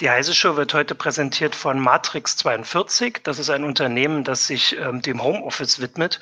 Die 0.00 0.08
Heise 0.08 0.34
Show 0.34 0.56
wird 0.56 0.72
heute 0.72 0.94
präsentiert 0.94 1.54
von 1.54 1.78
Matrix 1.78 2.34
42. 2.38 3.18
Das 3.22 3.38
ist 3.38 3.50
ein 3.50 3.64
Unternehmen, 3.64 4.24
das 4.24 4.46
sich 4.46 4.74
ähm, 4.78 5.02
dem 5.02 5.22
Homeoffice 5.22 5.78
widmet 5.78 6.20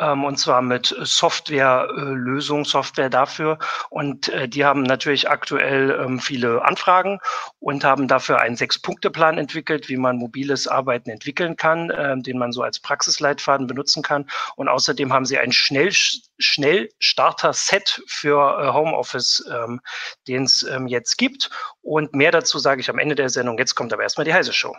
ähm, 0.00 0.24
und 0.24 0.36
zwar 0.36 0.62
mit 0.62 0.92
Softwarelösungen, 0.98 2.64
äh, 2.64 2.68
Software 2.68 3.08
dafür. 3.08 3.60
Und 3.88 4.30
äh, 4.30 4.48
die 4.48 4.64
haben 4.64 4.82
natürlich 4.82 5.30
aktuell 5.30 5.92
ähm, 5.92 6.18
viele 6.18 6.64
Anfragen 6.64 7.20
und 7.60 7.84
haben 7.84 8.08
dafür 8.08 8.40
einen 8.40 8.56
Sechs-Punkte-Plan 8.56 9.38
entwickelt, 9.38 9.88
wie 9.88 9.96
man 9.96 10.16
mobiles 10.16 10.66
Arbeiten 10.66 11.10
entwickeln 11.10 11.54
kann, 11.54 11.90
äh, 11.90 12.20
den 12.20 12.36
man 12.36 12.50
so 12.50 12.64
als 12.64 12.80
Praxisleitfaden 12.80 13.68
benutzen 13.68 14.02
kann. 14.02 14.28
Und 14.56 14.66
außerdem 14.66 15.12
haben 15.12 15.24
sie 15.24 15.38
ein 15.38 15.52
Schnell 15.52 15.92
Schnellstarter-Set 16.40 18.02
für 18.06 18.60
äh, 18.60 18.72
Homeoffice, 18.72 19.44
ähm, 19.50 19.80
den 20.26 20.44
es 20.44 20.62
ähm, 20.62 20.86
jetzt 20.86 21.16
gibt. 21.18 21.50
Und 21.82 22.14
mehr 22.14 22.32
dazu 22.32 22.58
sage 22.58 22.80
ich 22.80 22.90
am 22.90 22.98
Ende 22.98 23.14
der 23.14 23.28
Sendung. 23.28 23.58
Jetzt 23.58 23.74
kommt 23.74 23.92
aber 23.92 24.02
erstmal 24.02 24.24
die 24.24 24.34
heiße 24.34 24.52
Show. 24.52 24.74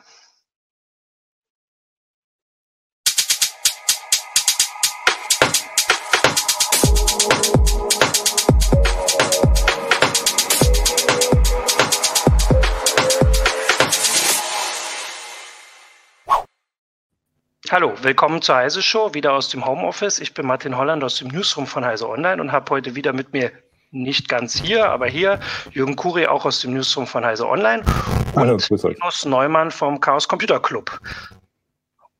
Hallo, 17.71 17.93
willkommen 18.01 18.41
zur 18.41 18.55
Heise 18.55 18.81
Show, 18.81 19.13
wieder 19.13 19.31
aus 19.31 19.47
dem 19.47 19.65
Homeoffice. 19.65 20.19
Ich 20.19 20.33
bin 20.33 20.45
Martin 20.45 20.75
Holland 20.75 21.05
aus 21.05 21.15
dem 21.15 21.29
Newsroom 21.29 21.65
von 21.65 21.85
Heise 21.85 22.09
Online 22.09 22.41
und 22.41 22.51
habe 22.51 22.69
heute 22.69 22.95
wieder 22.95 23.13
mit 23.13 23.31
mir 23.31 23.49
nicht 23.91 24.27
ganz 24.27 24.59
hier, 24.59 24.89
aber 24.89 25.07
hier 25.07 25.39
Jürgen 25.71 25.95
Kuri 25.95 26.27
auch 26.27 26.43
aus 26.43 26.59
dem 26.59 26.73
Newsroom 26.73 27.07
von 27.07 27.23
Heise 27.23 27.47
Online 27.47 27.81
und 28.33 28.69
Linus 28.69 29.23
Neumann 29.23 29.71
vom 29.71 30.01
Chaos 30.01 30.27
Computer 30.27 30.59
Club. 30.59 30.99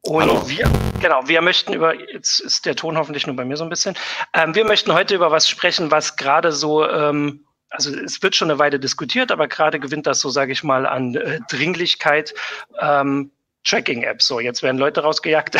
Und 0.03 0.21
Hallo. 0.21 0.47
wir, 0.47 0.71
genau, 1.01 1.27
wir 1.27 1.41
möchten 1.41 1.73
über, 1.73 1.99
jetzt 1.99 2.39
ist 2.39 2.65
der 2.65 2.77
Ton 2.77 2.97
hoffentlich 2.97 3.27
nur 3.27 3.35
bei 3.35 3.43
mir 3.43 3.57
so 3.57 3.65
ein 3.65 3.69
bisschen, 3.69 3.97
ähm, 4.33 4.55
wir 4.55 4.63
möchten 4.63 4.93
heute 4.93 5.15
über 5.15 5.31
was 5.31 5.49
sprechen, 5.49 5.91
was 5.91 6.15
gerade 6.15 6.53
so, 6.53 6.87
ähm, 6.87 7.43
also 7.69 7.93
es 7.93 8.23
wird 8.23 8.37
schon 8.37 8.49
eine 8.49 8.57
Weile 8.57 8.79
diskutiert, 8.79 9.33
aber 9.33 9.49
gerade 9.49 9.81
gewinnt 9.81 10.07
das 10.07 10.21
so, 10.21 10.29
sage 10.29 10.53
ich 10.53 10.63
mal, 10.63 10.85
an 10.85 11.15
äh, 11.15 11.41
Dringlichkeit. 11.49 12.33
Ähm, 12.79 13.31
Tracking-Apps. 13.63 14.27
So, 14.27 14.39
jetzt 14.39 14.63
werden 14.63 14.77
Leute 14.77 15.01
rausgejagt. 15.01 15.57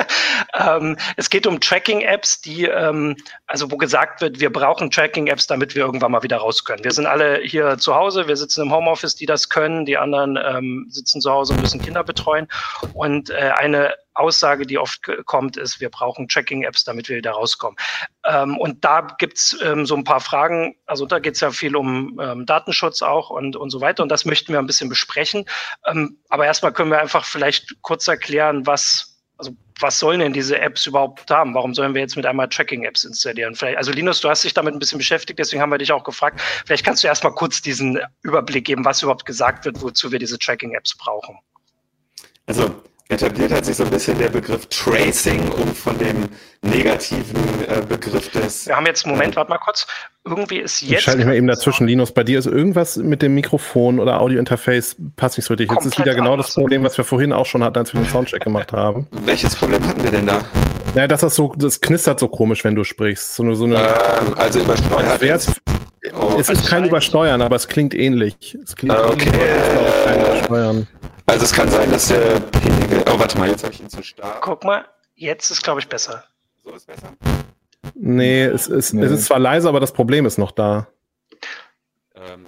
ähm, 0.54 0.96
es 1.16 1.30
geht 1.30 1.46
um 1.46 1.60
Tracking-Apps, 1.60 2.40
die, 2.40 2.64
ähm, 2.64 3.16
also 3.46 3.70
wo 3.70 3.76
gesagt 3.76 4.20
wird, 4.20 4.40
wir 4.40 4.52
brauchen 4.52 4.90
Tracking-Apps, 4.90 5.46
damit 5.46 5.74
wir 5.74 5.84
irgendwann 5.84 6.12
mal 6.12 6.22
wieder 6.22 6.38
raus 6.38 6.64
können. 6.64 6.84
Wir 6.84 6.92
sind 6.92 7.06
alle 7.06 7.40
hier 7.42 7.78
zu 7.78 7.94
Hause, 7.94 8.28
wir 8.28 8.36
sitzen 8.36 8.62
im 8.62 8.72
Homeoffice, 8.72 9.16
die 9.16 9.26
das 9.26 9.48
können, 9.48 9.86
die 9.86 9.96
anderen 9.96 10.38
ähm, 10.42 10.86
sitzen 10.90 11.20
zu 11.20 11.30
Hause 11.30 11.54
und 11.54 11.60
müssen 11.60 11.80
Kinder 11.80 12.04
betreuen. 12.04 12.48
Und 12.94 13.30
äh, 13.30 13.52
eine 13.56 13.94
Aussage, 14.18 14.66
die 14.66 14.78
oft 14.78 15.08
kommt, 15.26 15.56
ist, 15.56 15.80
wir 15.80 15.90
brauchen 15.90 16.28
Tracking-Apps, 16.28 16.84
damit 16.84 17.08
wir 17.08 17.22
da 17.22 17.32
rauskommen. 17.32 17.76
Ähm, 18.26 18.58
und 18.58 18.84
da 18.84 19.06
gibt's 19.18 19.56
ähm, 19.62 19.86
so 19.86 19.94
ein 19.96 20.04
paar 20.04 20.20
Fragen. 20.20 20.76
Also 20.86 21.06
da 21.06 21.18
geht's 21.18 21.40
ja 21.40 21.50
viel 21.50 21.76
um 21.76 22.18
ähm, 22.20 22.46
Datenschutz 22.46 23.02
auch 23.02 23.30
und, 23.30 23.56
und 23.56 23.70
so 23.70 23.80
weiter. 23.80 24.02
Und 24.02 24.10
das 24.10 24.24
möchten 24.24 24.52
wir 24.52 24.58
ein 24.58 24.66
bisschen 24.66 24.88
besprechen. 24.88 25.44
Ähm, 25.86 26.18
aber 26.28 26.46
erstmal 26.46 26.72
können 26.72 26.90
wir 26.90 27.00
einfach 27.00 27.24
vielleicht 27.24 27.80
kurz 27.82 28.08
erklären, 28.08 28.66
was, 28.66 29.22
also 29.36 29.52
was 29.80 29.98
sollen 29.98 30.20
denn 30.20 30.32
diese 30.32 30.58
Apps 30.58 30.86
überhaupt 30.86 31.30
haben? 31.30 31.54
Warum 31.54 31.74
sollen 31.74 31.94
wir 31.94 32.00
jetzt 32.00 32.16
mit 32.16 32.26
einmal 32.26 32.48
Tracking-Apps 32.48 33.04
installieren? 33.04 33.54
Vielleicht, 33.54 33.78
also 33.78 33.92
Linus, 33.92 34.20
du 34.20 34.28
hast 34.28 34.44
dich 34.44 34.54
damit 34.54 34.74
ein 34.74 34.78
bisschen 34.78 34.98
beschäftigt, 34.98 35.38
deswegen 35.38 35.62
haben 35.62 35.70
wir 35.70 35.78
dich 35.78 35.92
auch 35.92 36.04
gefragt. 36.04 36.40
Vielleicht 36.66 36.84
kannst 36.84 37.02
du 37.02 37.06
erstmal 37.06 37.32
kurz 37.34 37.62
diesen 37.62 38.00
Überblick 38.22 38.64
geben, 38.64 38.84
was 38.84 39.02
überhaupt 39.02 39.24
gesagt 39.24 39.64
wird, 39.64 39.80
wozu 39.80 40.10
wir 40.10 40.18
diese 40.18 40.38
Tracking-Apps 40.38 40.96
brauchen. 40.98 41.38
Also 42.46 42.82
etabliert 43.08 43.52
hat 43.52 43.64
sich 43.64 43.76
so 43.76 43.84
ein 43.84 43.90
bisschen 43.90 44.18
der 44.18 44.28
Begriff 44.28 44.66
Tracing, 44.66 45.40
um 45.52 45.74
von 45.74 45.96
dem 45.98 46.28
negativen 46.62 47.36
äh, 47.66 47.80
Begriff 47.88 48.30
des. 48.30 48.66
Wir 48.66 48.76
haben 48.76 48.86
jetzt, 48.86 49.06
Moment, 49.06 49.32
äh, 49.32 49.36
warte 49.36 49.50
mal 49.50 49.58
kurz. 49.58 49.86
Irgendwie 50.26 50.58
ist 50.58 50.82
jetzt. 50.82 50.92
Ich 50.92 51.00
schalte 51.00 51.18
mich 51.18 51.26
mal 51.26 51.34
eben 51.34 51.46
dazwischen, 51.46 51.86
Linus. 51.86 52.12
Bei 52.12 52.22
dir 52.22 52.38
ist 52.38 52.46
irgendwas 52.46 52.96
mit 52.96 53.22
dem 53.22 53.34
Mikrofon 53.34 53.98
oder 53.98 54.20
Audiointerface 54.20 54.96
passt 55.16 55.38
nicht 55.38 55.46
so 55.46 55.54
richtig. 55.54 55.70
Jetzt 55.72 55.86
ist 55.86 55.98
wieder 55.98 56.14
genau 56.14 56.36
das 56.36 56.52
Problem, 56.52 56.82
was 56.84 56.98
wir 56.98 57.04
vorhin 57.04 57.32
auch 57.32 57.46
schon 57.46 57.64
hatten, 57.64 57.78
als 57.78 57.94
wir 57.94 58.02
den 58.02 58.10
Soundcheck 58.10 58.42
gemacht 58.42 58.72
haben. 58.72 59.06
Welches 59.24 59.56
Problem 59.56 59.82
hatten 59.88 60.02
wir 60.02 60.10
denn 60.10 60.26
da? 60.26 60.44
Naja, 60.94 61.08
dass 61.08 61.22
das 61.22 61.34
so, 61.34 61.54
das 61.56 61.80
knistert 61.80 62.20
so 62.20 62.28
komisch, 62.28 62.64
wenn 62.64 62.74
du 62.74 62.84
sprichst. 62.84 63.36
So 63.36 63.42
eine, 63.42 63.56
so 63.56 63.64
eine, 63.64 63.76
ähm, 63.76 64.34
also 64.36 64.60
übersteuert. 64.60 65.48
Oh, 66.14 66.36
es 66.38 66.48
ist 66.48 66.66
kein 66.68 66.84
Übersteuern, 66.84 67.42
aber 67.42 67.56
es 67.56 67.68
klingt 67.68 67.94
ähnlich. 67.94 68.56
Es 68.62 68.76
klingt 68.76 68.94
ah, 68.94 69.08
okay. 69.08 69.30
Ähnlich, 70.06 70.88
also 71.28 71.44
es 71.44 71.52
kann 71.52 71.68
sein, 71.68 71.90
dass 71.90 72.08
der 72.08 72.40
Pegel. 72.40 73.04
Oh, 73.06 73.18
warte 73.18 73.38
mal, 73.38 73.48
jetzt 73.48 73.62
habe 73.62 73.72
ich 73.72 73.80
ihn 73.80 73.88
zu 73.88 74.02
stark. 74.02 74.40
Guck 74.40 74.64
mal, 74.64 74.86
jetzt 75.14 75.50
ist, 75.50 75.62
glaube 75.62 75.80
ich, 75.80 75.88
besser. 75.88 76.24
So 76.64 76.74
ist 76.74 76.86
besser? 76.86 77.12
Nee, 77.94 78.44
es 78.44 78.66
ist, 78.66 78.92
nee. 78.92 79.04
es 79.04 79.12
ist 79.12 79.26
zwar 79.26 79.38
leise, 79.38 79.68
aber 79.68 79.80
das 79.80 79.92
Problem 79.92 80.26
ist 80.26 80.38
noch 80.38 80.50
da. 80.50 80.88
Ähm, 82.14 82.46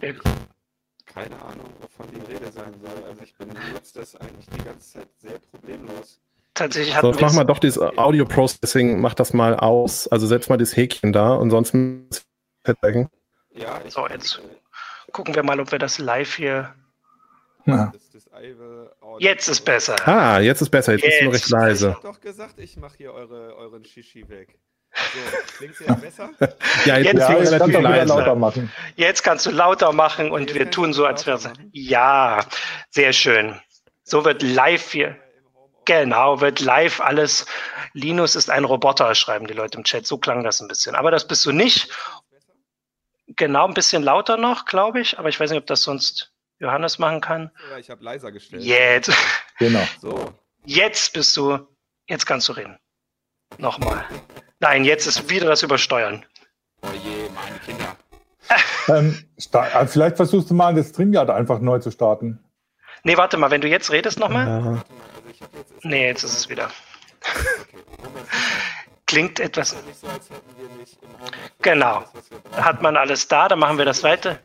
keine 1.07 1.35
Ahnung, 1.43 1.67
wovon 1.81 2.07
die 2.13 2.33
Rede 2.33 2.51
sein 2.51 2.73
soll. 2.83 3.05
Also 3.09 3.23
ich 3.23 3.35
benutze 3.35 3.95
das 3.95 4.17
eigentlich 4.17 4.47
die 4.57 4.65
ganze 4.65 4.93
Zeit 4.93 5.09
sehr 5.19 5.39
problemlos. 5.51 6.21
Tatsächlich 6.55 6.95
hat 6.95 7.03
Sonst 7.03 7.21
mach 7.21 7.33
mal 7.33 7.45
doch 7.45 7.59
dieses 7.59 7.81
Audio 7.81 8.25
Processing, 8.25 9.01
mach 9.01 9.15
das 9.15 9.33
mal 9.33 9.57
aus. 9.57 10.09
Also 10.09 10.27
setz 10.27 10.49
mal 10.49 10.59
das 10.59 10.77
Häkchen 10.77 11.13
da 11.13 11.35
und 11.35 11.51
sonst 11.51 11.75
zeigen. 12.81 13.11
Ja, 13.53 13.81
so, 13.89 14.07
jetzt 14.09 14.41
gucken 15.13 15.35
wir 15.35 15.43
mal, 15.43 15.61
ob 15.61 15.73
wir 15.73 15.79
das 15.79 15.99
live 15.99 16.35
hier. 16.35 16.75
Ja. 17.67 17.93
Jetzt 19.19 19.49
ist 19.49 19.65
besser. 19.65 19.97
Ah, 20.07 20.41
jetzt 20.41 20.61
ist 20.63 20.71
besser. 20.71 20.93
Jetzt, 20.93 21.05
jetzt 21.05 21.15
ist 21.15 21.23
nur 21.25 21.33
recht 21.33 21.49
leise. 21.49 21.89
Ich 21.89 21.95
hab 21.95 22.03
doch 22.03 22.21
gesagt, 22.21 22.59
ich 22.59 22.77
mache 22.77 22.97
hier 22.97 23.13
eure, 23.13 23.55
euren 23.57 23.85
Shishi 23.85 24.29
weg. 24.29 24.59
So, 24.93 25.57
klingt 25.57 25.75
jetzt 25.79 26.01
besser? 26.01 26.31
ja, 26.85 26.99
jetzt, 26.99 27.13
jetzt 27.13 27.19
ja, 27.19 27.27
relativ 27.29 27.81
leise. 27.81 28.09
Lauter 28.09 28.35
machen. 28.35 28.73
Jetzt 28.97 29.23
kannst 29.23 29.47
du 29.47 29.51
lauter 29.51 29.93
machen 29.93 30.31
und 30.31 30.51
jetzt 30.51 30.55
wir 30.55 30.71
tun 30.71 30.93
so, 30.93 31.07
als 31.07 31.27
wäre 31.27 31.37
es. 31.37 31.49
Ja, 31.73 32.45
sehr 32.91 33.13
schön. 33.13 33.61
So 34.03 34.25
wird 34.25 34.43
live 34.43 34.91
hier. 34.91 35.17
Genau, 35.85 36.41
wird 36.41 36.61
live 36.61 37.01
alles. 37.01 37.47
Linus 37.95 38.37
ist 38.37 38.51
ein 38.51 38.65
Roboter, 38.65 39.15
schreiben 39.15 39.47
die 39.47 39.55
Leute 39.55 39.79
im 39.79 39.85
Chat. 39.85 40.07
So 40.07 40.19
klang 40.19 40.45
das 40.45 40.61
ein 40.61 40.69
bisschen. 40.69 40.95
Aber 40.95 41.11
das 41.11 41.27
bist 41.27 41.45
du 41.47 41.53
nicht. 41.53 41.89
Genau, 43.37 43.67
ein 43.67 43.75
bisschen 43.75 44.03
lauter 44.03 44.37
noch, 44.37 44.65
glaube 44.65 45.01
ich. 45.01 45.19
Aber 45.19 45.29
ich 45.29 45.39
weiß 45.39 45.51
nicht, 45.51 45.61
ob 45.61 45.67
das 45.67 45.83
sonst 45.83 46.33
Johannes 46.61 46.99
machen 46.99 47.21
kann. 47.21 47.51
Ja, 47.71 47.79
ich 47.79 47.91
habe 47.91 48.05
leiser 48.05 48.31
gestellt. 48.31 48.63
Jetzt. 48.63 49.11
Genau. 49.59 49.83
So. 50.01 50.35
Jetzt 50.65 51.13
bist 51.15 51.37
du, 51.37 51.59
jetzt 52.07 52.27
kannst 52.27 52.49
du 52.49 52.53
reden. 52.53 52.79
Nochmal. 53.59 54.05
Nein, 54.61 54.85
jetzt 54.85 55.07
ist 55.07 55.31
wieder 55.31 55.47
das 55.47 55.63
Übersteuern. 55.63 56.25
Oh 56.83 56.89
je, 56.93 57.29
meine 57.31 57.59
Kinder. 57.59 57.97
ähm, 58.89 59.25
äh, 59.53 59.87
vielleicht 59.87 60.17
versuchst 60.17 60.51
du 60.51 60.55
mal 60.55 60.75
das 60.75 60.91
StreamYard 60.91 61.31
einfach 61.31 61.61
neu 61.61 61.79
zu 61.79 61.91
starten. 61.91 62.45
Nee, 63.05 63.17
warte 63.17 63.39
mal, 63.39 63.51
wenn 63.51 63.63
du 63.63 63.69
jetzt 63.69 63.91
redest 63.91 64.19
nochmal. 64.19 64.47
Ja. 64.47 64.57
Also 64.57 64.83
nee, 65.83 66.07
jetzt 66.07 66.23
ist 66.23 66.37
es 66.37 66.49
wieder. 66.51 66.71
Klingt 69.07 69.41
etwas. 69.41 69.75
Genau. 71.63 72.05
Hat 72.53 72.83
man 72.83 72.97
alles 72.97 73.27
da, 73.27 73.49
dann 73.49 73.59
machen 73.59 73.79
wir 73.79 73.87
das 73.87 74.03
weiter. 74.03 74.39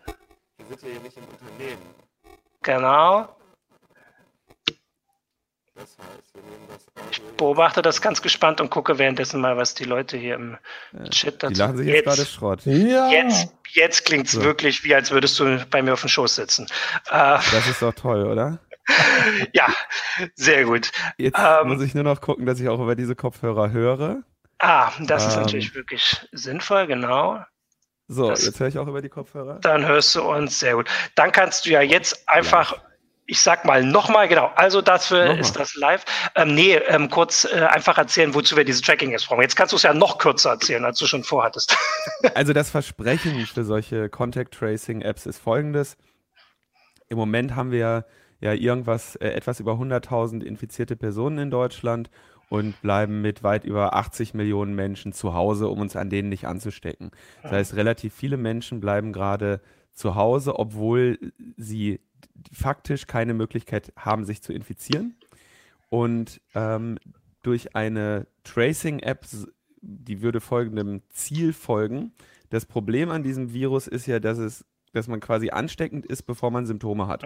Wir 0.58 0.78
sind 0.78 0.82
ja 0.82 0.90
hier 0.90 1.00
nicht 1.02 1.18
im 1.18 1.24
Unternehmen. 1.26 1.95
Genau. 2.66 3.30
Ich 7.12 7.22
beobachte 7.38 7.84
das 7.84 8.02
ganz 8.02 8.24
gespannt 8.24 8.59
und 8.59 8.72
gucke 8.72 8.98
währenddessen 8.98 9.40
mal, 9.40 9.56
was 9.56 9.76
die 9.76 9.84
Leute 9.84 10.18
hier 10.18 10.36
im 10.36 10.58
Chat 11.12 11.44
dazu... 11.44 11.53
Die 11.53 11.59
lachen 11.59 11.78
sich 11.78 11.88
jetzt, 11.88 11.96
jetzt 11.96 12.06
gerade 12.06 12.26
Schrott. 12.26 12.66
Ja. 12.66 13.12
Jetzt, 13.12 13.53
jetzt 13.74 14.06
klingt 14.06 14.26
es 14.26 14.31
so. 14.31 14.44
wirklich, 14.44 14.84
wie 14.84 14.96
als 14.96 15.12
würdest 15.12 15.40
du 15.40 15.64
bei 15.70 15.84
mir 15.84 15.94
auf 15.94 16.02
dem 16.02 16.09
Schoß 16.09 16.36
sitzen. 16.36 16.66
Äh, 17.12 17.38
das 17.52 17.68
ist 17.68 17.84
doch 17.84 17.94
toll, 17.94 18.26
oder? 18.26 18.58
ja, 19.53 19.67
sehr 20.34 20.66
gut. 20.66 20.91
Jetzt 21.17 21.38
ähm, 21.38 21.67
muss 21.67 21.84
ich 21.84 21.94
nur 21.94 22.03
noch 22.03 22.20
gucken, 22.20 22.47
dass 22.47 22.59
ich 22.59 22.67
auch 22.67 22.79
über 22.79 22.96
diese 22.96 23.16
Kopfhörer 23.16 23.72
höre. 23.72 24.23
Ah, 24.58 24.91
das 25.02 25.23
ähm, 25.23 25.29
ist 25.29 25.35
natürlich 25.35 25.76
wirklich 25.76 26.28
sinnvoll, 26.32 26.88
genau. 26.88 27.44
So, 28.07 28.29
das, 28.29 28.46
jetzt 28.46 28.59
höre 28.59 28.67
ich 28.67 28.78
auch 28.78 28.87
über 28.87 29.02
die 29.02 29.09
Kopfhörer. 29.09 29.59
Dann 29.61 29.85
hörst 29.85 30.16
du 30.16 30.22
uns 30.22 30.59
sehr 30.59 30.75
gut. 30.75 30.90
Dann 31.16 31.31
kannst 31.31 31.66
du 31.66 31.72
ja 31.72 31.81
jetzt 31.81 32.28
einfach, 32.28 32.73
ja. 32.73 32.81
ich 33.25 33.41
sag 33.41 33.66
mal 33.66 33.84
nochmal, 33.84 34.28
genau, 34.28 34.52
also 34.55 34.81
dafür 34.81 35.25
nochmal. 35.25 35.40
ist 35.40 35.53
das 35.53 35.75
live. 35.75 36.05
Ähm, 36.35 36.53
nee, 36.53 36.75
ähm, 36.75 37.09
kurz 37.09 37.46
äh, 37.46 37.61
einfach 37.61 37.97
erzählen, 37.97 38.34
wozu 38.35 38.55
wir 38.55 38.63
diese 38.63 38.81
Tracking-Apps 38.84 39.25
brauchen. 39.25 39.41
Jetzt 39.41 39.55
kannst 39.55 39.73
du 39.73 39.78
es 39.78 39.84
ja 39.84 39.93
noch 39.93 40.19
kürzer 40.19 40.52
erzählen, 40.52 40.85
als 40.85 40.99
du 40.99 41.07
schon 41.07 41.23
vorhattest. 41.23 41.75
also 42.35 42.53
das 42.53 42.69
Versprechen 42.69 43.43
für 43.47 43.63
solche 43.63 44.09
Contact 44.09 44.53
Tracing-Apps 44.53 45.25
ist 45.25 45.40
folgendes. 45.40 45.97
Im 47.09 47.17
Moment 47.17 47.55
haben 47.55 47.72
wir 47.72 48.05
ja 48.40 48.53
irgendwas, 48.53 49.16
äh, 49.16 49.29
etwas 49.29 49.59
über 49.59 49.73
100.000 49.73 50.43
infizierte 50.43 50.96
Personen 50.96 51.40
in 51.40 51.52
Deutschland 51.52 52.11
und 52.50 52.80
bleiben 52.82 53.22
mit 53.22 53.44
weit 53.44 53.66
über 53.66 53.96
80 53.96 54.34
Millionen 54.34 54.76
Menschen 54.76 55.14
zu 55.14 55.34
Hause, 55.34 55.68
um 55.68 55.80
uns 55.80 55.96
an 55.96 56.09
denen 56.09 56.30
nicht 56.30 56.47
anzustecken. 56.47 57.12
Das 57.44 57.52
heißt, 57.52 57.76
relativ 57.76 58.14
viele 58.14 58.38
Menschen 58.38 58.80
bleiben 58.80 59.14
gerade 59.14 59.62
zu 59.94 60.16
Hause, 60.16 60.59
obwohl 60.59 61.18
sie 61.58 62.02
faktisch 62.52 63.08
keine 63.08 63.34
Möglichkeit 63.34 63.94
haben, 63.97 64.26
sich 64.26 64.42
zu 64.42 64.53
infizieren. 64.53 65.16
Und 65.90 66.42
ähm, 66.53 66.97
durch 67.42 67.76
eine 67.76 68.28
Tracing-App, 68.44 69.26
die 69.82 70.22
würde 70.22 70.41
folgendem 70.41 71.02
Ziel 71.09 71.53
folgen. 71.53 72.12
Das 72.50 72.66
Problem 72.66 73.09
an 73.09 73.24
diesem 73.24 73.53
Virus 73.53 73.88
ist 73.88 74.06
ja, 74.06 74.20
dass 74.20 74.38
es, 74.38 74.66
dass 74.94 75.08
man 75.08 75.20
quasi 75.20 75.50
ansteckend 75.50 76.06
ist, 76.06 76.24
bevor 76.24 76.52
man 76.52 76.66
Symptome 76.66 77.08
hat. 77.08 77.24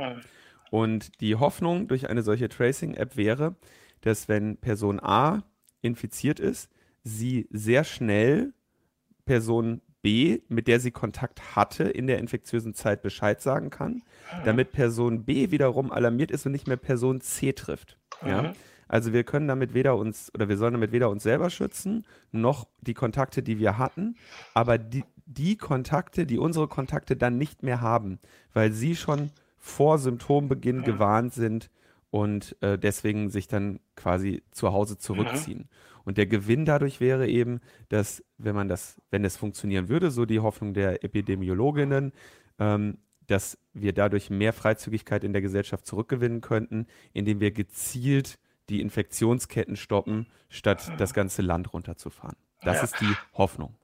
Und 0.72 1.20
die 1.22 1.36
Hoffnung 1.36 1.88
durch 1.88 2.10
eine 2.10 2.22
solche 2.22 2.50
Tracing-App 2.50 3.18
wäre, 3.18 3.56
dass 4.02 4.28
wenn 4.28 4.58
Person 4.58 5.00
A 5.00 5.44
infiziert 5.82 6.40
ist, 6.40 6.70
sie 7.04 7.48
sehr 7.52 7.84
schnell 7.84 8.54
Person 9.26 9.82
B, 10.02 10.40
mit 10.48 10.68
der 10.68 10.80
sie 10.80 10.92
Kontakt 10.92 11.56
hatte, 11.56 11.84
in 11.84 12.08
der 12.08 12.20
infektiösen 12.20 12.74
Zeit 12.74 13.02
Bescheid 13.02 13.42
sagen 13.42 13.70
kann, 13.70 14.02
damit 14.46 14.72
Person 14.72 15.26
B 15.26 15.52
wiederum 15.52 15.92
alarmiert 15.92 16.32
ist 16.32 16.46
und 16.46 16.54
nicht 16.54 16.68
mehr 16.68 16.78
Person 16.78 17.22
C 17.22 17.52
trifft. 17.54 17.98
Ja? 18.26 18.44
Mhm. 18.44 18.52
Also 18.88 19.14
wir 19.14 19.24
können 19.24 19.48
damit 19.48 19.74
weder 19.74 19.98
uns 19.98 20.34
oder 20.34 20.50
wir 20.50 20.58
sollen 20.58 20.74
damit 20.74 20.92
weder 20.92 21.10
uns 21.10 21.24
selber 21.24 21.50
schützen, 21.50 22.06
noch 22.32 22.68
die 22.82 22.96
Kontakte, 22.96 23.44
die 23.44 23.60
wir 23.60 23.78
hatten, 23.78 24.16
aber 24.56 24.78
die, 24.78 25.04
die 25.26 25.58
Kontakte, 25.58 26.26
die 26.26 26.40
unsere 26.40 26.68
Kontakte 26.68 27.16
dann 27.16 27.38
nicht 27.38 27.62
mehr 27.62 27.82
haben, 27.82 28.20
weil 28.54 28.72
sie 28.72 28.96
schon 28.96 29.30
vor 29.60 30.00
Symptombeginn 30.00 30.84
gewarnt 30.84 31.34
sind 31.34 31.70
und 32.12 32.56
äh, 32.62 32.78
deswegen 32.78 33.30
sich 33.30 33.48
dann 33.48 33.80
quasi 33.96 34.44
zu 34.52 34.72
Hause 34.72 34.98
zurückziehen. 34.98 35.60
Mhm. 35.60 35.70
Und 36.06 36.18
der 36.18 36.26
Gewinn 36.26 36.66
dadurch 36.66 37.00
wäre 37.00 37.28
eben, 37.28 37.60
dass, 37.90 38.24
wenn 38.38 38.56
man 38.56 38.68
das, 38.68 39.00
wenn 39.12 39.24
es 39.24 39.38
funktionieren 39.38 39.90
würde, 39.90 40.12
so 40.12 40.26
die 40.26 40.40
Hoffnung 40.40 40.74
der 40.74 41.04
Epidemiologinnen, 41.04 42.14
ähm, 42.58 42.98
dass 43.28 43.60
wir 43.74 43.94
dadurch 43.94 44.30
mehr 44.30 44.54
Freizügigkeit 44.54 45.24
in 45.24 45.34
der 45.34 45.42
Gesellschaft 45.42 45.86
zurückgewinnen 45.86 46.42
könnten, 46.42 46.88
indem 47.14 47.40
wir 47.40 47.52
gezielt 47.52 48.40
die 48.70 48.82
Infektionsketten 48.82 49.76
stoppen, 49.76 50.28
statt 50.50 50.92
das 50.98 51.14
ganze 51.14 51.42
Land 51.42 51.74
runterzufahren. 51.74 52.38
Das 52.62 52.78
ja. 52.78 52.84
ist 52.84 53.00
die 53.02 53.16
Hoffnung. 53.34 53.76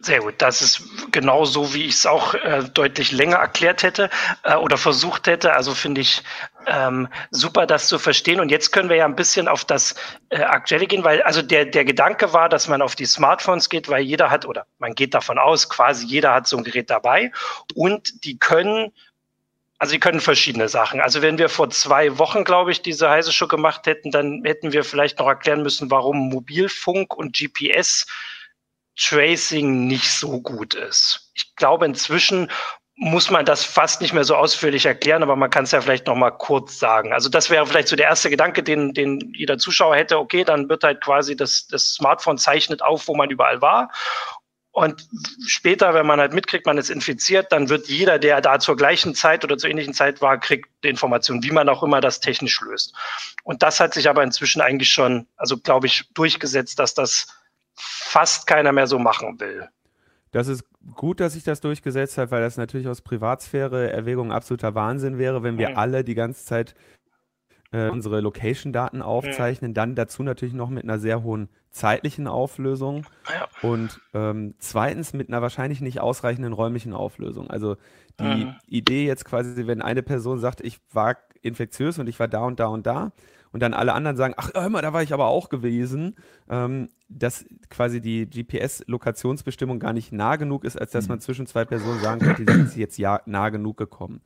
Sehr 0.00 0.20
gut. 0.20 0.34
Das 0.38 0.62
ist 0.62 0.80
genau 1.10 1.44
so, 1.44 1.74
wie 1.74 1.84
ich 1.86 1.94
es 1.94 2.06
auch 2.06 2.34
äh, 2.34 2.62
deutlich 2.72 3.10
länger 3.10 3.38
erklärt 3.38 3.82
hätte 3.82 4.10
äh, 4.44 4.54
oder 4.54 4.78
versucht 4.78 5.26
hätte. 5.26 5.54
Also 5.54 5.74
finde 5.74 6.02
ich 6.02 6.22
ähm, 6.66 7.08
super, 7.32 7.66
das 7.66 7.88
zu 7.88 7.98
verstehen. 7.98 8.38
Und 8.38 8.50
jetzt 8.50 8.70
können 8.70 8.90
wir 8.90 8.96
ja 8.96 9.04
ein 9.06 9.16
bisschen 9.16 9.48
auf 9.48 9.64
das 9.64 9.96
äh, 10.28 10.42
Aktuelle 10.42 10.86
gehen, 10.86 11.02
weil 11.02 11.20
also 11.22 11.42
der, 11.42 11.64
der 11.64 11.84
Gedanke 11.84 12.32
war, 12.32 12.48
dass 12.48 12.68
man 12.68 12.80
auf 12.80 12.94
die 12.94 13.06
Smartphones 13.06 13.68
geht, 13.68 13.88
weil 13.88 14.02
jeder 14.02 14.30
hat 14.30 14.46
oder 14.46 14.66
man 14.78 14.94
geht 14.94 15.14
davon 15.14 15.36
aus, 15.36 15.68
quasi 15.68 16.06
jeder 16.06 16.32
hat 16.32 16.46
so 16.46 16.56
ein 16.56 16.64
Gerät 16.64 16.90
dabei 16.90 17.32
und 17.74 18.24
die 18.24 18.38
können 18.38 18.92
also 19.80 19.92
sie 19.92 20.00
können 20.00 20.20
verschiedene 20.20 20.68
Sachen. 20.68 21.00
Also 21.00 21.22
wenn 21.22 21.38
wir 21.38 21.48
vor 21.48 21.70
zwei 21.70 22.18
Wochen, 22.18 22.42
glaube 22.42 22.72
ich, 22.72 22.82
diese 22.82 23.08
heiße 23.10 23.32
Show 23.32 23.46
gemacht 23.46 23.86
hätten, 23.86 24.10
dann 24.10 24.42
hätten 24.44 24.72
wir 24.72 24.82
vielleicht 24.82 25.20
noch 25.20 25.28
erklären 25.28 25.62
müssen, 25.62 25.88
warum 25.88 26.30
Mobilfunk 26.30 27.14
und 27.14 27.36
GPS 27.36 28.04
Tracing 28.98 29.86
nicht 29.86 30.10
so 30.10 30.40
gut 30.40 30.74
ist. 30.74 31.30
Ich 31.34 31.54
glaube, 31.56 31.86
inzwischen 31.86 32.50
muss 33.00 33.30
man 33.30 33.44
das 33.44 33.64
fast 33.64 34.00
nicht 34.00 34.12
mehr 34.12 34.24
so 34.24 34.34
ausführlich 34.34 34.84
erklären, 34.84 35.22
aber 35.22 35.36
man 35.36 35.50
kann 35.50 35.64
es 35.64 35.70
ja 35.70 35.80
vielleicht 35.80 36.08
noch 36.08 36.16
mal 36.16 36.32
kurz 36.32 36.80
sagen. 36.80 37.12
Also 37.12 37.28
das 37.28 37.48
wäre 37.48 37.64
vielleicht 37.64 37.86
so 37.86 37.94
der 37.94 38.08
erste 38.08 38.28
Gedanke, 38.28 38.64
den, 38.64 38.92
den 38.92 39.32
jeder 39.36 39.56
Zuschauer 39.56 39.94
hätte. 39.94 40.18
Okay, 40.18 40.42
dann 40.42 40.68
wird 40.68 40.82
halt 40.82 41.00
quasi 41.00 41.36
das, 41.36 41.68
das 41.68 41.94
Smartphone 41.94 42.38
zeichnet 42.38 42.82
auf, 42.82 43.06
wo 43.06 43.14
man 43.14 43.30
überall 43.30 43.62
war. 43.62 43.92
Und 44.72 45.08
später, 45.46 45.94
wenn 45.94 46.06
man 46.06 46.20
halt 46.20 46.32
mitkriegt, 46.32 46.66
man 46.66 46.78
ist 46.78 46.90
infiziert, 46.90 47.52
dann 47.52 47.68
wird 47.68 47.88
jeder, 47.88 48.18
der 48.18 48.40
da 48.40 48.58
zur 48.58 48.76
gleichen 48.76 49.14
Zeit 49.14 49.44
oder 49.44 49.58
zur 49.58 49.70
ähnlichen 49.70 49.94
Zeit 49.94 50.20
war, 50.20 50.38
kriegt 50.38 50.68
die 50.84 50.88
Information, 50.88 51.42
wie 51.42 51.50
man 51.50 51.68
auch 51.68 51.82
immer 51.82 52.00
das 52.00 52.20
technisch 52.20 52.60
löst. 52.60 52.94
Und 53.44 53.62
das 53.62 53.80
hat 53.80 53.94
sich 53.94 54.08
aber 54.08 54.22
inzwischen 54.22 54.60
eigentlich 54.60 54.90
schon, 54.90 55.26
also 55.36 55.56
glaube 55.56 55.86
ich, 55.86 56.04
durchgesetzt, 56.14 56.78
dass 56.78 56.94
das 56.94 57.37
fast 57.78 58.46
keiner 58.46 58.72
mehr 58.72 58.86
so 58.86 58.98
machen 58.98 59.38
will. 59.40 59.68
Das 60.30 60.48
ist 60.48 60.64
gut, 60.94 61.20
dass 61.20 61.32
sich 61.32 61.44
das 61.44 61.60
durchgesetzt 61.60 62.18
hat, 62.18 62.30
weil 62.30 62.42
das 62.42 62.56
natürlich 62.56 62.88
aus 62.88 63.00
Privatsphäre-Erwägung 63.00 64.32
absoluter 64.32 64.74
Wahnsinn 64.74 65.18
wäre, 65.18 65.42
wenn 65.42 65.58
wir 65.58 65.70
mhm. 65.70 65.78
alle 65.78 66.04
die 66.04 66.14
ganze 66.14 66.44
Zeit 66.44 66.74
äh, 67.70 67.88
unsere 67.88 68.20
Location-Daten 68.20 69.02
aufzeichnen, 69.02 69.72
mhm. 69.72 69.74
dann 69.74 69.94
dazu 69.94 70.22
natürlich 70.22 70.54
noch 70.54 70.70
mit 70.70 70.84
einer 70.84 70.98
sehr 70.98 71.22
hohen 71.22 71.48
zeitlichen 71.70 72.26
Auflösung 72.26 73.06
ja. 73.28 73.46
und 73.68 74.00
ähm, 74.14 74.54
zweitens 74.58 75.12
mit 75.12 75.28
einer 75.28 75.42
wahrscheinlich 75.42 75.80
nicht 75.80 76.00
ausreichenden 76.00 76.54
räumlichen 76.54 76.94
Auflösung. 76.94 77.50
Also 77.50 77.76
die 78.20 78.46
mhm. 78.46 78.54
Idee 78.66 79.06
jetzt 79.06 79.24
quasi, 79.24 79.66
wenn 79.66 79.82
eine 79.82 80.02
Person 80.02 80.38
sagt, 80.38 80.60
ich 80.62 80.80
war 80.92 81.16
infektiös 81.42 81.98
und 81.98 82.08
ich 82.08 82.18
war 82.18 82.28
da 82.28 82.40
und 82.40 82.58
da 82.58 82.66
und 82.66 82.86
da, 82.86 83.12
und 83.52 83.60
dann 83.62 83.74
alle 83.74 83.92
anderen 83.92 84.16
sagen, 84.16 84.34
ach 84.36 84.50
hör 84.54 84.68
mal, 84.68 84.82
da 84.82 84.92
war 84.92 85.02
ich 85.02 85.12
aber 85.12 85.26
auch 85.26 85.48
gewesen, 85.48 86.16
ähm, 86.48 86.88
dass 87.08 87.46
quasi 87.70 88.00
die 88.00 88.28
GPS-Lokationsbestimmung 88.28 89.78
gar 89.78 89.92
nicht 89.92 90.12
nah 90.12 90.36
genug 90.36 90.64
ist, 90.64 90.78
als 90.78 90.90
dass 90.90 91.06
mhm. 91.06 91.12
man 91.12 91.20
zwischen 91.20 91.46
zwei 91.46 91.64
Personen 91.64 92.00
sagen 92.00 92.20
könnte, 92.20 92.44
die 92.44 92.52
sind 92.52 92.76
jetzt 92.76 92.98
ja 92.98 93.20
nah 93.26 93.48
genug 93.48 93.76
gekommen. 93.76 94.20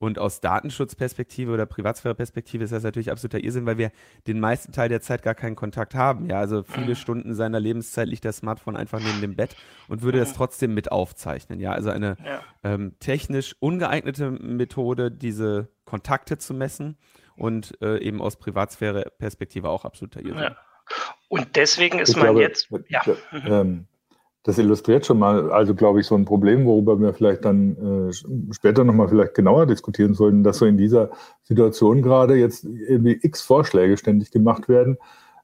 Und 0.00 0.18
aus 0.18 0.40
Datenschutzperspektive 0.40 1.52
oder 1.52 1.66
Privatsphäreperspektive 1.66 2.64
ist 2.64 2.72
das 2.72 2.84
natürlich 2.84 3.10
absoluter 3.10 3.44
Irrsinn, 3.44 3.66
weil 3.66 3.76
wir 3.76 3.90
den 4.26 4.40
meisten 4.40 4.72
Teil 4.72 4.88
der 4.88 5.02
Zeit 5.02 5.22
gar 5.22 5.34
keinen 5.34 5.56
Kontakt 5.56 5.94
haben. 5.94 6.24
Ja, 6.24 6.38
also 6.38 6.62
viele 6.62 6.96
Stunden 6.96 7.34
seiner 7.34 7.60
Lebenszeit 7.60 8.08
liegt 8.08 8.24
das 8.24 8.38
Smartphone 8.38 8.76
einfach 8.76 8.98
neben 8.98 9.20
dem 9.20 9.36
Bett 9.36 9.54
und 9.88 10.00
würde 10.00 10.18
das 10.18 10.32
trotzdem 10.32 10.72
mit 10.72 10.90
aufzeichnen. 10.90 11.60
Ja, 11.60 11.72
also 11.72 11.90
eine 11.90 12.16
ja. 12.24 12.40
ähm, 12.64 12.94
technisch 12.98 13.54
ungeeignete 13.60 14.30
Methode, 14.30 15.10
diese 15.10 15.68
Kontakte 15.84 16.38
zu 16.38 16.54
messen 16.54 16.96
und 17.40 17.76
äh, 17.80 17.98
eben 17.98 18.20
aus 18.20 18.36
Privatsphäre-Perspektive 18.36 19.68
auch 19.68 19.84
absoluter 19.84 20.20
Irrsinn. 20.20 20.42
Ja. 20.42 20.56
Und 21.28 21.56
deswegen 21.56 21.98
ist 21.98 22.10
ich 22.10 22.16
man 22.16 22.26
glaube, 22.26 22.42
jetzt. 22.42 22.68
Ja. 22.88 23.02
Ähm, 23.32 23.86
das 24.42 24.58
illustriert 24.58 25.04
schon 25.04 25.18
mal, 25.18 25.52
also 25.52 25.74
glaube 25.74 26.00
ich, 26.00 26.06
so 26.06 26.14
ein 26.14 26.24
Problem, 26.24 26.64
worüber 26.64 26.98
wir 26.98 27.12
vielleicht 27.12 27.44
dann 27.44 28.08
äh, 28.08 28.52
später 28.54 28.84
nochmal 28.84 29.08
vielleicht 29.08 29.34
genauer 29.34 29.66
diskutieren 29.66 30.14
sollten, 30.14 30.42
dass 30.42 30.58
so 30.58 30.66
in 30.66 30.78
dieser 30.78 31.10
Situation 31.42 32.02
gerade 32.02 32.36
jetzt 32.36 32.64
irgendwie 32.64 33.18
x 33.22 33.42
Vorschläge 33.42 33.98
ständig 33.98 34.30
gemacht 34.30 34.68
werden, 34.68 34.96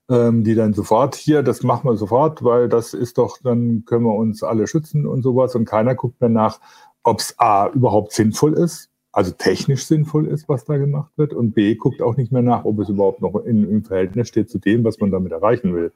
ähm, 0.08 0.44
die 0.44 0.54
dann 0.54 0.72
sofort 0.72 1.14
hier, 1.14 1.42
das 1.42 1.62
machen 1.62 1.88
wir 1.88 1.96
sofort, 1.96 2.42
weil 2.42 2.68
das 2.68 2.94
ist 2.94 3.18
doch, 3.18 3.38
dann 3.42 3.84
können 3.84 4.04
wir 4.04 4.14
uns 4.14 4.42
alle 4.42 4.66
schützen 4.66 5.06
und 5.06 5.22
sowas 5.22 5.54
und 5.54 5.66
keiner 5.66 5.94
guckt 5.94 6.20
mehr 6.20 6.30
nach, 6.30 6.58
ob 7.02 7.20
es 7.20 7.38
A 7.38 7.68
überhaupt 7.68 8.12
sinnvoll 8.12 8.54
ist, 8.54 8.90
also 9.16 9.30
technisch 9.30 9.86
sinnvoll 9.86 10.26
ist, 10.26 10.46
was 10.46 10.66
da 10.66 10.76
gemacht 10.76 11.10
wird. 11.16 11.32
Und 11.32 11.54
B 11.54 11.74
guckt 11.74 12.02
auch 12.02 12.18
nicht 12.18 12.32
mehr 12.32 12.42
nach, 12.42 12.66
ob 12.66 12.78
es 12.80 12.90
überhaupt 12.90 13.22
noch 13.22 13.34
in, 13.46 13.66
im 13.66 13.82
Verhältnis 13.82 14.28
steht 14.28 14.50
zu 14.50 14.58
dem, 14.58 14.84
was 14.84 15.00
man 15.00 15.10
damit 15.10 15.32
erreichen 15.32 15.74
will. 15.74 15.90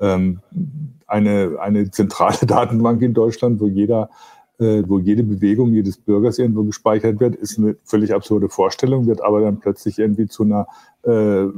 Ähm, 0.00 0.40
eine, 1.06 1.58
eine 1.60 1.90
zentrale 1.90 2.38
Datenbank 2.46 3.02
in 3.02 3.12
Deutschland, 3.12 3.60
wo 3.60 3.66
jeder 3.66 4.08
äh, 4.58 4.84
wo 4.86 4.98
jede 4.98 5.22
Bewegung 5.22 5.74
jedes 5.74 5.98
Bürgers 5.98 6.38
irgendwo 6.38 6.64
gespeichert 6.64 7.20
wird, 7.20 7.36
ist 7.36 7.58
eine 7.58 7.76
völlig 7.84 8.14
absurde 8.14 8.48
Vorstellung, 8.48 9.06
wird 9.06 9.22
aber 9.22 9.42
dann 9.42 9.60
plötzlich 9.60 9.98
irgendwie 9.98 10.26
zu 10.26 10.44
einer 10.44 10.66
äh, 11.02 11.48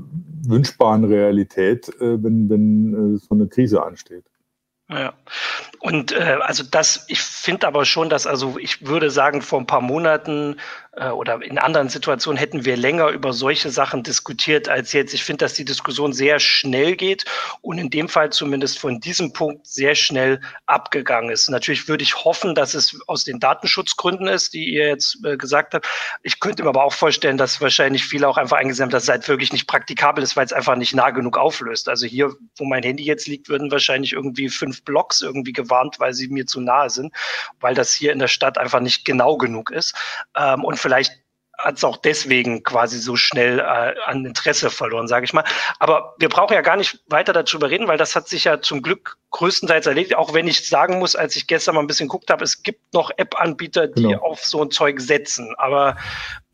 wünschbaren 0.48 1.04
Realität, 1.04 1.90
äh, 2.00 2.20
wenn, 2.24 2.50
wenn 2.50 3.14
äh, 3.14 3.18
so 3.18 3.36
eine 3.36 3.46
Krise 3.46 3.84
ansteht. 3.84 4.24
Ja. 4.88 5.12
Und 5.84 6.12
äh, 6.12 6.38
also 6.40 6.64
das, 6.64 7.04
ich 7.08 7.20
finde 7.20 7.66
aber 7.66 7.84
schon, 7.84 8.08
dass 8.08 8.26
also 8.26 8.56
ich 8.58 8.86
würde 8.86 9.10
sagen, 9.10 9.42
vor 9.42 9.60
ein 9.60 9.66
paar 9.66 9.82
Monaten 9.82 10.56
äh, 10.96 11.10
oder 11.10 11.42
in 11.42 11.58
anderen 11.58 11.90
Situationen 11.90 12.38
hätten 12.38 12.64
wir 12.64 12.78
länger 12.78 13.08
über 13.08 13.34
solche 13.34 13.68
Sachen 13.68 14.02
diskutiert 14.02 14.66
als 14.66 14.94
jetzt. 14.94 15.12
Ich 15.12 15.24
finde, 15.24 15.44
dass 15.44 15.52
die 15.52 15.66
Diskussion 15.66 16.14
sehr 16.14 16.38
schnell 16.40 16.96
geht 16.96 17.26
und 17.60 17.76
in 17.76 17.90
dem 17.90 18.08
Fall 18.08 18.30
zumindest 18.30 18.78
von 18.78 18.98
diesem 18.98 19.34
Punkt 19.34 19.66
sehr 19.66 19.94
schnell 19.94 20.40
abgegangen 20.64 21.30
ist. 21.30 21.50
Natürlich 21.50 21.86
würde 21.86 22.02
ich 22.02 22.24
hoffen, 22.24 22.54
dass 22.54 22.72
es 22.72 22.98
aus 23.06 23.24
den 23.24 23.38
Datenschutzgründen 23.38 24.26
ist, 24.26 24.54
die 24.54 24.72
ihr 24.72 24.88
jetzt 24.88 25.18
äh, 25.22 25.36
gesagt 25.36 25.74
habt. 25.74 25.86
Ich 26.22 26.40
könnte 26.40 26.62
mir 26.62 26.70
aber 26.70 26.84
auch 26.84 26.94
vorstellen, 26.94 27.36
dass 27.36 27.60
wahrscheinlich 27.60 28.06
viele 28.06 28.26
auch 28.26 28.38
einfach 28.38 28.56
eingesehen 28.56 28.84
haben, 28.84 28.90
dass 28.90 29.02
es 29.02 29.08
halt 29.10 29.28
wirklich 29.28 29.52
nicht 29.52 29.66
praktikabel 29.66 30.24
ist, 30.24 30.34
weil 30.34 30.46
es 30.46 30.52
einfach 30.54 30.76
nicht 30.76 30.94
nah 30.94 31.10
genug 31.10 31.36
auflöst. 31.36 31.90
Also 31.90 32.06
hier, 32.06 32.32
wo 32.56 32.64
mein 32.64 32.82
Handy 32.82 33.04
jetzt 33.04 33.26
liegt, 33.26 33.50
würden 33.50 33.70
wahrscheinlich 33.70 34.14
irgendwie 34.14 34.48
fünf 34.48 34.82
Blocks 34.82 35.20
irgendwie 35.20 35.52
gewarnt, 35.74 36.00
weil 36.00 36.14
sie 36.14 36.28
mir 36.28 36.46
zu 36.46 36.60
nahe 36.60 36.90
sind, 36.90 37.12
weil 37.60 37.74
das 37.74 37.92
hier 37.92 38.12
in 38.12 38.18
der 38.18 38.28
Stadt 38.28 38.58
einfach 38.58 38.80
nicht 38.80 39.04
genau 39.04 39.36
genug 39.36 39.70
ist. 39.70 39.94
Ähm, 40.36 40.64
und 40.64 40.78
vielleicht 40.78 41.24
hat 41.56 41.76
es 41.76 41.84
auch 41.84 41.96
deswegen 41.96 42.62
quasi 42.62 42.98
so 42.98 43.16
schnell 43.16 43.58
äh, 43.60 43.94
an 44.06 44.24
Interesse 44.24 44.70
verloren, 44.70 45.08
sage 45.08 45.24
ich 45.24 45.32
mal. 45.32 45.44
Aber 45.78 46.14
wir 46.18 46.28
brauchen 46.28 46.52
ja 46.52 46.60
gar 46.60 46.76
nicht 46.76 47.00
weiter 47.06 47.32
darüber 47.32 47.70
reden, 47.70 47.88
weil 47.88 47.96
das 47.96 48.16
hat 48.16 48.28
sich 48.28 48.44
ja 48.44 48.60
zum 48.60 48.82
Glück 48.82 49.16
größtenteils 49.30 49.86
erledigt. 49.86 50.16
Auch 50.16 50.34
wenn 50.34 50.48
ich 50.48 50.68
sagen 50.68 50.98
muss, 50.98 51.16
als 51.16 51.36
ich 51.36 51.46
gestern 51.46 51.76
mal 51.76 51.80
ein 51.80 51.86
bisschen 51.86 52.08
geguckt 52.08 52.30
habe, 52.30 52.44
es 52.44 52.62
gibt 52.62 52.92
noch 52.92 53.10
App-Anbieter, 53.16 53.86
die 53.86 54.02
genau. 54.02 54.20
auf 54.20 54.44
so 54.44 54.62
ein 54.62 54.70
Zeug 54.70 55.00
setzen. 55.00 55.54
Aber 55.56 55.96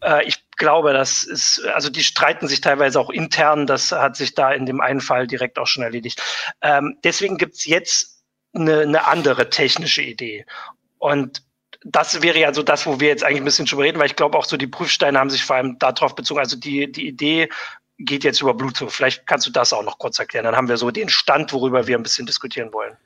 äh, 0.03 0.25
ich 0.27 0.45
glaube, 0.57 0.93
das 0.93 1.25
ist, 1.25 1.65
also 1.75 1.91
die 1.91 2.05
streiten 2.05 2.47
sich 2.47 2.61
teilweise 2.61 3.01
auch 3.01 3.11
intern. 3.11 3.67
Das 3.67 3.93
hat 3.93 4.17
sich 4.17 4.35
da 4.35 4.53
in 4.53 4.67
dem 4.67 4.81
einen 4.81 5.01
Fall 5.01 5.27
direkt 5.27 5.59
auch 5.59 5.67
schon 5.67 5.83
erledigt. 5.83 6.23
Ähm, 6.61 6.99
deswegen 7.03 7.39
gibt's 7.39 7.65
jetzt 7.65 8.20
eine, 8.53 8.81
eine 8.81 9.07
andere 9.07 9.51
technische 9.51 10.03
Idee. 10.03 10.45
Und 10.99 11.43
das 11.83 12.23
wäre 12.23 12.39
ja 12.39 12.53
so 12.53 12.63
das, 12.63 12.87
wo 12.87 13.01
wir 13.01 13.09
jetzt 13.09 13.25
eigentlich 13.25 13.41
ein 13.41 13.45
bisschen 13.45 13.67
drüber 13.67 13.85
reden, 13.85 13.99
weil 13.99 14.07
ich 14.07 14.17
glaube 14.17 14.37
auch 14.37 14.45
so 14.45 14.57
die 14.57 14.67
Prüfsteine 14.67 15.19
haben 15.19 15.31
sich 15.31 15.45
vor 15.45 15.57
allem 15.57 15.79
darauf 15.79 16.15
bezogen. 16.15 16.41
Also 16.41 16.57
die, 16.57 16.91
die 16.91 17.09
Idee 17.09 17.49
geht 17.99 18.25
jetzt 18.25 18.41
über 18.41 18.55
Bluetooth. 18.55 18.93
Vielleicht 18.93 19.27
kannst 19.27 19.47
du 19.47 19.51
das 19.51 19.73
auch 19.73 19.85
noch 19.85 19.99
kurz 19.99 20.19
erklären. 20.19 20.45
Dann 20.45 20.57
haben 20.57 20.69
wir 20.69 20.77
so 20.77 20.91
den 20.91 21.09
Stand, 21.09 21.53
worüber 21.53 21.87
wir 21.87 21.97
ein 21.97 22.03
bisschen 22.03 22.27
diskutieren 22.27 22.73
wollen. 22.73 22.97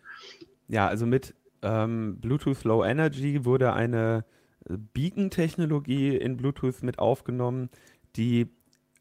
Ja, 0.69 0.89
also 0.89 1.07
mit 1.07 1.35
ähm, 1.63 2.19
Bluetooth 2.21 2.65
Low 2.65 2.85
Energy 2.85 3.45
wurde 3.45 3.73
eine 3.73 4.25
Beacon-Technologie 4.69 6.17
in 6.17 6.37
Bluetooth 6.37 6.83
mit 6.83 6.99
aufgenommen, 6.99 7.71
die 8.17 8.49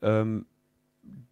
ähm, 0.01 0.45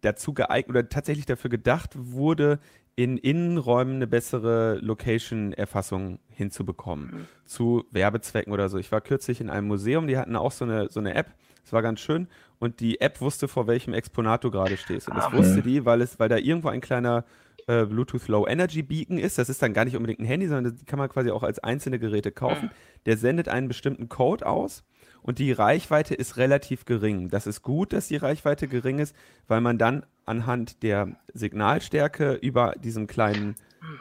dazu 0.00 0.34
geeignet 0.34 0.70
oder 0.70 0.88
tatsächlich 0.88 1.26
dafür 1.26 1.50
gedacht 1.50 1.90
wurde, 1.94 2.60
in 2.94 3.16
Innenräumen 3.16 3.96
eine 3.96 4.06
bessere 4.06 4.78
Location-Erfassung 4.80 6.18
hinzubekommen. 6.28 7.06
Mhm. 7.06 7.26
Zu 7.46 7.84
Werbezwecken 7.90 8.52
oder 8.52 8.68
so. 8.68 8.78
Ich 8.78 8.92
war 8.92 9.00
kürzlich 9.00 9.40
in 9.40 9.50
einem 9.50 9.66
Museum, 9.66 10.06
die 10.06 10.18
hatten 10.18 10.36
auch 10.36 10.52
so 10.52 10.64
eine, 10.64 10.90
so 10.90 11.00
eine 11.00 11.14
App. 11.14 11.34
Das 11.62 11.72
war 11.72 11.82
ganz 11.82 12.00
schön. 12.00 12.28
Und 12.58 12.80
die 12.80 13.00
App 13.00 13.20
wusste, 13.20 13.48
vor 13.48 13.66
welchem 13.66 13.94
Exponat 13.94 14.44
du 14.44 14.50
gerade 14.50 14.76
stehst. 14.76 15.08
Und 15.08 15.16
das 15.16 15.26
ah, 15.26 15.32
wusste 15.32 15.62
die, 15.62 15.84
weil, 15.84 16.00
es, 16.02 16.18
weil 16.18 16.28
da 16.28 16.36
irgendwo 16.36 16.68
ein 16.68 16.80
kleiner 16.80 17.24
äh, 17.66 17.86
Bluetooth 17.86 18.28
Low 18.28 18.46
Energy 18.46 18.82
Beacon 18.82 19.18
ist. 19.18 19.38
Das 19.38 19.48
ist 19.48 19.62
dann 19.62 19.72
gar 19.72 19.84
nicht 19.84 19.96
unbedingt 19.96 20.20
ein 20.20 20.26
Handy, 20.26 20.46
sondern 20.46 20.74
das 20.74 20.84
kann 20.84 20.98
man 20.98 21.08
quasi 21.08 21.30
auch 21.30 21.42
als 21.42 21.60
einzelne 21.60 21.98
Geräte 21.98 22.30
kaufen. 22.30 22.66
Mhm. 22.66 22.70
Der 23.06 23.16
sendet 23.16 23.48
einen 23.48 23.68
bestimmten 23.68 24.08
Code 24.08 24.46
aus 24.46 24.84
und 25.22 25.38
die 25.38 25.52
Reichweite 25.52 26.14
ist 26.14 26.36
relativ 26.36 26.84
gering. 26.84 27.28
Das 27.28 27.46
ist 27.46 27.62
gut, 27.62 27.92
dass 27.92 28.08
die 28.08 28.16
Reichweite 28.16 28.68
gering 28.68 28.98
ist, 28.98 29.14
weil 29.48 29.60
man 29.60 29.78
dann 29.78 30.04
anhand 30.24 30.82
der 30.82 31.16
Signalstärke 31.32 32.34
über 32.34 32.74
diesen 32.78 33.06
kleinen 33.06 33.56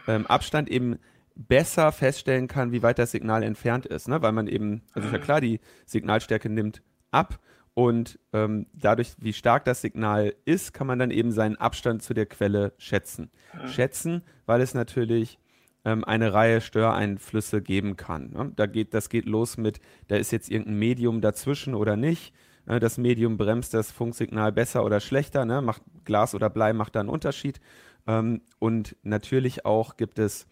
ähm, 0.08 0.28
Abstand 0.28 0.70
eben 0.70 0.98
besser 1.36 1.92
feststellen 1.92 2.48
kann, 2.48 2.72
wie 2.72 2.84
weit 2.84 3.00
das 3.00 3.12
Signal 3.12 3.44
entfernt 3.44 3.86
ist. 3.86 4.08
Ne? 4.08 4.22
Weil 4.22 4.32
man 4.32 4.48
eben, 4.48 4.82
also 4.94 5.08
ist 5.08 5.14
ja 5.14 5.20
klar, 5.20 5.42
die 5.42 5.60
Signalstärke 5.86 6.50
nimmt 6.50 6.82
ab 7.12 7.40
und 7.74 8.20
ähm, 8.34 8.68
dadurch, 8.74 9.14
wie 9.18 9.34
stark 9.34 9.66
das 9.66 9.82
Signal 9.82 10.36
ist, 10.46 10.74
kann 10.74 10.88
man 10.88 11.00
dann 11.00 11.12
eben 11.12 11.32
seinen 11.32 11.56
Abstand 11.56 12.04
zu 12.04 12.14
der 12.14 12.26
Quelle 12.26 12.74
schätzen. 12.78 13.32
Schätzen, 13.66 14.24
weil 14.46 14.62
es 14.62 14.74
natürlich 14.74 15.40
ähm, 15.86 16.04
eine 16.04 16.34
Reihe 16.34 16.62
Störeinflüsse 16.62 17.62
geben 17.62 17.98
kann. 17.98 18.32
Ne? 18.32 18.52
Da 18.56 18.66
geht, 18.66 18.94
das 18.94 19.10
geht 19.10 19.26
los 19.26 19.58
mit, 19.58 19.80
da 20.08 20.16
ist 20.16 20.32
jetzt 20.32 20.50
irgendein 20.50 20.80
Medium 20.80 21.22
dazwischen 21.22 21.74
oder 21.76 21.96
nicht. 21.96 22.34
Ne? 22.66 22.80
Das 22.80 22.98
Medium 22.98 23.38
bremst 23.38 23.74
das 23.74 23.92
Funksignal 23.92 24.52
besser 24.52 24.86
oder 24.86 25.00
schlechter. 25.00 25.46
Ne? 25.46 25.62
Macht 25.62 25.82
Glas 26.06 26.36
oder 26.36 26.50
Blei 26.50 26.74
macht 26.74 26.96
da 26.96 27.00
einen 27.00 27.10
Unterschied. 27.10 27.60
Ähm, 28.08 28.42
und 28.60 28.96
natürlich 29.04 29.66
auch 29.66 29.98
gibt 29.98 30.20
es 30.20 30.48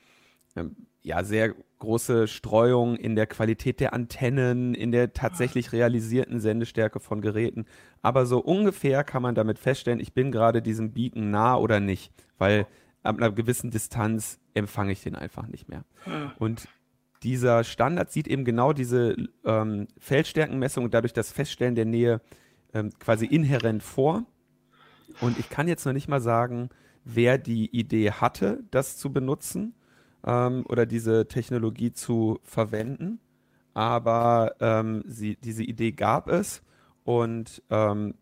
ähm, 0.56 0.76
ja 1.02 1.24
sehr 1.24 1.56
große 1.80 2.28
Streuung 2.28 2.98
in 2.98 3.16
der 3.16 3.26
Qualität 3.26 3.80
der 3.80 3.94
Antennen, 3.94 4.76
in 4.76 4.92
der 4.92 5.14
tatsächlich 5.14 5.72
realisierten 5.72 6.40
Sendestärke 6.40 7.00
von 7.00 7.22
Geräten. 7.22 7.66
Aber 8.02 8.26
so 8.26 8.40
ungefähr 8.40 9.04
kann 9.04 9.22
man 9.22 9.36
damit 9.36 9.60
feststellen, 9.60 10.00
ich 10.00 10.14
bin 10.14 10.32
gerade 10.32 10.62
diesem 10.62 10.92
Beacon 10.92 11.32
nah 11.32 11.56
oder 11.56 11.80
nicht, 11.80 12.12
weil 12.38 12.68
ab 13.03 13.18
einer 13.18 13.32
gewissen 13.32 13.72
Distanz 13.72 14.39
empfange 14.53 14.91
ich 14.91 15.03
den 15.03 15.15
einfach 15.15 15.48
nicht 15.48 15.70
mehr. 15.70 15.84
Hm. 16.03 16.32
Und 16.38 16.68
dieser 17.24 17.63
Standard 17.63 18.12
sieht 18.12 18.27
eben 18.27 18.46
genau 18.46 18.74
diese 18.74 19.15
ähm, 19.46 19.88
Feldstärkenmessung 19.98 20.86
und 20.86 20.94
dadurch 20.94 21.13
das 21.13 21.32
Feststellen 21.32 21.75
der 21.75 21.86
Nähe 21.86 22.22
ähm, 22.74 22.91
quasi 23.00 23.25
inhärent 23.25 23.84
vor. 23.84 24.25
Und 25.22 25.38
ich 25.38 25.50
kann 25.50 25.68
jetzt 25.68 25.86
noch 25.86 25.94
nicht 25.94 26.08
mal 26.08 26.22
sagen, 26.22 26.70
wer 27.03 27.38
die 27.38 27.70
Idee 27.75 28.12
hatte, 28.12 28.63
das 28.72 28.98
zu 28.98 29.12
benutzen 29.12 29.74
ähm, 30.25 30.65
oder 30.68 30.86
diese 30.86 31.27
Technologie 31.27 31.91
zu 31.91 32.39
verwenden. 32.44 33.20
Aber 33.74 34.56
ähm, 34.60 35.03
sie, 35.06 35.36
diese 35.38 35.63
Idee 35.63 35.91
gab 35.91 36.27
es 36.27 36.63
und 37.03 37.62
ähm, 37.70 38.15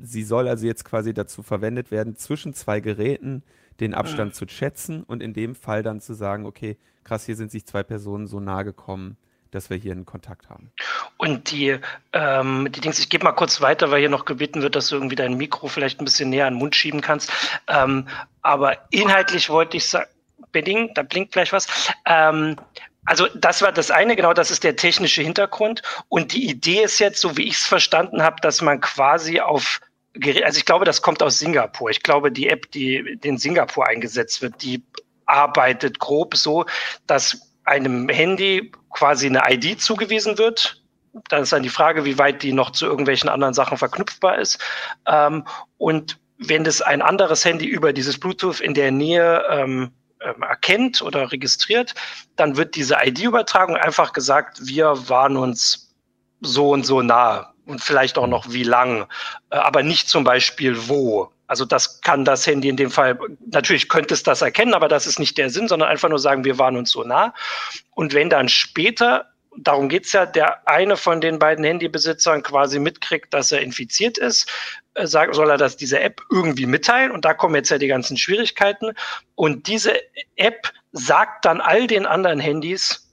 sie 0.00 0.24
soll 0.24 0.48
also 0.48 0.66
jetzt 0.66 0.84
quasi 0.84 1.14
dazu 1.14 1.42
verwendet 1.42 1.90
werden, 1.90 2.16
zwischen 2.16 2.54
zwei 2.54 2.80
Geräten 2.80 3.42
den 3.80 3.94
Abstand 3.94 4.32
mhm. 4.32 4.34
zu 4.34 4.48
schätzen 4.48 5.02
und 5.02 5.22
in 5.22 5.32
dem 5.32 5.54
Fall 5.54 5.82
dann 5.82 6.00
zu 6.00 6.14
sagen, 6.14 6.46
okay, 6.46 6.76
krass, 7.04 7.26
hier 7.26 7.36
sind 7.36 7.50
sich 7.50 7.66
zwei 7.66 7.82
Personen 7.82 8.26
so 8.26 8.40
nahe 8.40 8.64
gekommen, 8.64 9.16
dass 9.50 9.70
wir 9.70 9.76
hier 9.76 9.92
einen 9.92 10.06
Kontakt 10.06 10.48
haben. 10.48 10.72
Und 11.18 11.50
die, 11.50 11.78
ähm, 12.12 12.68
die 12.72 12.80
Dings, 12.80 12.98
ich 12.98 13.08
gebe 13.08 13.24
mal 13.24 13.32
kurz 13.32 13.60
weiter, 13.60 13.90
weil 13.90 14.00
hier 14.00 14.08
noch 14.08 14.24
gebeten 14.24 14.62
wird, 14.62 14.74
dass 14.74 14.88
du 14.88 14.96
irgendwie 14.96 15.16
dein 15.16 15.36
Mikro 15.36 15.68
vielleicht 15.68 16.00
ein 16.00 16.04
bisschen 16.04 16.30
näher 16.30 16.46
an 16.46 16.54
den 16.54 16.58
Mund 16.58 16.74
schieben 16.74 17.00
kannst. 17.00 17.30
Ähm, 17.68 18.08
aber 18.40 18.78
inhaltlich 18.90 19.50
wollte 19.50 19.76
ich 19.76 19.86
sagen, 19.86 20.08
Beding, 20.52 20.92
da 20.94 21.02
blinkt 21.02 21.32
gleich 21.32 21.52
was. 21.52 21.66
Ähm, 22.06 22.56
also 23.04 23.26
das 23.34 23.62
war 23.62 23.72
das 23.72 23.90
eine, 23.90 24.16
genau, 24.16 24.32
das 24.32 24.50
ist 24.50 24.64
der 24.64 24.76
technische 24.76 25.22
Hintergrund. 25.22 25.82
Und 26.08 26.32
die 26.32 26.48
Idee 26.48 26.82
ist 26.82 26.98
jetzt, 26.98 27.20
so 27.20 27.36
wie 27.36 27.48
ich 27.48 27.54
es 27.54 27.66
verstanden 27.66 28.22
habe, 28.22 28.36
dass 28.40 28.62
man 28.62 28.80
quasi 28.80 29.40
auf 29.40 29.80
also 30.14 30.58
ich 30.58 30.64
glaube, 30.64 30.84
das 30.84 31.02
kommt 31.02 31.22
aus 31.22 31.38
Singapur. 31.38 31.90
Ich 31.90 32.02
glaube, 32.02 32.30
die 32.30 32.48
App, 32.48 32.70
die 32.70 32.96
in 33.22 33.38
Singapur 33.38 33.86
eingesetzt 33.86 34.42
wird, 34.42 34.62
die 34.62 34.84
arbeitet 35.26 35.98
grob 35.98 36.36
so, 36.36 36.66
dass 37.06 37.54
einem 37.64 38.08
Handy 38.08 38.72
quasi 38.90 39.26
eine 39.26 39.42
ID 39.48 39.80
zugewiesen 39.80 40.36
wird. 40.38 40.82
Dann 41.28 41.42
ist 41.42 41.52
dann 41.52 41.62
die 41.62 41.68
Frage, 41.68 42.04
wie 42.04 42.18
weit 42.18 42.42
die 42.42 42.52
noch 42.52 42.70
zu 42.70 42.86
irgendwelchen 42.86 43.28
anderen 43.28 43.54
Sachen 43.54 43.78
verknüpfbar 43.78 44.38
ist. 44.38 44.58
Ähm, 45.06 45.44
und 45.78 46.18
wenn 46.38 46.64
das 46.64 46.82
ein 46.82 47.02
anderes 47.02 47.44
Handy 47.44 47.66
über 47.66 47.92
dieses 47.92 48.18
Bluetooth 48.18 48.60
in 48.60 48.74
der 48.74 48.90
Nähe 48.90 49.44
ähm, 49.50 49.92
ähm, 50.20 50.42
erkennt 50.42 51.02
oder 51.02 51.30
registriert, 51.30 51.94
dann 52.36 52.56
wird 52.56 52.74
diese 52.74 52.96
ID-Übertragung 53.02 53.76
einfach 53.76 54.12
gesagt, 54.12 54.66
wir 54.66 55.08
waren 55.08 55.36
uns 55.36 55.94
so 56.40 56.70
und 56.70 56.84
so 56.84 57.02
nahe 57.02 57.51
und 57.66 57.80
vielleicht 57.80 58.18
auch 58.18 58.26
noch 58.26 58.50
wie 58.50 58.64
lang, 58.64 59.06
äh, 59.50 59.56
aber 59.56 59.82
nicht 59.82 60.08
zum 60.08 60.24
Beispiel 60.24 60.88
wo. 60.88 61.30
Also 61.46 61.64
das 61.64 62.00
kann 62.00 62.24
das 62.24 62.46
Handy 62.46 62.68
in 62.68 62.76
dem 62.76 62.90
Fall, 62.90 63.18
natürlich 63.50 63.88
könnte 63.88 64.14
es 64.14 64.22
das 64.22 64.40
erkennen, 64.40 64.74
aber 64.74 64.88
das 64.88 65.06
ist 65.06 65.18
nicht 65.18 65.36
der 65.36 65.50
Sinn, 65.50 65.68
sondern 65.68 65.88
einfach 65.88 66.08
nur 66.08 66.18
sagen, 66.18 66.44
wir 66.44 66.58
waren 66.58 66.76
uns 66.76 66.90
so 66.90 67.04
nah. 67.04 67.34
Und 67.90 68.14
wenn 68.14 68.30
dann 68.30 68.48
später 68.48 69.32
darum 69.56 69.88
geht's 69.88 70.12
ja, 70.12 70.26
der 70.26 70.66
eine 70.68 70.96
von 70.96 71.20
den 71.20 71.38
beiden 71.38 71.64
Handybesitzern 71.64 72.42
quasi 72.42 72.78
mitkriegt, 72.78 73.32
dass 73.34 73.52
er 73.52 73.60
infiziert 73.60 74.18
ist, 74.18 74.50
äh, 74.94 75.06
soll 75.06 75.50
er 75.50 75.58
das 75.58 75.76
diese 75.76 76.00
App 76.00 76.20
irgendwie 76.30 76.66
mitteilen 76.66 77.10
und 77.10 77.24
da 77.24 77.34
kommen 77.34 77.54
jetzt 77.54 77.70
ja 77.70 77.78
die 77.78 77.86
ganzen 77.86 78.16
Schwierigkeiten 78.16 78.92
und 79.34 79.66
diese 79.66 79.94
App 80.36 80.72
sagt 80.92 81.44
dann 81.44 81.60
all 81.60 81.86
den 81.86 82.06
anderen 82.06 82.40
Handys 82.40 83.11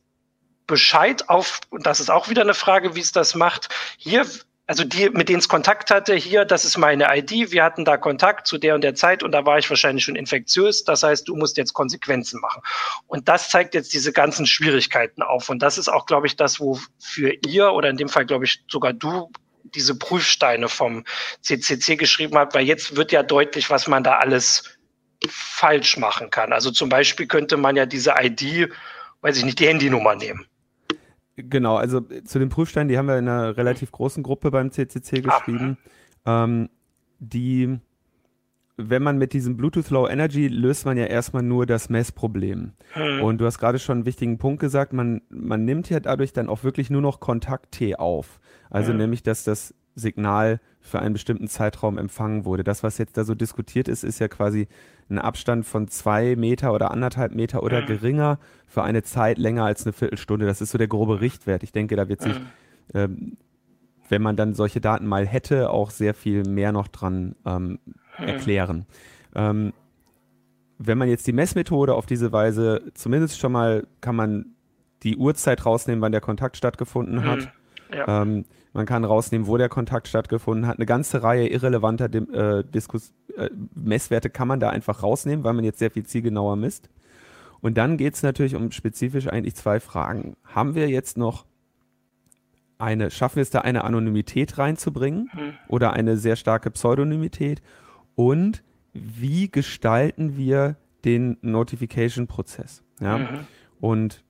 Bescheid 0.69 1.27
auf, 1.27 1.59
und 1.69 1.85
das 1.85 1.99
ist 1.99 2.09
auch 2.09 2.29
wieder 2.29 2.43
eine 2.43 2.53
Frage, 2.53 2.95
wie 2.95 3.01
es 3.01 3.11
das 3.11 3.35
macht, 3.35 3.67
hier 3.97 4.25
also 4.69 4.83
die, 4.83 5.09
mit 5.09 5.29
denen 5.29 5.39
es 5.39 5.49
Kontakt 5.49 5.89
hatte, 5.89 6.13
hier, 6.13 6.45
das 6.45 6.63
ist 6.63 6.77
meine 6.77 7.07
ID, 7.17 7.51
wir 7.51 7.63
hatten 7.63 7.85
da 7.85 7.97
Kontakt 7.97 8.45
zu 8.45 8.59
der 8.59 8.75
und 8.75 8.81
der 8.81 8.93
Zeit 8.93 9.23
und 9.23 9.31
da 9.31 9.43
war 9.43 9.57
ich 9.57 9.67
wahrscheinlich 9.67 10.05
schon 10.05 10.15
infektiös. 10.15 10.83
Das 10.83 11.01
heißt, 11.01 11.27
du 11.27 11.35
musst 11.35 11.57
jetzt 11.57 11.73
Konsequenzen 11.73 12.39
machen. 12.39 12.61
Und 13.07 13.27
das 13.27 13.49
zeigt 13.49 13.73
jetzt 13.73 13.91
diese 13.93 14.13
ganzen 14.13 14.45
Schwierigkeiten 14.45 15.23
auf. 15.23 15.49
Und 15.49 15.63
das 15.63 15.79
ist 15.79 15.89
auch, 15.89 16.05
glaube 16.05 16.27
ich, 16.27 16.35
das, 16.35 16.59
wofür 16.59 17.33
ihr 17.47 17.71
oder 17.71 17.89
in 17.89 17.97
dem 17.97 18.09
Fall, 18.09 18.27
glaube 18.27 18.45
ich, 18.45 18.63
sogar 18.69 18.93
du 18.93 19.31
diese 19.63 19.97
Prüfsteine 19.97 20.69
vom 20.69 21.03
CCC 21.41 21.95
geschrieben 21.95 22.37
habt, 22.37 22.53
weil 22.53 22.65
jetzt 22.65 22.95
wird 22.95 23.11
ja 23.11 23.23
deutlich, 23.23 23.71
was 23.71 23.87
man 23.87 24.03
da 24.03 24.19
alles 24.19 24.77
falsch 25.27 25.97
machen 25.97 26.29
kann. 26.29 26.53
Also 26.53 26.69
zum 26.69 26.89
Beispiel 26.89 27.25
könnte 27.25 27.57
man 27.57 27.75
ja 27.75 27.87
diese 27.87 28.13
ID, 28.21 28.71
weiß 29.21 29.35
ich 29.35 29.45
nicht, 29.45 29.57
die 29.57 29.67
Handynummer 29.67 30.13
nehmen. 30.13 30.45
Genau, 31.47 31.75
also 31.75 31.99
äh, 32.09 32.23
zu 32.23 32.39
den 32.39 32.49
Prüfsteinen, 32.49 32.87
die 32.87 32.97
haben 32.97 33.07
wir 33.07 33.17
in 33.17 33.27
einer 33.27 33.57
relativ 33.57 33.91
großen 33.91 34.23
Gruppe 34.23 34.51
beim 34.51 34.71
CCC 34.71 35.21
geschrieben. 35.21 35.77
Ähm, 36.25 36.69
die, 37.19 37.79
wenn 38.77 39.03
man 39.03 39.17
mit 39.17 39.33
diesem 39.33 39.57
Bluetooth 39.57 39.89
Low 39.89 40.07
Energy 40.07 40.47
löst 40.47 40.85
man 40.85 40.97
ja 40.97 41.05
erstmal 41.05 41.43
nur 41.43 41.65
das 41.65 41.89
Messproblem. 41.89 42.73
Hm. 42.93 43.21
Und 43.21 43.39
du 43.39 43.45
hast 43.45 43.59
gerade 43.59 43.79
schon 43.79 43.99
einen 43.99 44.05
wichtigen 44.05 44.37
Punkt 44.37 44.59
gesagt, 44.59 44.93
man, 44.93 45.21
man 45.29 45.65
nimmt 45.65 45.89
ja 45.89 45.99
dadurch 45.99 46.33
dann 46.33 46.49
auch 46.49 46.63
wirklich 46.63 46.89
nur 46.89 47.01
noch 47.01 47.19
Kontakt-T 47.19 47.95
auf. 47.95 48.39
Also 48.69 48.91
hm. 48.91 48.97
nämlich, 48.97 49.23
dass 49.23 49.43
das 49.43 49.73
Signal 49.95 50.59
für 50.81 50.99
einen 50.99 51.13
bestimmten 51.13 51.47
Zeitraum 51.47 51.97
empfangen 51.97 52.45
wurde. 52.45 52.63
Das, 52.63 52.83
was 52.83 52.97
jetzt 52.97 53.17
da 53.17 53.23
so 53.23 53.35
diskutiert 53.35 53.87
ist, 53.87 54.03
ist 54.03 54.19
ja 54.19 54.27
quasi 54.27 54.67
ein 55.09 55.19
Abstand 55.19 55.65
von 55.65 55.87
zwei 55.87 56.35
Meter 56.35 56.73
oder 56.73 56.91
anderthalb 56.91 57.33
Meter 57.35 57.63
oder 57.63 57.81
mhm. 57.81 57.85
geringer 57.87 58.39
für 58.65 58.83
eine 58.83 59.03
Zeit 59.03 59.37
länger 59.37 59.65
als 59.65 59.85
eine 59.85 59.93
Viertelstunde. 59.93 60.45
Das 60.45 60.61
ist 60.61 60.71
so 60.71 60.77
der 60.77 60.87
grobe 60.87 61.21
Richtwert. 61.21 61.63
Ich 61.63 61.71
denke, 61.71 61.95
da 61.95 62.07
wird 62.07 62.21
sich, 62.21 62.39
mhm. 62.39 62.45
ähm, 62.93 63.37
wenn 64.07 64.21
man 64.21 64.35
dann 64.35 64.53
solche 64.53 64.81
Daten 64.81 65.05
mal 65.05 65.27
hätte, 65.27 65.69
auch 65.69 65.91
sehr 65.91 66.13
viel 66.13 66.43
mehr 66.43 66.71
noch 66.71 66.87
dran 66.87 67.35
ähm, 67.45 67.79
mhm. 68.17 68.25
erklären. 68.25 68.85
Ähm, 69.35 69.73
wenn 70.77 70.97
man 70.97 71.09
jetzt 71.09 71.27
die 71.27 71.33
Messmethode 71.33 71.93
auf 71.93 72.05
diese 72.05 72.31
Weise, 72.31 72.83
zumindest 72.93 73.39
schon 73.39 73.51
mal 73.51 73.85
kann 73.99 74.15
man 74.15 74.55
die 75.03 75.17
Uhrzeit 75.17 75.65
rausnehmen, 75.65 76.01
wann 76.01 76.13
der 76.13 76.21
Kontakt 76.21 76.57
stattgefunden 76.57 77.25
hat. 77.25 77.51
Ja. 77.93 78.21
Ähm, 78.21 78.45
man 78.73 78.85
kann 78.85 79.03
rausnehmen, 79.03 79.47
wo 79.47 79.57
der 79.57 79.69
Kontakt 79.69 80.07
stattgefunden 80.07 80.67
hat. 80.67 80.77
Eine 80.77 80.85
ganze 80.85 81.23
Reihe 81.23 81.47
irrelevanter 81.47 82.09
äh, 82.13 82.59
äh, 82.59 83.49
Messwerte 83.73 84.29
kann 84.29 84.47
man 84.47 84.59
da 84.59 84.69
einfach 84.69 85.01
rausnehmen, 85.01 85.43
weil 85.43 85.53
man 85.53 85.63
jetzt 85.65 85.79
sehr 85.79 85.91
viel 85.91 86.05
zielgenauer 86.05 86.55
misst. 86.55 86.89
Und 87.61 87.77
dann 87.77 87.97
geht 87.97 88.13
es 88.13 88.23
natürlich 88.23 88.55
um 88.55 88.71
spezifisch 88.71 89.27
eigentlich 89.27 89.55
zwei 89.55 89.79
Fragen. 89.79 90.35
Haben 90.45 90.75
wir 90.75 90.89
jetzt 90.89 91.17
noch 91.17 91.45
eine, 92.77 93.11
schaffen 93.11 93.37
wir 93.37 93.43
es 93.43 93.49
da 93.49 93.59
eine 93.61 93.83
Anonymität 93.83 94.57
reinzubringen 94.57 95.29
Mhm. 95.33 95.53
oder 95.67 95.93
eine 95.93 96.17
sehr 96.17 96.35
starke 96.35 96.71
Pseudonymität? 96.71 97.61
Und 98.15 98.63
wie 98.93 99.49
gestalten 99.49 100.37
wir 100.37 100.77
den 101.03 101.37
Notification-Prozess? 101.41 102.83
Ja? 103.01 103.17
Mhm. 103.17 103.27
Und 103.81 104.23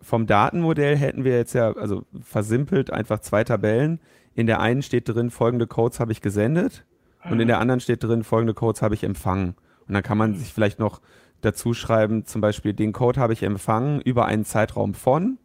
vom 0.00 0.26
Datenmodell 0.26 0.96
hätten 0.96 1.24
wir 1.24 1.36
jetzt 1.36 1.54
ja, 1.54 1.72
also 1.72 2.04
versimpelt 2.22 2.92
einfach 2.92 3.20
zwei 3.20 3.44
Tabellen. 3.44 4.00
In 4.34 4.46
der 4.46 4.60
einen 4.60 4.82
steht 4.82 5.08
drin, 5.08 5.30
folgende 5.30 5.66
Codes 5.66 6.00
habe 6.00 6.12
ich 6.12 6.20
gesendet 6.20 6.84
und 7.30 7.40
in 7.40 7.48
der 7.48 7.58
anderen 7.58 7.80
steht 7.80 8.02
drin, 8.04 8.22
folgende 8.24 8.54
Codes 8.54 8.82
habe 8.82 8.94
ich 8.94 9.02
empfangen. 9.04 9.54
Und 9.88 9.94
dann 9.94 10.02
kann 10.02 10.18
man 10.18 10.34
sich 10.34 10.52
vielleicht 10.52 10.78
noch 10.78 11.00
dazu 11.40 11.74
schreiben, 11.74 12.24
zum 12.24 12.40
Beispiel, 12.40 12.72
den 12.72 12.92
Code 12.92 13.20
habe 13.20 13.32
ich 13.32 13.42
empfangen 13.42 14.00
über 14.00 14.26
einen 14.26 14.44
Zeitraum 14.44 14.94
von 14.94 15.38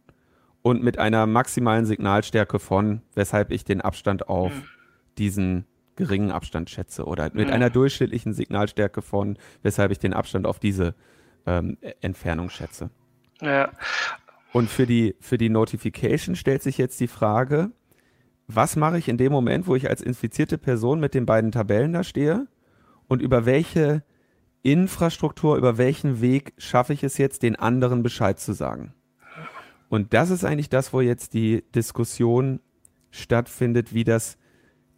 und 0.62 0.82
mit 0.82 0.98
einer 0.98 1.26
maximalen 1.26 1.86
Signalstärke 1.86 2.58
von, 2.58 3.02
weshalb 3.14 3.50
ich 3.50 3.64
den 3.64 3.80
Abstand 3.80 4.28
auf 4.28 4.52
diesen 5.18 5.66
geringen 5.96 6.30
Abstand 6.30 6.70
schätze 6.70 7.04
oder 7.04 7.24
mit 7.34 7.48
Mhm. 7.48 7.52
einer 7.52 7.70
durchschnittlichen 7.70 8.32
Signalstärke 8.32 9.02
von, 9.02 9.36
weshalb 9.62 9.92
ich 9.92 9.98
den 9.98 10.14
Abstand 10.14 10.46
auf 10.46 10.58
diese 10.58 10.94
ähm, 11.46 11.76
Entfernung 12.00 12.48
schätze. 12.50 12.90
Ja. 13.40 13.70
Und 14.52 14.68
für 14.68 14.86
die, 14.86 15.16
für 15.20 15.38
die 15.38 15.48
Notification 15.48 16.36
stellt 16.36 16.62
sich 16.62 16.78
jetzt 16.78 17.00
die 17.00 17.08
Frage, 17.08 17.70
was 18.46 18.76
mache 18.76 18.98
ich 18.98 19.08
in 19.08 19.16
dem 19.16 19.32
Moment, 19.32 19.66
wo 19.66 19.74
ich 19.74 19.88
als 19.88 20.02
infizierte 20.02 20.58
Person 20.58 21.00
mit 21.00 21.14
den 21.14 21.26
beiden 21.26 21.52
Tabellen 21.52 21.92
da 21.92 22.04
stehe 22.04 22.46
und 23.08 23.22
über 23.22 23.46
welche 23.46 24.02
Infrastruktur, 24.62 25.56
über 25.56 25.78
welchen 25.78 26.20
Weg 26.20 26.52
schaffe 26.58 26.92
ich 26.92 27.02
es 27.02 27.18
jetzt, 27.18 27.42
den 27.42 27.56
anderen 27.56 28.02
Bescheid 28.02 28.38
zu 28.38 28.52
sagen? 28.52 28.94
Und 29.88 30.14
das 30.14 30.30
ist 30.30 30.44
eigentlich 30.44 30.70
das, 30.70 30.92
wo 30.92 31.00
jetzt 31.00 31.34
die 31.34 31.64
Diskussion 31.74 32.60
stattfindet, 33.10 33.92
wie 33.92 34.04
das 34.04 34.38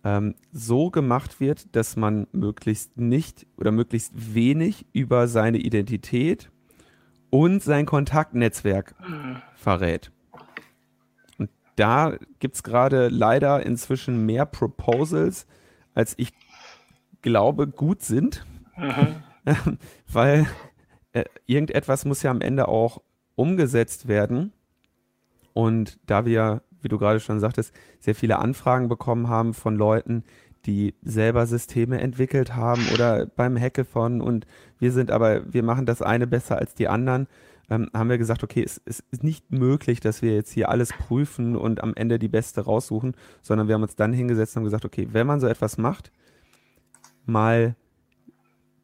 ähm, 0.04 0.34
so 0.52 0.90
gemacht 0.90 1.40
wird, 1.40 1.74
dass 1.74 1.96
man 1.96 2.26
möglichst 2.32 2.96
nicht 2.96 3.46
oder 3.56 3.72
möglichst 3.72 4.12
wenig 4.34 4.86
über 4.92 5.26
seine 5.26 5.58
Identität 5.58 6.50
und 7.34 7.64
sein 7.64 7.84
Kontaktnetzwerk 7.84 8.94
verrät. 9.56 10.12
Und 11.36 11.50
da 11.74 12.16
gibt 12.38 12.54
es 12.54 12.62
gerade 12.62 13.08
leider 13.08 13.66
inzwischen 13.66 14.24
mehr 14.24 14.46
Proposals, 14.46 15.46
als 15.94 16.14
ich 16.16 16.32
glaube 17.22 17.66
gut 17.66 18.02
sind, 18.02 18.46
Mhm. 18.76 19.22
weil 20.12 20.46
äh, 21.12 21.24
irgendetwas 21.46 22.04
muss 22.04 22.22
ja 22.22 22.30
am 22.30 22.40
Ende 22.40 22.68
auch 22.68 23.02
umgesetzt 23.34 24.08
werden. 24.08 24.52
Und 25.52 25.98
da 26.06 26.24
wir, 26.24 26.62
wie 26.80 26.88
du 26.88 26.98
gerade 26.98 27.20
schon 27.20 27.40
sagtest, 27.40 27.74
sehr 28.00 28.14
viele 28.14 28.38
Anfragen 28.38 28.88
bekommen 28.88 29.28
haben 29.28 29.54
von 29.54 29.76
Leuten, 29.76 30.24
die 30.66 30.94
selber 31.02 31.46
Systeme 31.46 32.00
entwickelt 32.00 32.54
haben 32.56 32.82
oder 32.92 33.26
beim 33.26 33.58
Hackathon 33.58 34.20
und 34.20 34.46
wir 34.78 34.92
sind 34.92 35.10
aber, 35.10 35.52
wir 35.52 35.62
machen 35.62 35.86
das 35.86 36.02
eine 36.02 36.26
besser 36.26 36.58
als 36.58 36.74
die 36.74 36.88
anderen, 36.88 37.26
ähm, 37.70 37.88
haben 37.94 38.10
wir 38.10 38.18
gesagt, 38.18 38.42
okay, 38.42 38.62
es, 38.62 38.80
es 38.84 39.02
ist 39.10 39.24
nicht 39.24 39.50
möglich, 39.50 40.00
dass 40.00 40.22
wir 40.22 40.34
jetzt 40.34 40.52
hier 40.52 40.68
alles 40.68 40.90
prüfen 40.92 41.56
und 41.56 41.82
am 41.82 41.94
Ende 41.94 42.18
die 42.18 42.28
beste 42.28 42.62
raussuchen, 42.62 43.14
sondern 43.42 43.68
wir 43.68 43.74
haben 43.74 43.82
uns 43.82 43.96
dann 43.96 44.12
hingesetzt 44.12 44.54
und 44.54 44.60
haben 44.60 44.64
gesagt, 44.64 44.84
okay, 44.84 45.08
wenn 45.12 45.26
man 45.26 45.40
so 45.40 45.46
etwas 45.46 45.78
macht, 45.78 46.12
mal 47.26 47.74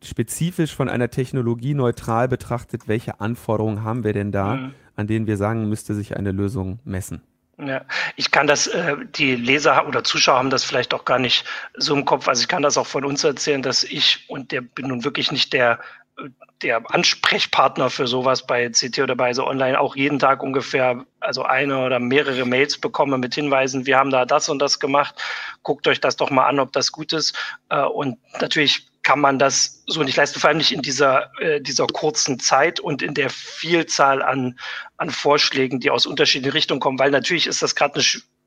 spezifisch 0.02 0.74
von 0.74 0.88
einer 0.88 1.10
Technologie 1.10 1.74
neutral 1.74 2.26
betrachtet, 2.28 2.88
welche 2.88 3.20
Anforderungen 3.20 3.84
haben 3.84 4.02
wir 4.04 4.14
denn 4.14 4.32
da, 4.32 4.56
Mhm. 4.56 4.74
an 4.96 5.06
denen 5.06 5.26
wir 5.26 5.36
sagen, 5.36 5.68
müsste 5.68 5.94
sich 5.94 6.16
eine 6.16 6.32
Lösung 6.32 6.78
messen. 6.84 7.20
Ja, 7.62 7.84
ich 8.16 8.30
kann 8.30 8.46
das, 8.46 8.68
äh, 8.68 8.96
die 9.16 9.36
Leser 9.36 9.86
oder 9.86 10.02
Zuschauer 10.02 10.38
haben 10.38 10.50
das 10.50 10.64
vielleicht 10.64 10.94
auch 10.94 11.04
gar 11.04 11.18
nicht 11.18 11.44
so 11.74 11.94
im 11.94 12.04
Kopf. 12.06 12.26
Also 12.26 12.40
ich 12.40 12.48
kann 12.48 12.62
das 12.62 12.78
auch 12.78 12.86
von 12.86 13.04
uns 13.04 13.22
erzählen, 13.22 13.60
dass 13.60 13.84
ich, 13.84 14.24
und 14.28 14.50
der 14.52 14.62
bin 14.62 14.86
nun 14.88 15.04
wirklich 15.04 15.30
nicht 15.30 15.52
der, 15.52 15.80
äh, 16.18 16.28
der 16.62 16.82
Ansprechpartner 16.94 17.90
für 17.90 18.06
sowas 18.06 18.46
bei 18.46 18.70
CT 18.70 19.00
oder 19.00 19.14
bei 19.16 19.34
so 19.34 19.46
online, 19.46 19.78
auch 19.78 19.94
jeden 19.94 20.18
Tag 20.18 20.42
ungefähr, 20.42 21.04
also 21.20 21.42
eine 21.42 21.84
oder 21.84 21.98
mehrere 21.98 22.46
Mails 22.46 22.78
bekomme 22.78 23.18
mit 23.18 23.34
Hinweisen, 23.34 23.84
wir 23.84 23.98
haben 23.98 24.10
da 24.10 24.24
das 24.24 24.48
und 24.48 24.58
das 24.58 24.80
gemacht, 24.80 25.14
guckt 25.62 25.86
euch 25.86 26.00
das 26.00 26.16
doch 26.16 26.30
mal 26.30 26.46
an, 26.46 26.60
ob 26.60 26.72
das 26.72 26.92
gut 26.92 27.12
ist. 27.12 27.36
Äh, 27.68 27.82
Und 27.82 28.18
natürlich 28.40 28.89
kann 29.02 29.20
man 29.20 29.38
das 29.38 29.82
so 29.86 30.02
nicht 30.02 30.16
leisten, 30.16 30.40
vor 30.40 30.48
allem 30.48 30.58
nicht 30.58 30.72
in 30.72 30.82
dieser, 30.82 31.30
äh, 31.40 31.60
dieser 31.60 31.86
kurzen 31.86 32.38
Zeit 32.38 32.80
und 32.80 33.02
in 33.02 33.14
der 33.14 33.30
Vielzahl 33.30 34.22
an, 34.22 34.58
an 34.98 35.10
Vorschlägen, 35.10 35.80
die 35.80 35.90
aus 35.90 36.06
unterschiedlichen 36.06 36.52
Richtungen 36.52 36.80
kommen, 36.80 36.98
weil 36.98 37.10
natürlich 37.10 37.46
ist 37.46 37.62
das 37.62 37.74
gerade 37.74 37.94
eine, 37.94 38.04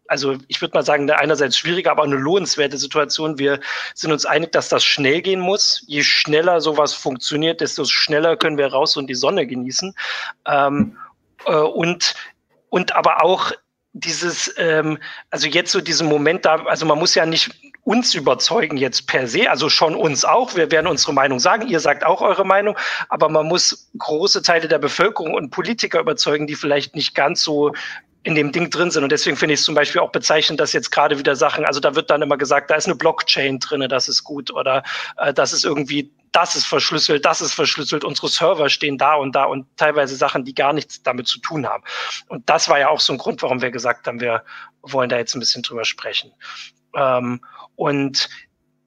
also 0.08 0.38
ich 0.48 0.62
würde 0.62 0.76
mal 0.78 0.86
sagen, 0.86 1.04
eine 1.04 1.18
einerseits 1.18 1.58
schwierige, 1.58 1.90
aber 1.90 2.04
eine 2.04 2.16
lohnenswerte 2.16 2.78
Situation. 2.78 3.40
Wir 3.40 3.60
sind 3.96 4.12
uns 4.12 4.26
einig, 4.26 4.52
dass 4.52 4.70
das 4.70 4.84
schnell 4.84 5.22
gehen 5.22 5.40
muss. 5.40 5.84
Je 5.88 6.04
schneller 6.04 6.62
sowas 6.62 6.94
funktioniert, 6.94 7.62
desto 7.62 7.86
schneller 7.86 8.38
können 8.38 8.58
wir 8.58 8.68
raus 8.68 8.96
und 8.96 9.08
die 9.08 9.16
Sonne 9.16 9.48
genießen. 9.48 9.96
Ähm, 10.48 10.98
äh, 11.46 11.56
und, 11.56 12.14
und 12.70 12.96
aber 12.96 13.24
auch 13.24 13.54
dieses, 13.94 14.54
ähm, 14.58 14.98
also 15.30 15.48
jetzt 15.48 15.72
so 15.72 15.80
diesen 15.80 16.08
Moment 16.08 16.46
da, 16.46 16.64
also 16.66 16.86
man 16.86 17.00
muss 17.00 17.16
ja 17.16 17.26
nicht 17.26 17.52
uns 17.84 18.14
überzeugen 18.14 18.78
jetzt 18.78 19.08
per 19.08 19.28
se, 19.28 19.50
also 19.50 19.70
schon 19.70 19.96
uns 19.96 20.24
auch. 20.24 20.56
Wir 20.56 20.72
werden 20.72 20.88
unsere 20.88 21.14
Meinung 21.14 21.40
sagen, 21.40 21.68
ihr 21.68 21.80
sagt 21.80 22.06
auch 22.06 22.22
eure 22.22 22.46
Meinung, 22.46 22.78
aber 23.10 23.30
man 23.30 23.48
muss 23.48 23.90
große 23.98 24.42
Teile 24.42 24.68
der 24.68 24.80
Bevölkerung 24.80 25.34
und 25.34 25.50
Politiker 25.50 26.00
überzeugen, 26.00 26.48
die 26.48 26.56
vielleicht 26.56 26.96
nicht 26.96 27.14
ganz 27.14 27.44
so 27.44 27.74
in 28.24 28.36
dem 28.36 28.52
Ding 28.54 28.70
drin 28.70 28.90
sind. 28.90 29.04
Und 29.04 29.12
deswegen 29.12 29.36
finde 29.36 29.54
ich 29.54 29.60
es 29.60 29.66
zum 29.66 29.76
Beispiel 29.76 30.00
auch 30.00 30.12
bezeichnend, 30.12 30.60
dass 30.60 30.72
jetzt 30.72 30.92
gerade 30.92 31.20
wieder 31.20 31.36
Sachen, 31.36 31.66
also 31.66 31.82
da 31.82 31.94
wird 31.96 32.10
dann 32.10 32.22
immer 32.22 32.38
gesagt, 32.38 32.72
da 32.72 32.76
ist 32.76 32.86
eine 32.86 32.96
Blockchain 32.96 33.60
drinne, 33.60 33.90
das 33.90 34.08
ist 34.08 34.24
gut, 34.24 34.52
oder 34.52 34.84
äh, 35.18 35.34
das 35.34 35.52
ist 35.52 35.66
irgendwie, 35.66 36.10
das 36.32 36.56
ist 36.56 36.66
verschlüsselt, 36.66 37.26
das 37.26 37.42
ist 37.42 37.54
verschlüsselt, 37.54 38.06
unsere 38.06 38.30
Server 38.30 38.70
stehen 38.70 38.98
da 38.98 39.16
und 39.16 39.36
da 39.36 39.44
und 39.44 39.68
teilweise 39.76 40.16
Sachen, 40.16 40.46
die 40.46 40.56
gar 40.56 40.72
nichts 40.72 41.04
damit 41.04 41.28
zu 41.28 41.40
tun 41.40 41.68
haben. 41.68 41.84
Und 42.30 42.50
das 42.50 42.70
war 42.70 42.80
ja 42.80 42.88
auch 42.88 43.02
so 43.02 43.12
ein 43.12 43.20
Grund, 43.20 43.42
warum 43.42 43.62
wir 43.62 43.72
gesagt 43.72 44.08
haben, 44.08 44.22
wir 44.22 44.44
wollen 44.82 45.10
da 45.10 45.18
jetzt 45.18 45.36
ein 45.36 45.40
bisschen 45.40 45.62
drüber 45.62 45.84
sprechen. 45.84 46.32
Ähm, 46.96 47.42
und 47.76 48.30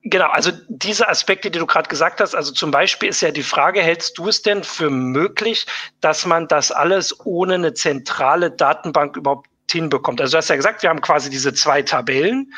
Genau, 0.09 0.29
also 0.29 0.53
diese 0.69 1.09
Aspekte, 1.09 1.51
die 1.51 1.59
du 1.59 1.67
gerade 1.67 1.89
gesagt 1.89 2.21
hast, 2.21 2.37
also 2.37 2.53
zum 2.53 2.71
Beispiel 2.71 3.09
ist 3.09 3.23
ja 3.23 3.33
die 3.33 3.43
Frage, 3.43 3.83
hältst 3.83 4.17
du 4.19 4.29
es 4.29 4.41
denn 4.41 4.63
für 4.63 4.89
möglich, 4.89 5.67
dass 6.01 6.25
man 6.25 6.47
das 6.47 6.71
alles 6.71 7.27
ohne 7.27 7.55
eine 7.55 7.75
zentrale 7.75 8.53
Datenbank 8.53 9.17
überhaupt 9.17 9.49
hinbekommt? 9.69 10.21
Also 10.21 10.33
du 10.33 10.39
hast 10.39 10.49
ja 10.49 10.55
gesagt, 10.55 10.85
wir 10.85 10.91
haben 10.91 11.01
quasi 11.01 11.29
diese 11.29 11.53
zwei 11.55 11.83
Tabellen, 11.83 12.53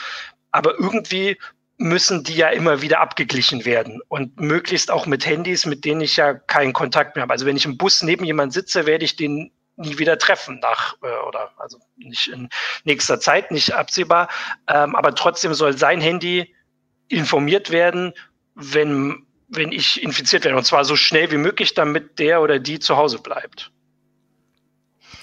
aber 0.50 0.78
irgendwie 0.78 1.38
müssen 1.78 2.22
die 2.22 2.34
ja 2.34 2.48
immer 2.48 2.82
wieder 2.82 3.00
abgeglichen 3.00 3.64
werden 3.64 4.02
und 4.08 4.38
möglichst 4.38 4.90
auch 4.90 5.06
mit 5.06 5.24
Handys, 5.24 5.64
mit 5.64 5.86
denen 5.86 6.02
ich 6.02 6.16
ja 6.16 6.34
keinen 6.34 6.74
Kontakt 6.74 7.16
mehr 7.16 7.22
habe. 7.22 7.32
Also 7.32 7.46
wenn 7.46 7.56
ich 7.56 7.64
im 7.64 7.78
Bus 7.78 8.02
neben 8.02 8.26
jemand 8.26 8.52
sitze, 8.52 8.84
werde 8.84 9.06
ich 9.06 9.16
den 9.16 9.52
nie 9.78 9.98
wieder 9.98 10.18
treffen 10.18 10.58
nach 10.60 10.96
äh, 11.02 11.26
oder 11.26 11.50
also 11.56 11.78
nicht 11.96 12.28
in 12.28 12.48
nächster 12.84 13.20
Zeit, 13.20 13.50
nicht 13.50 13.72
absehbar. 13.72 14.28
Ähm, 14.68 14.94
aber 14.94 15.14
trotzdem 15.14 15.54
soll 15.54 15.76
sein 15.76 16.00
Handy 16.00 16.54
informiert 17.08 17.70
werden, 17.70 18.12
wenn, 18.54 19.24
wenn 19.48 19.72
ich 19.72 20.02
infiziert 20.02 20.44
werde. 20.44 20.58
Und 20.58 20.64
zwar 20.64 20.84
so 20.84 20.96
schnell 20.96 21.30
wie 21.30 21.38
möglich, 21.38 21.74
damit 21.74 22.18
der 22.18 22.42
oder 22.42 22.58
die 22.58 22.78
zu 22.78 22.96
Hause 22.96 23.18
bleibt. 23.18 23.72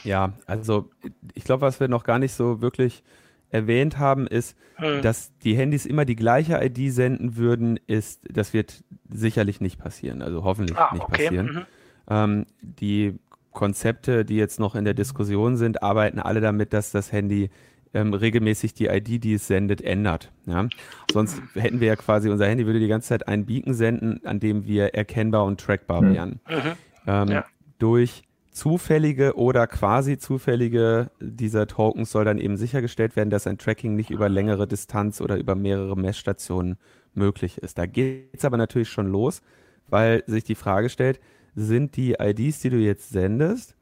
Ja, 0.04 0.34
also 0.46 0.90
ich 1.34 1.44
glaube, 1.44 1.62
was 1.62 1.80
wir 1.80 1.88
noch 1.88 2.04
gar 2.04 2.20
nicht 2.20 2.34
so 2.34 2.62
wirklich 2.62 3.04
erwähnt 3.50 3.98
haben, 3.98 4.28
ist, 4.28 4.56
Hm. 4.78 5.02
dass 5.02 5.32
die 5.40 5.56
Handys 5.56 5.86
immer 5.86 6.04
die 6.04 6.18
gleiche 6.18 6.60
ID 6.62 6.92
senden 6.94 7.38
würden, 7.38 7.80
ist, 7.88 8.22
das 8.30 8.54
wird 8.54 8.84
sicherlich 9.10 9.62
nicht 9.62 9.80
passieren. 9.80 10.22
Also 10.22 10.44
hoffentlich 10.44 10.78
Ah, 10.78 10.90
nicht 10.94 11.04
okay. 11.04 11.24
passieren. 11.24 11.46
Mhm. 11.46 11.66
Ähm, 12.10 12.46
die 12.62 13.18
Konzepte, 13.56 14.24
die 14.26 14.36
jetzt 14.36 14.60
noch 14.60 14.76
in 14.76 14.86
der 14.86 14.94
Diskussion 14.94 15.58
sind, 15.58 15.82
arbeiten 15.82 16.20
alle 16.20 16.42
damit, 16.42 16.74
dass 16.74 16.92
das 16.92 17.12
Handy 17.12 17.50
ähm, 17.96 18.14
regelmäßig 18.14 18.74
die 18.76 18.86
ID, 18.88 19.24
die 19.24 19.34
es 19.34 19.48
sendet, 19.48 19.82
ändert. 19.82 20.32
Ja? 20.46 20.68
Sonst 21.12 21.42
hätten 21.56 21.80
wir 21.80 21.88
ja 21.88 21.96
quasi, 21.96 22.30
unser 22.30 22.46
Handy 22.46 22.66
würde 22.68 22.80
die 22.80 22.88
ganze 22.90 23.08
Zeit 23.10 23.28
einen 23.28 23.46
Beacon 23.46 23.74
senden, 23.74 24.22
an 24.26 24.40
dem 24.40 24.66
wir 24.68 24.94
erkennbar 24.94 25.46
und 25.46 25.60
trackbar 25.60 26.02
Mhm. 26.04 26.14
wären. 26.14 26.40
Mhm. 26.48 26.72
Ähm, 27.08 27.28
Ja. 27.30 27.46
Durch 27.80 28.24
zufällige 28.52 29.36
oder 29.36 29.68
quasi 29.68 30.18
zufällige 30.18 31.10
dieser 31.20 31.68
Tokens 31.68 32.12
soll 32.12 32.24
dann 32.26 32.38
eben 32.38 32.56
sichergestellt 32.58 33.16
werden, 33.16 33.30
dass 33.30 33.48
ein 33.48 33.58
Tracking 33.58 33.96
nicht 33.96 34.12
über 34.12 34.30
längere 34.30 34.66
Distanz 34.68 35.20
oder 35.20 35.38
über 35.38 35.56
mehrere 35.56 35.98
Messstationen 35.98 36.78
möglich 37.14 37.58
ist. 37.58 37.78
Da 37.78 37.86
geht 37.86 38.30
es 38.34 38.46
aber 38.46 38.56
natürlich 38.58 38.90
schon 38.90 39.08
los, 39.08 39.42
weil 39.90 40.24
sich 40.26 40.44
die 40.46 40.56
Frage 40.56 40.90
stellt, 40.90 41.20
sind 41.56 41.96
die 41.96 42.16
IDs, 42.20 42.60
die 42.60 42.70
du 42.70 42.78
jetzt 42.78 43.10
sendest, 43.10 43.76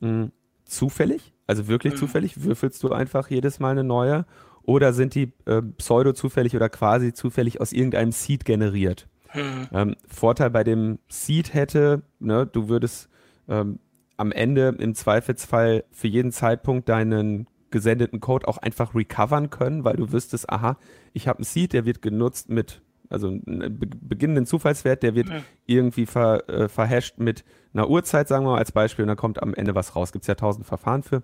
mh, 0.00 0.28
zufällig? 0.64 1.32
Also 1.46 1.68
wirklich 1.68 1.94
Mhm. 1.94 1.98
zufällig? 1.98 2.42
Würfelst 2.44 2.82
du 2.82 2.92
einfach 2.92 3.28
jedes 3.30 3.60
Mal 3.60 3.70
eine 3.70 3.84
neue? 3.84 4.26
Oder 4.64 4.92
sind 4.92 5.14
die 5.14 5.32
äh, 5.46 5.60
pseudo-zufällig 5.62 6.54
oder 6.54 6.68
quasi 6.68 7.12
zufällig 7.12 7.60
aus 7.60 7.72
irgendeinem 7.72 8.12
Seed 8.12 8.44
generiert? 8.44 9.08
Mhm. 9.34 9.68
Ähm, 9.72 9.96
Vorteil 10.06 10.50
bei 10.50 10.62
dem 10.64 10.98
Seed 11.08 11.54
hätte, 11.54 12.02
ne, 12.20 12.46
du 12.46 12.68
würdest 12.68 13.08
ähm, 13.48 13.78
am 14.16 14.30
Ende 14.30 14.76
im 14.78 14.94
Zweifelsfall 14.94 15.84
für 15.90 16.06
jeden 16.08 16.30
Zeitpunkt 16.32 16.88
deinen 16.88 17.46
gesendeten 17.70 18.20
Code 18.20 18.46
auch 18.46 18.58
einfach 18.58 18.94
recovern 18.94 19.48
können, 19.50 19.82
weil 19.84 19.96
du 19.96 20.12
wüsstest, 20.12 20.50
aha, 20.50 20.76
ich 21.14 21.26
habe 21.26 21.38
einen 21.38 21.44
Seed, 21.44 21.72
der 21.72 21.86
wird 21.86 22.02
genutzt 22.02 22.50
mit, 22.50 22.82
also 23.12 23.28
einen 23.28 23.78
beginnenden 23.78 24.46
Zufallswert, 24.46 25.02
der 25.02 25.14
wird 25.14 25.28
mhm. 25.28 25.44
irgendwie 25.66 26.06
ver, 26.06 26.48
äh, 26.48 26.68
verhasht 26.68 27.18
mit 27.18 27.44
einer 27.74 27.88
Uhrzeit, 27.88 28.28
sagen 28.28 28.44
wir 28.44 28.52
mal 28.52 28.58
als 28.58 28.72
Beispiel, 28.72 29.04
und 29.04 29.08
dann 29.08 29.16
kommt 29.16 29.42
am 29.42 29.54
Ende 29.54 29.74
was 29.74 29.94
raus. 29.96 30.12
Gibt 30.12 30.24
es 30.24 30.28
ja 30.28 30.34
tausend 30.34 30.66
Verfahren 30.66 31.02
für. 31.02 31.22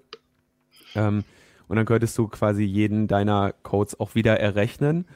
Ähm, 0.95 1.25
und 1.69 1.77
dann 1.77 1.87
könntest 1.87 2.17
du 2.17 2.29
quasi 2.29 2.65
jeden 2.65 3.09
deiner 3.09 3.53
Codes 3.63 3.99
auch 4.01 4.15
wieder 4.15 4.41
errechnen. 4.41 5.07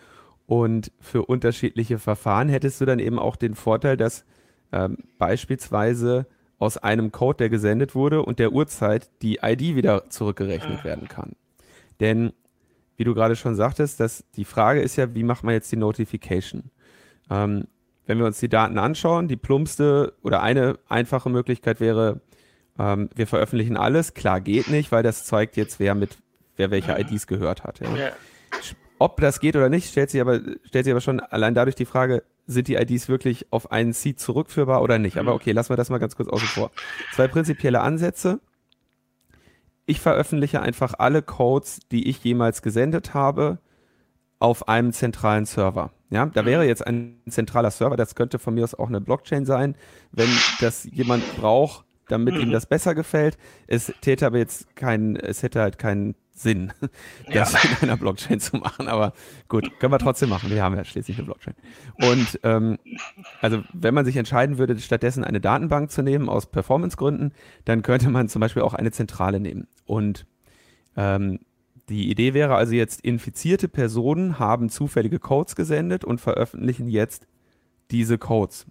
Und 0.46 0.92
für 1.00 1.24
unterschiedliche 1.24 1.98
Verfahren 1.98 2.48
hättest 2.48 2.80
du 2.80 2.84
dann 2.84 2.98
eben 2.98 3.18
auch 3.18 3.36
den 3.36 3.54
Vorteil, 3.54 3.96
dass 3.96 4.24
ähm, 4.72 4.98
beispielsweise 5.18 6.26
aus 6.58 6.76
einem 6.76 7.10
Code, 7.10 7.38
der 7.38 7.48
gesendet 7.48 7.94
wurde 7.94 8.22
und 8.22 8.38
der 8.38 8.52
Uhrzeit 8.52 9.10
die 9.22 9.40
ID 9.42 9.74
wieder 9.74 10.10
zurückgerechnet 10.10 10.80
ah. 10.82 10.84
werden 10.84 11.08
kann. 11.08 11.32
Denn, 12.00 12.32
wie 13.02 13.04
du 13.04 13.14
gerade 13.14 13.34
schon 13.34 13.56
sagtest, 13.56 13.98
dass 13.98 14.24
die 14.36 14.44
Frage 14.44 14.80
ist 14.80 14.94
ja, 14.94 15.12
wie 15.12 15.24
macht 15.24 15.42
man 15.42 15.54
jetzt 15.54 15.72
die 15.72 15.76
Notification? 15.76 16.70
Ähm, 17.28 17.66
wenn 18.06 18.18
wir 18.18 18.26
uns 18.26 18.38
die 18.38 18.48
Daten 18.48 18.78
anschauen, 18.78 19.26
die 19.26 19.34
plumpste 19.34 20.12
oder 20.22 20.40
eine 20.40 20.78
einfache 20.88 21.28
Möglichkeit 21.28 21.80
wäre, 21.80 22.20
ähm, 22.78 23.10
wir 23.12 23.26
veröffentlichen 23.26 23.76
alles. 23.76 24.14
Klar 24.14 24.40
geht 24.40 24.68
nicht, 24.68 24.92
weil 24.92 25.02
das 25.02 25.24
zeigt 25.24 25.56
jetzt, 25.56 25.80
wer 25.80 25.96
mit 25.96 26.16
wer 26.54 26.70
welche 26.70 26.96
IDs 26.96 27.26
gehört 27.26 27.64
hat. 27.64 27.80
Ja. 27.80 27.92
Ja. 27.96 28.12
Ob 29.00 29.20
das 29.20 29.40
geht 29.40 29.56
oder 29.56 29.68
nicht, 29.68 29.90
stellt 29.90 30.10
sich 30.10 30.20
aber, 30.20 30.38
stellt 30.62 30.84
sich 30.84 30.92
aber 30.92 31.00
schon 31.00 31.18
allein 31.18 31.56
dadurch 31.56 31.74
die 31.74 31.86
Frage, 31.86 32.22
sind 32.46 32.68
die 32.68 32.76
IDs 32.76 33.08
wirklich 33.08 33.46
auf 33.50 33.72
einen 33.72 33.94
Seed 33.94 34.20
zurückführbar 34.20 34.80
oder 34.80 35.00
nicht. 35.00 35.16
Aber 35.16 35.32
mhm. 35.32 35.38
okay, 35.38 35.50
lassen 35.50 35.70
wir 35.70 35.76
das 35.76 35.90
mal 35.90 35.98
ganz 35.98 36.14
kurz 36.14 36.28
außen 36.28 36.46
vor. 36.46 36.70
Zwei 37.16 37.26
prinzipielle 37.26 37.80
Ansätze. 37.80 38.38
Ich 39.86 40.00
veröffentliche 40.00 40.60
einfach 40.60 40.94
alle 40.98 41.22
Codes, 41.22 41.80
die 41.90 42.08
ich 42.08 42.22
jemals 42.22 42.62
gesendet 42.62 43.14
habe, 43.14 43.58
auf 44.38 44.68
einem 44.68 44.92
zentralen 44.92 45.44
Server. 45.44 45.90
Ja, 46.10 46.26
da 46.26 46.44
wäre 46.44 46.62
mhm. 46.62 46.68
jetzt 46.68 46.86
ein 46.86 47.20
zentraler 47.28 47.70
Server, 47.70 47.96
das 47.96 48.14
könnte 48.14 48.38
von 48.38 48.54
mir 48.54 48.64
aus 48.64 48.74
auch 48.74 48.88
eine 48.88 49.00
Blockchain 49.00 49.46
sein, 49.46 49.76
wenn 50.10 50.28
das 50.60 50.84
jemand 50.84 51.24
braucht, 51.36 51.84
damit 52.12 52.34
ihm 52.36 52.48
mhm. 52.48 52.52
das 52.52 52.66
besser 52.66 52.94
gefällt. 52.94 53.36
Es 53.66 53.92
täte 54.00 54.26
aber 54.26 54.38
jetzt 54.38 54.76
keinen, 54.76 55.16
es 55.16 55.42
hätte 55.42 55.60
halt 55.60 55.78
keinen 55.78 56.14
Sinn, 56.34 56.72
das 57.32 57.52
ja. 57.52 57.60
in 57.80 57.88
einer 57.88 57.96
Blockchain 57.96 58.40
zu 58.40 58.56
machen. 58.56 58.88
Aber 58.88 59.12
gut, 59.48 59.78
können 59.78 59.92
wir 59.92 59.98
trotzdem 59.98 60.28
machen. 60.28 60.50
Wir 60.50 60.62
haben 60.62 60.76
ja 60.76 60.84
schließlich 60.84 61.18
eine 61.18 61.26
Blockchain. 61.26 61.54
Und 62.00 62.40
ähm, 62.42 62.78
also 63.40 63.62
wenn 63.72 63.94
man 63.94 64.04
sich 64.04 64.16
entscheiden 64.16 64.58
würde, 64.58 64.78
stattdessen 64.78 65.24
eine 65.24 65.40
Datenbank 65.40 65.90
zu 65.90 66.02
nehmen 66.02 66.28
aus 66.28 66.46
Performancegründen, 66.46 67.32
dann 67.64 67.82
könnte 67.82 68.08
man 68.10 68.28
zum 68.28 68.40
Beispiel 68.40 68.62
auch 68.62 68.74
eine 68.74 68.92
Zentrale 68.92 69.40
nehmen. 69.40 69.66
Und 69.84 70.26
ähm, 70.96 71.40
die 71.88 72.10
Idee 72.10 72.34
wäre 72.34 72.54
also 72.54 72.74
jetzt, 72.74 73.02
infizierte 73.02 73.68
Personen 73.68 74.38
haben 74.38 74.68
zufällige 74.68 75.18
Codes 75.18 75.56
gesendet 75.56 76.04
und 76.04 76.20
veröffentlichen 76.20 76.88
jetzt 76.88 77.26
diese 77.90 78.18
Codes. 78.18 78.66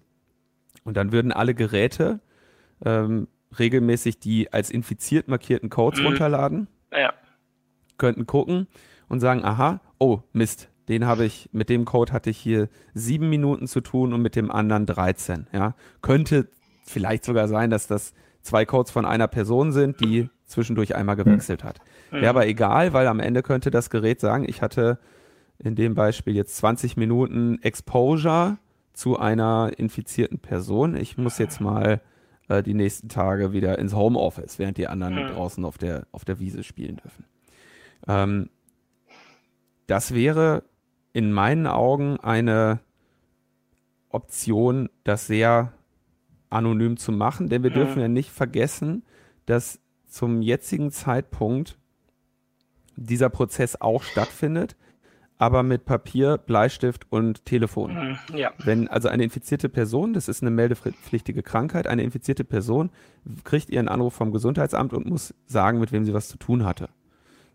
Und 0.84 0.96
dann 0.96 1.12
würden 1.12 1.32
alle 1.32 1.54
Geräte 1.54 2.20
ähm, 2.84 3.28
regelmäßig 3.58 4.18
die 4.18 4.52
als 4.52 4.70
infiziert 4.70 5.28
markierten 5.28 5.70
Codes 5.70 6.00
mhm. 6.00 6.06
runterladen. 6.06 6.68
Ja 6.92 7.12
könnten 8.02 8.26
gucken 8.26 8.66
und 9.08 9.20
sagen, 9.20 9.44
aha, 9.44 9.80
oh 9.98 10.20
Mist, 10.32 10.68
den 10.88 11.06
habe 11.06 11.24
ich, 11.24 11.48
mit 11.52 11.68
dem 11.68 11.84
Code 11.84 12.12
hatte 12.12 12.30
ich 12.30 12.38
hier 12.38 12.68
sieben 12.94 13.30
Minuten 13.30 13.68
zu 13.68 13.80
tun 13.80 14.12
und 14.12 14.20
mit 14.20 14.34
dem 14.34 14.50
anderen 14.50 14.86
13. 14.86 15.46
Ja, 15.52 15.76
könnte 16.00 16.48
vielleicht 16.84 17.24
sogar 17.24 17.46
sein, 17.46 17.70
dass 17.70 17.86
das 17.86 18.12
zwei 18.40 18.64
Codes 18.64 18.90
von 18.90 19.04
einer 19.04 19.28
Person 19.28 19.70
sind, 19.70 20.00
die 20.00 20.28
zwischendurch 20.46 20.96
einmal 20.96 21.14
gewechselt 21.14 21.62
hat. 21.62 21.78
Wäre 22.10 22.30
aber 22.30 22.48
egal, 22.48 22.92
weil 22.92 23.06
am 23.06 23.20
Ende 23.20 23.42
könnte 23.42 23.70
das 23.70 23.88
Gerät 23.88 24.20
sagen, 24.20 24.44
ich 24.48 24.60
hatte 24.60 24.98
in 25.58 25.76
dem 25.76 25.94
Beispiel 25.94 26.34
jetzt 26.34 26.56
20 26.56 26.96
Minuten 26.96 27.60
Exposure 27.62 28.58
zu 28.92 29.16
einer 29.16 29.70
infizierten 29.76 30.40
Person. 30.40 30.96
Ich 30.96 31.16
muss 31.16 31.38
jetzt 31.38 31.60
mal 31.60 32.00
äh, 32.48 32.62
die 32.62 32.74
nächsten 32.74 33.08
Tage 33.08 33.52
wieder 33.52 33.78
ins 33.78 33.94
Homeoffice, 33.94 34.58
während 34.58 34.78
die 34.78 34.88
anderen 34.88 35.16
draußen 35.28 35.64
auf 35.64 35.78
der, 35.78 36.06
auf 36.12 36.24
der 36.24 36.38
Wiese 36.38 36.62
spielen 36.62 36.96
dürfen. 36.96 37.24
Ähm, 38.08 38.50
das 39.86 40.14
wäre 40.14 40.64
in 41.12 41.32
meinen 41.32 41.66
Augen 41.66 42.18
eine 42.20 42.80
Option, 44.08 44.88
das 45.04 45.26
sehr 45.26 45.72
anonym 46.50 46.96
zu 46.96 47.12
machen, 47.12 47.48
denn 47.48 47.62
wir 47.62 47.70
mhm. 47.70 47.74
dürfen 47.74 48.00
ja 48.00 48.08
nicht 48.08 48.30
vergessen, 48.30 49.04
dass 49.46 49.80
zum 50.06 50.42
jetzigen 50.42 50.90
Zeitpunkt 50.90 51.78
dieser 52.96 53.30
Prozess 53.30 53.80
auch 53.80 54.02
stattfindet, 54.02 54.76
aber 55.42 55.64
mit 55.64 55.86
Papier, 55.86 56.38
Bleistift 56.38 57.04
und 57.10 57.44
Telefon. 57.44 58.16
Mhm, 58.30 58.36
ja. 58.36 58.52
Wenn 58.58 58.86
also 58.86 59.08
eine 59.08 59.24
infizierte 59.24 59.68
Person, 59.68 60.12
das 60.12 60.28
ist 60.28 60.40
eine 60.40 60.52
meldepflichtige 60.52 61.42
Krankheit, 61.42 61.88
eine 61.88 62.04
infizierte 62.04 62.44
Person 62.44 62.90
kriegt 63.42 63.68
ihren 63.68 63.88
Anruf 63.88 64.14
vom 64.14 64.30
Gesundheitsamt 64.30 64.92
und 64.92 65.04
muss 65.04 65.34
sagen, 65.46 65.80
mit 65.80 65.90
wem 65.90 66.04
sie 66.04 66.14
was 66.14 66.28
zu 66.28 66.36
tun 66.36 66.64
hatte. 66.64 66.90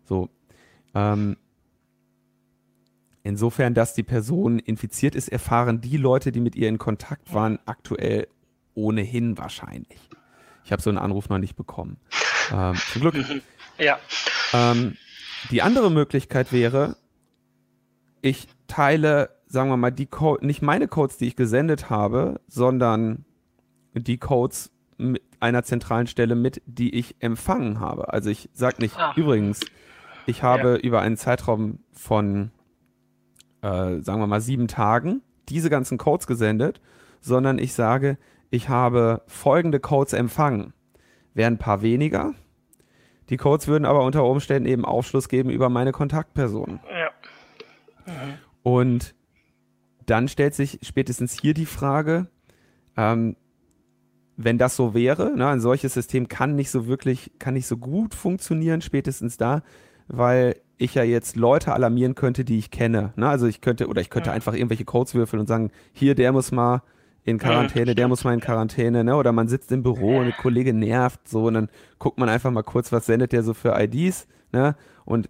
So, 0.04 0.28
ähm, 0.94 1.38
insofern, 3.22 3.72
dass 3.72 3.94
die 3.94 4.02
Person 4.02 4.58
infiziert 4.58 5.14
ist, 5.14 5.28
erfahren 5.28 5.80
die 5.80 5.96
Leute, 5.96 6.30
die 6.30 6.40
mit 6.40 6.56
ihr 6.56 6.68
in 6.68 6.76
Kontakt 6.76 7.32
waren, 7.32 7.58
aktuell 7.64 8.28
ohnehin 8.74 9.38
wahrscheinlich. 9.38 10.10
Ich 10.62 10.72
habe 10.72 10.82
so 10.82 10.90
einen 10.90 10.98
Anruf 10.98 11.30
noch 11.30 11.38
nicht 11.38 11.56
bekommen. 11.56 11.96
Ähm, 12.52 12.74
zum 12.92 13.00
Glück. 13.00 13.14
Ja. 13.80 13.96
Ähm, 14.52 14.96
die 15.52 15.62
andere 15.62 15.88
Möglichkeit 15.88 16.52
wäre, 16.52 16.96
ich 18.22 18.48
teile, 18.66 19.30
sagen 19.46 19.70
wir 19.70 19.76
mal, 19.76 19.90
die 19.90 20.06
Code, 20.06 20.46
nicht 20.46 20.62
meine 20.62 20.88
Codes, 20.88 21.16
die 21.16 21.26
ich 21.26 21.36
gesendet 21.36 21.90
habe, 21.90 22.40
sondern 22.46 23.24
die 23.94 24.18
Codes 24.18 24.70
mit 24.96 25.22
einer 25.40 25.62
zentralen 25.62 26.06
Stelle 26.06 26.34
mit, 26.34 26.62
die 26.66 26.94
ich 26.94 27.16
empfangen 27.20 27.80
habe. 27.80 28.12
Also 28.12 28.30
ich 28.30 28.50
sage 28.52 28.76
nicht, 28.80 28.98
ah. 28.98 29.12
übrigens, 29.16 29.60
ich 30.26 30.42
habe 30.42 30.70
ja. 30.70 30.76
über 30.76 31.00
einen 31.00 31.16
Zeitraum 31.16 31.78
von, 31.92 32.50
äh, 33.62 34.00
sagen 34.00 34.20
wir 34.20 34.26
mal, 34.26 34.40
sieben 34.40 34.68
Tagen 34.68 35.22
diese 35.48 35.70
ganzen 35.70 35.98
Codes 35.98 36.26
gesendet, 36.26 36.80
sondern 37.20 37.58
ich 37.58 37.72
sage, 37.72 38.18
ich 38.50 38.68
habe 38.68 39.22
folgende 39.26 39.80
Codes 39.80 40.12
empfangen. 40.12 40.72
Wären 41.34 41.54
ein 41.54 41.58
paar 41.58 41.82
weniger. 41.82 42.34
Die 43.30 43.36
Codes 43.36 43.68
würden 43.68 43.84
aber 43.84 44.04
unter 44.04 44.24
Umständen 44.24 44.68
eben 44.68 44.84
Aufschluss 44.84 45.28
geben 45.28 45.50
über 45.50 45.68
meine 45.68 45.92
Kontaktpersonen. 45.92 46.80
Ja. 46.90 47.10
Mhm. 48.08 48.34
Und 48.62 49.14
dann 50.06 50.28
stellt 50.28 50.54
sich 50.54 50.78
spätestens 50.82 51.38
hier 51.40 51.54
die 51.54 51.66
Frage, 51.66 52.28
ähm, 52.96 53.36
wenn 54.36 54.56
das 54.56 54.76
so 54.76 54.94
wäre, 54.94 55.36
ne, 55.36 55.48
ein 55.48 55.60
solches 55.60 55.94
System 55.94 56.28
kann 56.28 56.54
nicht 56.54 56.70
so 56.70 56.86
wirklich, 56.86 57.32
kann 57.38 57.54
nicht 57.54 57.66
so 57.66 57.76
gut 57.76 58.14
funktionieren, 58.14 58.80
spätestens 58.80 59.36
da, 59.36 59.62
weil 60.06 60.56
ich 60.76 60.94
ja 60.94 61.02
jetzt 61.02 61.36
Leute 61.36 61.72
alarmieren 61.72 62.14
könnte, 62.14 62.44
die 62.44 62.58
ich 62.58 62.70
kenne. 62.70 63.12
Ne? 63.16 63.28
Also 63.28 63.46
ich 63.46 63.60
könnte, 63.60 63.88
oder 63.88 64.00
ich 64.00 64.10
könnte 64.10 64.30
ja. 64.30 64.34
einfach 64.34 64.54
irgendwelche 64.54 64.84
Codes 64.84 65.14
würfeln 65.14 65.40
und 65.40 65.46
sagen, 65.46 65.70
hier, 65.92 66.14
der 66.14 66.32
muss 66.32 66.52
mal 66.52 66.82
in 67.24 67.38
Quarantäne, 67.38 67.94
der 67.94 68.08
muss 68.08 68.24
mal 68.24 68.32
in 68.32 68.40
Quarantäne, 68.40 69.04
ne? 69.04 69.14
Oder 69.16 69.32
man 69.32 69.48
sitzt 69.48 69.70
im 69.70 69.82
Büro 69.82 70.18
und 70.18 70.26
der 70.26 70.34
Kollege 70.34 70.72
nervt 70.72 71.28
so 71.28 71.46
und 71.46 71.54
dann 71.54 71.68
guckt 71.98 72.18
man 72.18 72.30
einfach 72.30 72.50
mal 72.50 72.62
kurz, 72.62 72.90
was 72.90 73.04
sendet 73.04 73.32
der 73.32 73.42
so 73.42 73.52
für 73.52 73.78
IDs, 73.78 74.26
ne? 74.52 74.76
Und 75.04 75.28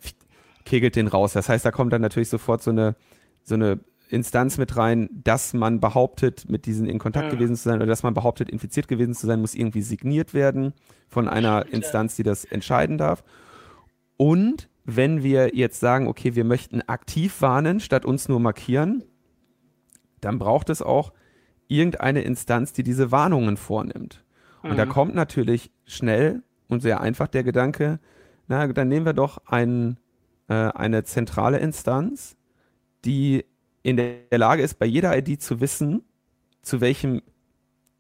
kegelt 0.68 0.96
den 0.96 1.09
raus. 1.09 1.33
Das 1.33 1.48
heißt, 1.48 1.64
da 1.64 1.70
kommt 1.70 1.92
dann 1.92 2.02
natürlich 2.02 2.28
sofort 2.28 2.62
so 2.62 2.70
eine, 2.70 2.94
so 3.42 3.54
eine 3.54 3.81
Instanz 4.09 4.59
mit 4.59 4.76
rein, 4.76 5.09
dass 5.12 5.52
man 5.54 5.81
behauptet, 5.81 6.48
mit 6.48 6.66
diesen 6.66 6.87
in 6.87 6.98
Kontakt 6.98 7.31
gewesen 7.31 7.57
zu 7.57 7.62
sein 7.64 7.76
oder 7.76 7.87
dass 7.87 8.02
man 8.02 8.14
behauptet, 8.14 8.48
infiziert 8.48 8.88
gewesen 8.88 9.14
zu 9.14 9.26
sein, 9.26 9.40
muss 9.40 9.54
irgendwie 9.54 9.83
signiert 9.83 10.35
werden 10.35 10.72
von 11.09 11.28
einer 11.28 11.66
Instanz, 11.72 12.16
die 12.16 12.22
das 12.22 12.44
entscheiden 12.44 12.98
darf. 12.98 13.24
Und 14.16 14.68
wenn 14.85 15.22
wir 15.22 15.54
jetzt 15.54 15.81
sagen, 15.81 16.07
okay, 16.07 16.35
wir 16.35 16.44
möchten 16.44 16.83
aktiv 16.83 17.40
warnen, 17.40 17.81
statt 17.81 18.04
uns 18.04 18.28
nur 18.28 18.40
markieren, 18.40 19.04
dann 20.20 20.38
braucht 20.38 20.70
es 20.70 20.83
auch 20.83 21.12
irgendeine 21.68 22.22
Instanz, 22.22 22.72
die 22.72 22.83
diese 22.83 23.12
Warnungen 23.12 23.57
vornimmt. 23.57 24.24
Und 24.62 24.72
mhm. 24.72 24.76
da 24.76 24.87
kommt 24.87 25.14
natürlich 25.14 25.70
schnell 25.85 26.42
und 26.68 26.81
sehr 26.81 27.00
einfach 27.00 27.28
der 27.28 27.44
Gedanke, 27.44 28.00
na, 28.48 28.66
dann 28.66 28.88
nehmen 28.88 29.04
wir 29.04 29.12
doch 29.12 29.38
ein, 29.46 29.98
äh, 30.48 30.54
eine 30.54 31.04
zentrale 31.04 31.58
Instanz, 31.58 32.37
die 33.04 33.44
in 33.82 33.96
der 33.96 34.38
Lage 34.38 34.62
ist, 34.62 34.78
bei 34.78 34.87
jeder 34.87 35.16
ID 35.16 35.40
zu 35.40 35.61
wissen, 35.61 36.02
zu 36.62 36.80
welchem, 36.80 37.22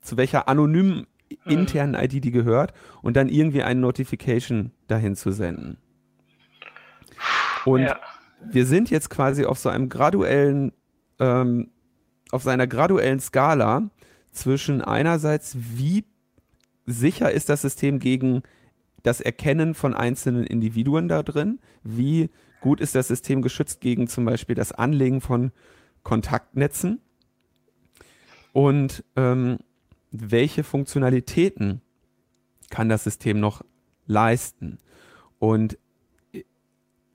zu 0.00 0.16
welcher 0.16 0.48
anonymen 0.48 1.06
mhm. 1.30 1.52
internen 1.52 1.94
ID 1.94 2.24
die 2.24 2.30
gehört 2.30 2.72
und 3.02 3.16
dann 3.16 3.28
irgendwie 3.28 3.62
eine 3.62 3.80
Notification 3.80 4.72
dahin 4.86 5.14
zu 5.14 5.32
senden. 5.32 5.78
Und 7.64 7.82
ja. 7.82 7.98
wir 8.44 8.66
sind 8.66 8.90
jetzt 8.90 9.10
quasi 9.10 9.44
auf 9.44 9.58
so 9.58 9.68
einem 9.68 9.88
graduellen, 9.88 10.72
ähm, 11.18 11.70
auf 12.30 12.42
seiner 12.42 12.66
graduellen 12.66 13.20
Skala 13.20 13.90
zwischen 14.32 14.82
einerseits, 14.82 15.56
wie 15.58 16.04
sicher 16.86 17.30
ist 17.30 17.48
das 17.48 17.62
System 17.62 17.98
gegen 17.98 18.42
das 19.02 19.20
Erkennen 19.20 19.74
von 19.74 19.94
einzelnen 19.94 20.44
Individuen 20.44 21.08
da 21.08 21.22
drin, 21.22 21.60
wie 21.82 22.30
gut 22.60 22.80
ist 22.80 22.94
das 22.94 23.08
System 23.08 23.42
geschützt 23.42 23.80
gegen 23.80 24.08
zum 24.08 24.24
Beispiel 24.24 24.54
das 24.54 24.72
Anlegen 24.72 25.20
von 25.20 25.52
Kontaktnetzen 26.02 27.00
und 28.52 29.04
ähm, 29.16 29.58
welche 30.10 30.64
Funktionalitäten 30.64 31.80
kann 32.70 32.88
das 32.88 33.04
System 33.04 33.40
noch 33.40 33.62
leisten. 34.06 34.78
Und 35.38 35.78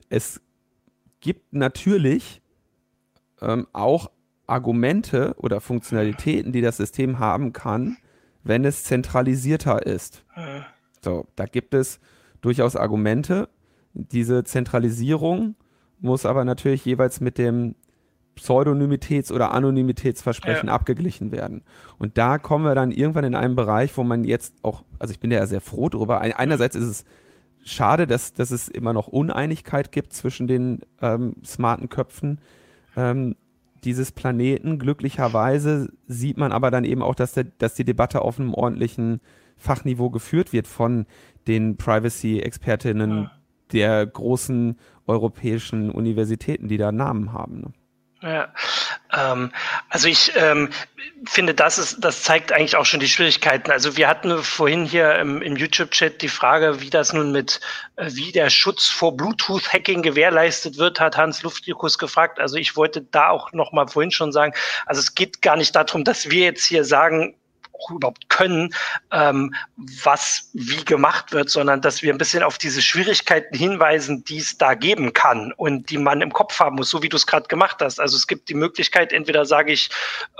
es 0.10 0.42
gibt 1.20 1.54
natürlich 1.54 2.42
ähm, 3.42 3.68
auch 3.74 4.12
Argumente 4.46 5.36
oder 5.38 5.62
Funktionalitäten, 5.62 6.52
die 6.52 6.62
das 6.62 6.78
System 6.78 7.20
haben 7.20 7.54
kann, 7.54 7.98
wenn 8.44 8.66
es 8.66 8.84
zentralisierter 8.84 9.86
ist. 9.86 10.24
So, 11.04 11.28
da 11.36 11.46
gibt 11.46 11.74
es 11.74 12.00
durchaus 12.42 12.76
Argumente. 12.76 13.50
Diese 13.94 14.44
Zentralisierung 14.44 15.56
muss 16.00 16.26
aber 16.26 16.46
natürlich 16.46 16.86
jeweils 16.86 17.22
mit 17.22 17.38
dem 17.38 17.76
Pseudonymitäts- 18.36 19.32
oder 19.32 19.52
Anonymitätsversprechen 19.54 20.68
ja. 20.68 20.74
abgeglichen 20.74 21.32
werden. 21.32 21.64
Und 21.98 22.18
da 22.18 22.40
kommen 22.40 22.66
wir 22.66 22.76
dann 22.76 22.92
irgendwann 22.92 23.26
in 23.26 23.36
einen 23.36 23.56
Bereich, 23.56 23.96
wo 23.98 24.04
man 24.04 24.24
jetzt 24.24 24.56
auch, 24.64 24.84
also 25.00 25.12
ich 25.14 25.20
bin 25.20 25.32
ja 25.32 25.46
sehr 25.46 25.62
froh 25.62 25.90
darüber. 25.90 26.22
Einerseits 26.22 26.76
ist 26.76 26.88
es 26.88 27.06
schade, 27.64 28.08
dass, 28.08 28.34
dass 28.34 28.52
es 28.52 28.68
immer 28.68 28.94
noch 28.94 29.08
Uneinigkeit 29.08 29.92
gibt 29.92 30.14
zwischen 30.14 30.48
den 30.48 30.82
ähm, 31.02 31.36
smarten 31.46 31.90
Köpfen 31.90 32.40
ähm, 32.98 33.36
dieses 33.84 34.12
Planeten. 34.12 34.80
Glücklicherweise 34.80 35.90
sieht 36.08 36.38
man 36.38 36.52
aber 36.52 36.72
dann 36.72 36.86
eben 36.86 37.04
auch, 37.04 37.16
dass, 37.16 37.34
der, 37.34 37.46
dass 37.58 37.76
die 37.76 37.86
Debatte 37.86 38.22
auf 38.22 38.40
einem 38.40 38.54
ordentlichen 38.54 39.22
Fachniveau 39.64 40.10
geführt 40.10 40.54
wird 40.54 40.68
von 40.68 41.06
den 41.48 41.78
Privacy-Expertinnen 41.78 43.24
ja. 43.24 43.32
der 43.72 44.06
großen 44.06 44.78
europäischen 45.08 45.90
Universitäten, 45.90 46.68
die 46.68 46.78
da 46.78 46.92
Namen 46.92 47.34
haben. 47.34 47.62
Ne? 47.62 47.74
Ja, 48.24 48.54
ähm, 49.14 49.52
also 49.90 50.08
ich 50.08 50.32
ähm, 50.36 50.70
finde, 51.26 51.54
das 51.54 51.78
ist, 51.78 51.98
das 52.00 52.24
zeigt 52.24 52.54
eigentlich 52.54 52.78
auch 52.78 52.86
schon 52.86 53.02
die 53.02 53.10
Schwierigkeiten. 53.10 53.70
Also 53.70 53.98
wir 53.98 54.08
hatten 54.08 54.42
vorhin 54.42 54.86
hier 54.86 55.16
im, 55.16 55.42
im 55.42 55.58
YouTube-Chat 55.58 56.22
die 56.22 56.30
Frage, 56.30 56.80
wie 56.80 56.90
das 56.90 57.12
nun 57.12 57.34
mit, 57.34 57.60
äh, 57.98 58.10
wie 58.14 58.32
der 58.32 58.50
Schutz 58.50 58.88
vor 58.88 59.18
Bluetooth-Hacking 59.18 60.04
gewährleistet 60.04 60.78
wird, 60.78 61.02
hat 61.02 61.18
Hans 61.18 61.44
Luftikus 61.44 61.98
gefragt. 61.98 62.40
Also 62.40 62.56
ich 62.56 62.78
wollte 62.78 63.02
da 63.02 63.30
auch 63.30 63.52
noch 63.52 63.74
mal 63.74 63.88
vorhin 63.88 64.12
schon 64.12 64.32
sagen, 64.32 64.54
also 64.86 65.00
es 65.00 65.16
geht 65.16 65.42
gar 65.42 65.58
nicht 65.58 65.76
darum, 65.76 66.06
dass 66.06 66.30
wir 66.30 66.46
jetzt 66.46 66.64
hier 66.64 66.86
sagen, 66.86 67.36
auch 67.84 67.92
überhaupt 67.92 68.30
können, 68.30 68.74
ähm, 69.12 69.54
was 69.78 70.50
wie 70.54 70.84
gemacht 70.84 71.32
wird, 71.32 71.50
sondern 71.50 71.82
dass 71.82 72.02
wir 72.02 72.14
ein 72.14 72.18
bisschen 72.18 72.44
auf 72.44 72.58
diese 72.58 72.82
Schwierigkeiten 72.82 73.56
hinweisen, 73.56 74.24
die 74.24 74.38
es 74.38 74.58
da 74.58 74.74
geben 74.74 75.14
kann 75.14 75.52
und 75.54 75.90
die 75.90 75.98
man 75.98 76.22
im 76.22 76.32
Kopf 76.32 76.60
haben 76.60 76.78
muss, 76.78 76.90
so 76.90 77.04
wie 77.04 77.10
du 77.10 77.18
es 77.18 77.28
gerade 77.28 77.48
gemacht 77.48 77.78
hast. 77.82 78.00
Also 78.00 78.16
es 78.18 78.28
gibt 78.28 78.50
die 78.50 78.54
Möglichkeit, 78.54 79.14
entweder 79.14 79.46
sage 79.46 79.72
ich, 79.72 79.90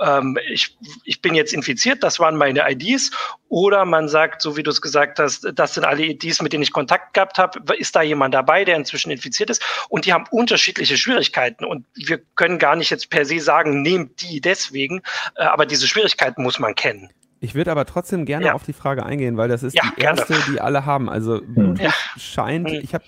ähm, 0.00 0.38
ich, 0.48 0.76
ich 1.04 1.20
bin 1.20 1.34
jetzt 1.34 1.52
infiziert, 1.52 2.02
das 2.02 2.20
waren 2.20 2.36
meine 2.36 2.70
IDs, 2.70 3.10
oder 3.48 3.84
man 3.84 4.08
sagt, 4.08 4.42
so 4.42 4.56
wie 4.56 4.64
du 4.64 4.70
es 4.70 4.80
gesagt 4.80 5.20
hast, 5.20 5.46
das 5.54 5.74
sind 5.74 5.84
alle 5.84 6.04
IDs, 6.04 6.42
mit 6.42 6.52
denen 6.52 6.64
ich 6.64 6.72
Kontakt 6.72 7.14
gehabt 7.14 7.38
habe, 7.38 7.76
ist 7.76 7.94
da 7.94 8.02
jemand 8.02 8.34
dabei, 8.34 8.64
der 8.64 8.74
inzwischen 8.74 9.12
infiziert 9.12 9.48
ist 9.48 9.62
und 9.88 10.06
die 10.06 10.12
haben 10.12 10.24
unterschiedliche 10.30 10.96
Schwierigkeiten 10.96 11.64
und 11.64 11.86
wir 11.94 12.18
können 12.34 12.58
gar 12.58 12.74
nicht 12.74 12.90
jetzt 12.90 13.10
per 13.10 13.24
se 13.24 13.38
sagen, 13.38 13.82
nehmt 13.82 14.22
die 14.22 14.40
deswegen, 14.40 15.02
äh, 15.36 15.44
aber 15.44 15.66
diese 15.66 15.86
Schwierigkeiten 15.86 16.42
muss 16.42 16.58
man 16.58 16.74
kennen. 16.74 17.10
Ich 17.44 17.54
würde 17.54 17.70
aber 17.70 17.84
trotzdem 17.84 18.24
gerne 18.24 18.46
ja. 18.46 18.52
auf 18.54 18.62
die 18.62 18.72
Frage 18.72 19.04
eingehen, 19.04 19.36
weil 19.36 19.48
das 19.48 19.62
ist 19.62 19.76
ja, 19.76 19.82
die 19.94 20.00
erste, 20.00 20.32
gerne. 20.32 20.44
die 20.50 20.60
alle 20.62 20.86
haben. 20.86 21.10
Also 21.10 21.42
Bluetooth 21.42 21.78
ja. 21.78 21.92
scheint, 22.16 22.70
hm. 22.70 22.80
ich 22.82 22.94
habe 22.94 23.04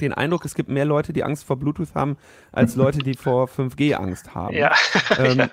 den 0.00 0.14
Eindruck, 0.14 0.46
es 0.46 0.54
gibt 0.54 0.70
mehr 0.70 0.86
Leute, 0.86 1.12
die 1.12 1.24
Angst 1.24 1.44
vor 1.44 1.58
Bluetooth 1.58 1.94
haben, 1.94 2.16
als 2.52 2.74
Leute, 2.74 3.00
die 3.00 3.14
vor 3.14 3.48
5G 3.48 3.92
Angst 3.94 4.34
haben. 4.34 4.56
Ja. 4.56 4.72
Ähm, 5.18 5.48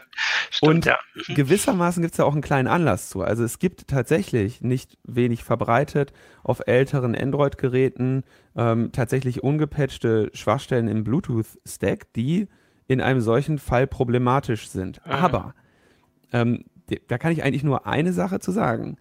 Stimmt, 0.50 0.88
und 0.88 1.36
gewissermaßen 1.36 2.02
gibt 2.02 2.14
es 2.14 2.18
da 2.18 2.24
auch 2.24 2.34
einen 2.34 2.42
kleinen 2.42 2.68
Anlass 2.68 3.10
zu. 3.10 3.22
Also 3.22 3.44
es 3.44 3.60
gibt 3.60 3.88
tatsächlich 3.88 4.62
nicht 4.62 4.98
wenig 5.04 5.44
verbreitet 5.44 6.12
auf 6.44 6.62
älteren 6.66 7.16
Android-Geräten 7.16 8.24
ähm, 8.56 8.92
tatsächlich 8.92 9.44
ungepatchte 9.44 10.32
Schwachstellen 10.34 10.88
im 10.88 11.04
Bluetooth-Stack, 11.04 12.14
die 12.14 12.48
in 12.88 13.00
einem 13.00 13.22
solchen 13.22 13.58
Fall 13.58 13.88
problematisch 13.88 14.70
sind. 14.70 15.02
Mhm. 15.06 15.12
Aber 15.12 15.56
ähm, 16.34 16.66
da 17.08 17.18
kann 17.18 17.32
ich 17.32 17.44
eigentlich 17.44 17.64
nur 17.64 17.88
eine 17.88 18.14
Sache 18.14 18.40
zu 18.40 18.52
sagen. 18.52 18.98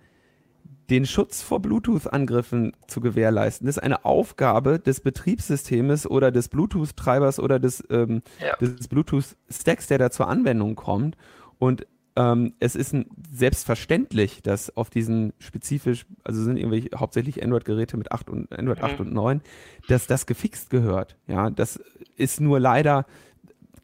Den 0.90 1.06
Schutz 1.06 1.42
vor 1.42 1.60
Bluetooth-Angriffen 1.60 2.72
zu 2.86 3.00
gewährleisten, 3.00 3.68
ist 3.68 3.82
eine 3.82 4.04
Aufgabe 4.04 4.78
des 4.78 5.00
Betriebssystems 5.00 6.06
oder 6.06 6.30
des 6.30 6.48
Bluetooth-Treibers 6.48 7.38
oder 7.38 7.58
des, 7.58 7.84
ähm, 7.90 8.22
ja. 8.40 8.56
des 8.56 8.88
Bluetooth-Stacks, 8.88 9.86
der 9.86 9.98
da 9.98 10.10
zur 10.10 10.28
Anwendung 10.28 10.74
kommt. 10.74 11.16
Und 11.58 11.86
ähm, 12.14 12.54
es 12.60 12.76
ist 12.76 12.92
ein, 12.92 13.06
selbstverständlich, 13.32 14.42
dass 14.42 14.76
auf 14.76 14.90
diesen 14.90 15.32
spezifisch, 15.38 16.04
also 16.24 16.42
sind 16.42 16.58
irgendwie 16.58 16.90
hauptsächlich 16.94 17.42
Android-Geräte 17.42 17.96
mit 17.96 18.12
8 18.12 18.28
und 18.28 18.52
Android 18.52 18.78
mhm. 18.78 18.84
8 18.84 19.00
und 19.00 19.12
9, 19.14 19.40
dass 19.88 20.06
das 20.06 20.26
gefixt 20.26 20.68
gehört. 20.68 21.16
Ja, 21.26 21.50
das 21.50 21.80
ist 22.16 22.40
nur 22.40 22.60
leider, 22.60 23.06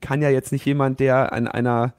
kann 0.01 0.21
ja 0.21 0.29
jetzt 0.31 0.53
nicht 0.53 0.67
jemand, 0.67 1.01
der 1.01 1.33
an 1.33 1.49
einer 1.49 1.95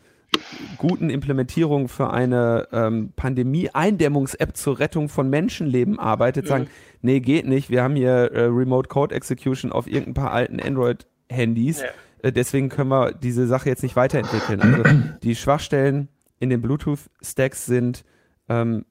guten 0.78 1.10
Implementierung 1.10 1.88
für 1.88 2.12
eine 2.12 2.68
ähm, 2.72 3.14
Pandemie-Eindämmungs-App 3.16 4.56
zur 4.56 4.80
Rettung 4.80 5.10
von 5.10 5.30
Menschenleben 5.30 6.00
arbeitet, 6.00 6.48
sagen, 6.48 6.64
mhm. 6.64 6.70
nee, 7.02 7.20
geht 7.20 7.48
nicht, 7.48 7.70
wir 7.70 7.84
haben 7.84 7.96
hier 7.96 8.32
äh, 8.32 8.44
Remote 8.44 8.90
Code 8.90 9.16
Execution 9.16 9.72
auf 9.72 9.88
irgendein 9.88 10.14
paar 10.14 10.32
alten 10.32 10.60
Android-Handys, 10.60 11.82
ja. 11.82 11.88
äh, 12.24 12.32
deswegen 12.32 12.70
können 12.70 12.90
wir 12.90 13.14
diese 13.14 13.48
Sache 13.48 13.70
jetzt 13.70 13.84
nicht 13.84 13.96
weiterentwickeln. 13.96 14.62
Also 14.62 14.84
die 15.24 15.36
Schwachstellen 15.36 16.10
in 16.40 16.50
den 16.50 16.62
Bluetooth-Stacks 16.62 17.66
sind 17.66 18.06
ähm, 18.48 18.86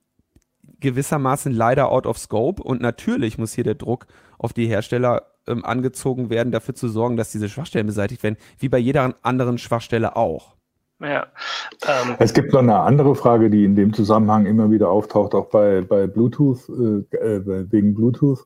gewissermaßen 0.81 1.53
leider 1.53 1.91
out 1.91 2.07
of 2.07 2.19
scope 2.19 2.63
und 2.63 2.81
natürlich 2.81 3.39
muss 3.39 3.53
hier 3.53 3.65
der 3.65 3.75
Druck 3.75 4.07
auf 4.39 4.53
die 4.53 4.67
Hersteller 4.67 5.23
ähm, 5.47 5.65
angezogen 5.65 6.31
werden, 6.31 6.53
dafür 6.53 6.75
zu 6.75 6.89
sorgen, 6.89 7.17
dass 7.17 7.33
diese 7.33 7.49
Schwachstellen 7.49 7.87
beseitigt 7.87 8.23
werden, 8.23 8.37
wie 8.59 8.69
bei 8.69 8.79
jeder 8.79 9.15
anderen 9.23 9.59
Schwachstelle 9.59 10.15
auch. 10.15 10.58
Ja. 11.01 11.27
Ähm, 11.87 12.17
es 12.19 12.35
gibt 12.35 12.53
noch 12.53 12.61
eine 12.61 12.81
andere 12.81 13.15
Frage, 13.15 13.51
die 13.51 13.65
in 13.65 13.77
dem 13.77 13.93
Zusammenhang 13.93 14.47
immer 14.47 14.71
wieder 14.71 14.91
auftaucht, 14.91 15.35
auch 15.35 15.47
bei, 15.47 15.83
bei 15.83 16.07
Bluetooth, 16.07 16.69
äh, 16.69 17.17
äh 17.17 17.71
wegen 17.71 17.95
Bluetooth. 17.95 18.45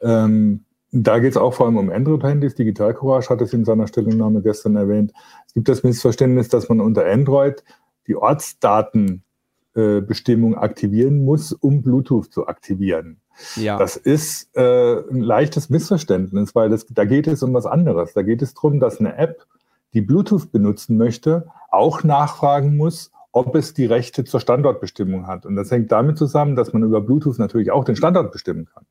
Ähm, 0.00 0.64
da 0.90 1.20
geht 1.20 1.30
es 1.30 1.36
auch 1.38 1.54
vor 1.54 1.66
allem 1.66 1.78
um 1.78 1.90
Android-Handys. 1.90 2.54
Digital 2.54 2.92
Courage 2.92 3.30
hat 3.30 3.40
es 3.40 3.54
in 3.54 3.64
seiner 3.64 3.86
Stellungnahme 3.86 4.42
gestern 4.42 4.76
erwähnt. 4.76 5.12
Es 5.46 5.54
gibt 5.54 5.68
das 5.68 5.82
Missverständnis, 5.82 6.48
dass 6.48 6.68
man 6.68 6.80
unter 6.80 7.06
Android 7.06 7.64
die 8.06 8.16
Ortsdatenbestimmung 8.16 10.54
äh, 10.54 10.56
aktivieren 10.56 11.24
muss, 11.24 11.52
um 11.52 11.82
Bluetooth 11.82 12.30
zu 12.30 12.46
aktivieren. 12.46 13.20
Ja. 13.56 13.78
Das 13.78 13.96
ist 13.96 14.54
äh, 14.54 14.98
ein 15.10 15.20
leichtes 15.20 15.70
Missverständnis, 15.70 16.54
weil 16.54 16.68
das, 16.68 16.84
da 16.90 17.06
geht 17.06 17.26
es 17.26 17.42
um 17.42 17.54
was 17.54 17.64
anderes. 17.64 18.12
Da 18.12 18.22
geht 18.22 18.42
es 18.42 18.52
darum, 18.52 18.78
dass 18.78 19.00
eine 19.00 19.16
App 19.16 19.46
die 19.94 20.00
Bluetooth 20.00 20.50
benutzen 20.50 20.96
möchte, 20.96 21.46
auch 21.70 22.02
nachfragen 22.02 22.76
muss, 22.76 23.10
ob 23.32 23.54
es 23.54 23.74
die 23.74 23.86
Rechte 23.86 24.24
zur 24.24 24.40
Standortbestimmung 24.40 25.26
hat. 25.26 25.46
Und 25.46 25.56
das 25.56 25.70
hängt 25.70 25.90
damit 25.90 26.18
zusammen, 26.18 26.54
dass 26.54 26.72
man 26.72 26.82
über 26.82 27.00
Bluetooth 27.00 27.38
natürlich 27.38 27.70
auch 27.70 27.84
den 27.84 27.96
Standort 27.96 28.30
bestimmen 28.30 28.66
kann. 28.66 28.84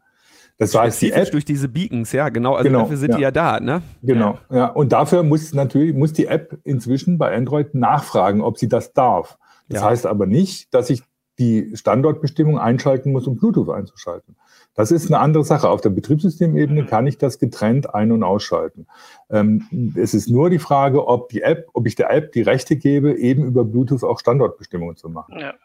Das 0.58 0.76
heißt, 0.76 1.02
die 1.02 1.12
App 1.12 1.32
durch 1.32 1.46
diese 1.46 1.68
Beacons, 1.68 2.12
ja, 2.12 2.30
genau. 2.30 2.54
Also 2.54 2.70
genau, 2.70 2.82
dafür 2.82 2.98
sind 2.98 3.12
ja. 3.12 3.18
die 3.18 3.24
ja 3.24 3.32
da, 3.32 3.60
ne? 3.60 3.82
Genau, 4.04 4.38
ja. 4.50 4.58
ja. 4.58 4.66
Und 4.68 4.92
dafür 4.92 5.24
muss 5.24 5.54
natürlich 5.54 5.96
muss 5.96 6.14
die 6.14 6.28
App 6.28 6.60
inzwischen 6.64 7.18
bei 7.18 7.36
Android 7.36 7.74
nachfragen, 7.74 8.42
ob 8.42 8.60
sie 8.60 8.68
das 8.68 8.94
darf. 8.94 9.40
Das 9.70 9.82
ja. 9.82 9.90
heißt 9.90 10.06
aber 10.06 10.28
nicht, 10.28 10.74
dass 10.74 10.90
ich 10.90 11.02
die 11.41 11.75
Standortbestimmung 11.75 12.60
einschalten 12.60 13.12
muss, 13.12 13.27
um 13.27 13.36
Bluetooth 13.36 13.69
einzuschalten. 13.69 14.36
Das 14.75 14.91
ist 14.91 15.08
eine 15.08 15.19
andere 15.19 15.43
Sache. 15.43 15.69
Auf 15.69 15.82
der 15.82 15.89
Betriebssystemebene 15.89 16.86
kann 16.86 17.08
ich 17.08 17.17
das 17.17 17.39
getrennt 17.39 17.93
ein- 17.93 18.12
und 18.12 18.23
ausschalten. 18.23 18.88
Ähm, 19.30 19.93
es 19.95 20.13
ist 20.13 20.30
nur 20.30 20.49
die 20.49 20.60
Frage, 20.60 21.08
ob 21.08 21.30
die 21.30 21.41
App, 21.41 21.67
ob 21.73 21.88
ich 21.88 21.95
der 21.95 22.12
App 22.12 22.32
die 22.32 22.41
Rechte 22.41 22.77
gebe, 22.77 23.17
eben 23.17 23.43
über 23.43 23.65
Bluetooth 23.65 24.04
auch 24.04 24.19
Standortbestimmungen 24.19 24.95
zu 24.95 25.10
machen. 25.10 25.39
Ja. 25.39 25.56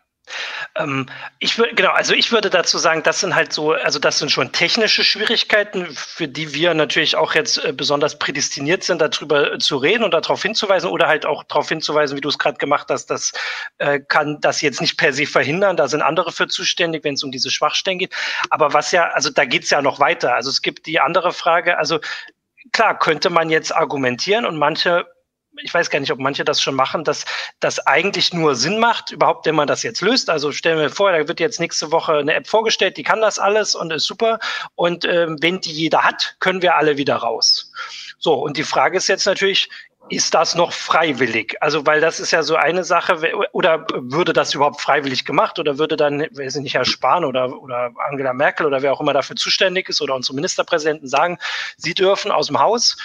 Ähm, 0.79 1.07
ich 1.39 1.59
würde, 1.59 1.75
genau, 1.75 1.91
also 1.91 2.15
ich 2.15 2.33
würde 2.33 2.51
dazu 2.51 2.79
sagen, 2.79 3.03
das 3.03 3.21
sind 3.21 3.35
halt 3.35 3.53
so, 3.53 3.73
also 3.73 3.99
das 3.99 4.19
sind 4.19 4.31
schon 4.31 4.53
technische 4.53 5.05
Schwierigkeiten, 5.05 5.87
für 5.91 6.29
die 6.29 6.55
wir 6.55 6.75
natürlich 6.75 7.17
auch 7.17 7.35
jetzt 7.35 7.65
äh, 7.65 7.73
besonders 7.73 8.19
prädestiniert 8.19 8.85
sind, 8.85 9.01
darüber 9.01 9.55
äh, 9.55 9.59
zu 9.59 9.77
reden 9.77 10.05
und 10.05 10.13
darauf 10.13 10.43
hinzuweisen 10.43 10.91
oder 10.91 11.09
halt 11.09 11.27
auch 11.27 11.45
darauf 11.45 11.69
hinzuweisen, 11.69 12.17
wie 12.17 12.21
du 12.21 12.29
es 12.29 12.39
gerade 12.39 12.59
gemacht 12.59 12.89
hast, 12.91 13.07
das 13.07 13.33
äh, 13.79 14.01
kann 14.01 14.41
das 14.41 14.61
jetzt 14.61 14.81
nicht 14.81 14.99
per 14.99 15.13
se 15.13 15.27
verhindern, 15.27 15.77
da 15.77 15.89
sind 15.89 16.03
andere 16.03 16.33
für 16.33 16.49
zuständig, 16.49 17.05
wenn 17.05 17.15
es 17.15 17.25
um 17.25 17.31
diese 17.31 17.51
Schwachstellen 17.51 17.99
geht. 17.99 18.15
Aber 18.51 18.73
was 18.73 18.93
ja, 18.93 19.11
also 19.11 19.31
da 19.31 19.45
geht 19.45 19.65
es 19.65 19.71
ja 19.71 19.83
noch 19.83 20.01
weiter. 20.01 20.35
Also 20.35 20.51
es 20.51 20.63
gibt 20.63 20.87
die 20.87 21.01
andere 21.01 21.33
Frage, 21.33 21.79
also 21.79 22.01
klar 22.73 22.99
könnte 22.99 23.31
man 23.31 23.51
jetzt 23.51 23.75
argumentieren 23.75 24.45
und 24.45 24.57
manche 24.57 25.07
ich 25.63 25.73
weiß 25.73 25.91
gar 25.91 26.01
nicht, 26.01 26.13
ob 26.13 26.19
manche 26.19 26.45
das 26.45 26.61
schon 26.61 26.75
machen, 26.75 27.05
dass 27.05 27.25
das 27.61 27.79
eigentlich 27.87 28.33
nur 28.33 28.55
Sinn 28.55 28.79
macht, 28.79 29.13
überhaupt, 29.13 29.47
wenn 29.47 29.55
man 29.55 29.67
das 29.67 29.83
jetzt 29.83 30.01
löst. 30.01 30.31
Also 30.31 30.53
stellen 30.53 30.79
wir 30.79 30.91
vor, 30.91 31.13
da 31.13 31.29
wird 31.29 31.41
jetzt 31.41 31.61
nächste 31.61 31.93
Woche 31.93 32.15
eine 32.15 32.35
App 32.35 32.47
vorgestellt, 32.47 32.97
die 32.97 33.03
kann 33.03 33.21
das 33.21 33.39
alles 33.39 33.75
und 33.75 33.93
ist 33.93 34.05
super. 34.05 34.39
Und 34.75 35.05
ähm, 35.05 35.37
wenn 35.41 35.61
die 35.61 35.73
jeder 35.73 36.03
hat, 36.05 36.37
können 36.41 36.63
wir 36.63 36.77
alle 36.77 36.97
wieder 36.97 37.17
raus. 37.17 37.73
So, 38.19 38.35
und 38.35 38.57
die 38.57 38.65
Frage 38.65 38.97
ist 38.97 39.09
jetzt 39.09 39.27
natürlich, 39.27 39.69
ist 40.09 40.35
das 40.35 40.55
noch 40.55 40.73
freiwillig? 40.73 41.57
Also, 41.61 41.85
weil 41.87 42.01
das 42.01 42.21
ist 42.21 42.31
ja 42.31 42.43
so 42.43 42.57
eine 42.57 42.85
Sache, 42.85 43.21
oder 43.53 43.87
würde 43.93 44.33
das 44.33 44.55
überhaupt 44.55 44.81
freiwillig 44.81 45.25
gemacht 45.25 45.59
oder 45.59 45.79
würde 45.79 45.97
dann, 45.97 46.21
weiß 46.21 46.57
ich 46.57 46.63
nicht, 46.63 46.75
Herr 46.75 46.85
Spahn 46.85 47.25
oder, 47.25 47.61
oder 47.61 47.91
Angela 48.09 48.33
Merkel 48.33 48.67
oder 48.67 48.83
wer 48.83 48.93
auch 48.93 49.01
immer 49.01 49.13
dafür 49.13 49.37
zuständig 49.37 49.89
ist 49.89 50.01
oder 50.01 50.15
unsere 50.15 50.35
Ministerpräsidenten 50.35 51.09
sagen, 51.09 51.39
sie 51.77 51.95
dürfen 51.95 52.31
aus 52.31 52.47
dem 52.47 52.61
Haus, 52.61 52.97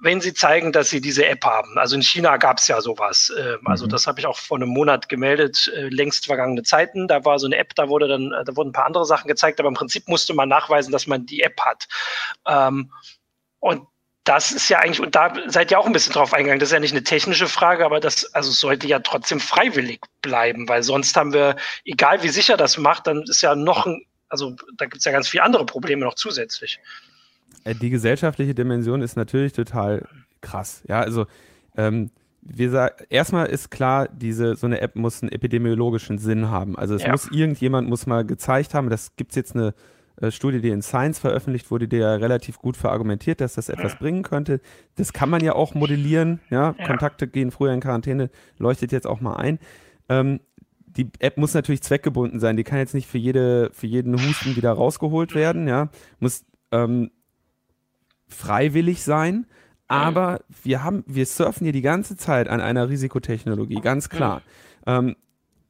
wenn 0.00 0.20
sie 0.20 0.32
zeigen, 0.32 0.72
dass 0.72 0.90
sie 0.90 1.00
diese 1.00 1.26
App 1.26 1.44
haben. 1.44 1.78
Also 1.78 1.94
in 1.94 2.02
China 2.02 2.38
gab 2.38 2.58
es 2.58 2.68
ja 2.68 2.80
sowas. 2.80 3.32
Ähm, 3.38 3.60
also 3.66 3.84
mhm. 3.84 3.90
das 3.90 4.06
habe 4.06 4.18
ich 4.18 4.26
auch 4.26 4.38
vor 4.38 4.56
einem 4.56 4.70
Monat 4.70 5.08
gemeldet, 5.08 5.70
äh, 5.76 5.88
längst 5.88 6.26
vergangene 6.26 6.62
Zeiten. 6.62 7.06
Da 7.06 7.24
war 7.24 7.38
so 7.38 7.46
eine 7.46 7.56
App, 7.56 7.74
da 7.74 7.88
wurde 7.88 8.08
dann, 8.08 8.32
äh, 8.32 8.44
da 8.44 8.56
wurden 8.56 8.70
ein 8.70 8.72
paar 8.72 8.86
andere 8.86 9.04
Sachen 9.04 9.28
gezeigt, 9.28 9.60
aber 9.60 9.68
im 9.68 9.74
Prinzip 9.74 10.08
musste 10.08 10.34
man 10.34 10.48
nachweisen, 10.48 10.90
dass 10.90 11.06
man 11.06 11.26
die 11.26 11.42
App 11.42 11.60
hat. 11.60 11.86
Ähm, 12.46 12.90
und 13.58 13.86
das 14.24 14.52
ist 14.52 14.68
ja 14.68 14.78
eigentlich, 14.78 15.00
und 15.00 15.14
da 15.14 15.32
seid 15.46 15.70
ihr 15.70 15.78
auch 15.78 15.86
ein 15.86 15.92
bisschen 15.92 16.12
drauf 16.12 16.32
eingegangen, 16.32 16.60
das 16.60 16.68
ist 16.68 16.74
ja 16.74 16.80
nicht 16.80 16.92
eine 16.92 17.04
technische 17.04 17.48
Frage, 17.48 17.84
aber 17.84 18.00
das 18.00 18.32
also 18.34 18.50
sollte 18.50 18.86
ja 18.86 19.00
trotzdem 19.00 19.40
freiwillig 19.40 20.00
bleiben, 20.22 20.68
weil 20.68 20.82
sonst 20.82 21.16
haben 21.16 21.32
wir, 21.32 21.56
egal 21.84 22.22
wie 22.22 22.28
sicher 22.28 22.56
das 22.56 22.78
macht, 22.78 23.06
dann 23.06 23.22
ist 23.22 23.42
ja 23.42 23.54
noch 23.54 23.86
ein, 23.86 24.04
also 24.28 24.54
da 24.76 24.84
gibt 24.84 24.98
es 24.98 25.04
ja 25.04 25.12
ganz 25.12 25.28
viele 25.28 25.42
andere 25.42 25.66
Probleme 25.66 26.04
noch 26.04 26.14
zusätzlich. 26.14 26.78
Äh, 27.64 27.74
die 27.74 27.90
gesellschaftliche 27.90 28.54
Dimension 28.54 29.02
ist 29.02 29.16
natürlich 29.16 29.52
total 29.52 30.06
krass. 30.40 30.82
Ja, 30.88 31.00
also 31.00 31.26
ähm, 31.76 32.10
wir 32.42 32.70
sagen, 32.70 32.94
erstmal 33.10 33.46
ist 33.46 33.70
klar, 33.70 34.08
diese 34.08 34.56
so 34.56 34.66
eine 34.66 34.80
App 34.80 34.96
muss 34.96 35.22
einen 35.22 35.32
epidemiologischen 35.32 36.18
Sinn 36.18 36.48
haben. 36.48 36.76
Also 36.78 36.94
es 36.94 37.02
ja. 37.02 37.10
muss 37.10 37.30
irgendjemand 37.30 37.88
muss 37.88 38.06
mal 38.06 38.24
gezeigt 38.24 38.74
haben, 38.74 38.88
das 38.88 39.16
gibt 39.16 39.32
es 39.32 39.36
jetzt 39.36 39.54
eine 39.54 39.74
äh, 40.20 40.30
Studie, 40.30 40.60
die 40.60 40.70
in 40.70 40.82
Science 40.82 41.18
veröffentlicht 41.18 41.70
wurde, 41.70 41.88
die 41.88 41.98
ja 41.98 42.14
relativ 42.14 42.58
gut 42.58 42.76
verargumentiert, 42.76 43.40
dass 43.40 43.54
das 43.54 43.68
etwas 43.68 43.96
bringen 43.96 44.22
könnte. 44.22 44.60
Das 44.96 45.12
kann 45.12 45.30
man 45.30 45.44
ja 45.44 45.54
auch 45.54 45.74
modellieren. 45.74 46.40
Ja, 46.50 46.74
ja. 46.78 46.86
Kontakte 46.86 47.28
gehen 47.28 47.50
früher 47.50 47.72
in 47.72 47.80
Quarantäne, 47.80 48.30
leuchtet 48.58 48.92
jetzt 48.92 49.06
auch 49.06 49.20
mal 49.20 49.36
ein. 49.36 49.58
Ähm, 50.08 50.40
die 50.86 51.08
App 51.20 51.36
muss 51.36 51.54
natürlich 51.54 51.82
zweckgebunden 51.82 52.40
sein. 52.40 52.56
Die 52.56 52.64
kann 52.64 52.78
jetzt 52.78 52.94
nicht 52.94 53.06
für 53.06 53.18
jede, 53.18 53.70
für 53.72 53.86
jeden 53.86 54.14
Husten 54.14 54.56
wieder 54.56 54.72
rausgeholt 54.72 55.34
werden. 55.34 55.68
Ja, 55.68 55.88
muss 56.18 56.44
ähm, 56.72 57.10
freiwillig 58.30 59.02
sein. 59.02 59.46
Aber 59.88 60.40
wir 60.62 60.84
haben, 60.84 61.02
wir 61.06 61.26
surfen 61.26 61.64
hier 61.64 61.72
die 61.72 61.82
ganze 61.82 62.16
Zeit 62.16 62.48
an 62.48 62.60
einer 62.60 62.88
Risikotechnologie, 62.88 63.80
ganz 63.80 64.08
klar. 64.08 64.42
Ähm, 64.86 65.16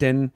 denn 0.01 0.33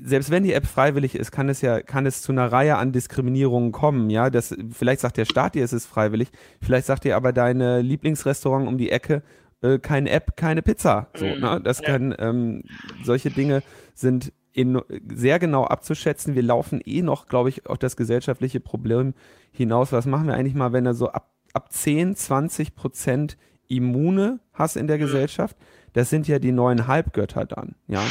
selbst 0.00 0.30
wenn 0.30 0.44
die 0.44 0.52
App 0.52 0.66
freiwillig 0.66 1.14
ist, 1.14 1.30
kann 1.30 1.48
es 1.48 1.60
ja, 1.60 1.82
kann 1.82 2.06
es 2.06 2.22
zu 2.22 2.32
einer 2.32 2.50
Reihe 2.50 2.76
an 2.76 2.92
Diskriminierungen 2.92 3.72
kommen, 3.72 4.10
ja. 4.10 4.30
Das, 4.30 4.56
vielleicht 4.72 5.00
sagt 5.00 5.16
der 5.16 5.24
Staat 5.24 5.54
dir, 5.54 5.64
es 5.64 5.72
ist 5.72 5.86
freiwillig, 5.86 6.30
vielleicht 6.62 6.86
sagt 6.86 7.04
dir 7.04 7.16
aber 7.16 7.32
deine 7.32 7.82
Lieblingsrestaurant 7.82 8.66
um 8.66 8.78
die 8.78 8.90
Ecke, 8.90 9.22
äh, 9.60 9.78
keine 9.78 10.10
App, 10.10 10.36
keine 10.36 10.62
Pizza. 10.62 11.08
So, 11.14 11.26
mhm. 11.26 11.40
ne? 11.40 11.60
Das 11.62 11.82
kann, 11.82 12.14
ähm, 12.18 12.62
solche 13.04 13.30
Dinge 13.30 13.62
sind 13.94 14.32
in, 14.52 14.80
sehr 15.14 15.38
genau 15.38 15.64
abzuschätzen. 15.64 16.34
Wir 16.34 16.42
laufen 16.42 16.80
eh 16.84 17.02
noch, 17.02 17.26
glaube 17.26 17.48
ich, 17.48 17.66
auf 17.66 17.78
das 17.78 17.96
gesellschaftliche 17.96 18.60
Problem 18.60 19.14
hinaus. 19.50 19.92
Was 19.92 20.06
machen 20.06 20.26
wir 20.26 20.34
eigentlich 20.34 20.54
mal, 20.54 20.72
wenn 20.72 20.86
er 20.86 20.94
so 20.94 21.10
ab, 21.10 21.30
ab 21.58 21.72
10, 21.72 22.14
20 22.14 22.76
Prozent 22.76 23.36
Immune 23.66 24.38
hast 24.52 24.76
in 24.76 24.86
der 24.86 24.96
mhm. 24.96 25.02
Gesellschaft? 25.02 25.56
Das 25.92 26.08
sind 26.08 26.28
ja 26.28 26.38
die 26.38 26.52
neuen 26.52 26.86
Halbgötter 26.86 27.44
dann, 27.44 27.74
ja. 27.88 28.04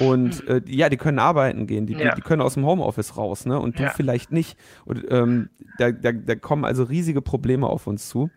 Und 0.00 0.48
äh, 0.48 0.60
ja, 0.66 0.88
die 0.88 0.96
können 0.96 1.20
arbeiten 1.20 1.68
gehen, 1.68 1.86
die, 1.86 1.92
ja. 1.92 2.10
die, 2.10 2.16
die, 2.16 2.22
können 2.22 2.42
aus 2.42 2.54
dem 2.54 2.66
Homeoffice 2.66 3.16
raus, 3.16 3.46
ne? 3.46 3.60
Und 3.60 3.78
du 3.78 3.84
ja. 3.84 3.90
vielleicht 3.90 4.32
nicht. 4.32 4.58
Und 4.84 5.04
ähm, 5.10 5.50
da, 5.78 5.92
da, 5.92 6.10
da 6.10 6.34
kommen 6.34 6.64
also 6.64 6.82
riesige 6.82 7.22
Probleme 7.22 7.68
auf 7.68 7.86
uns 7.86 8.08
zu. 8.08 8.30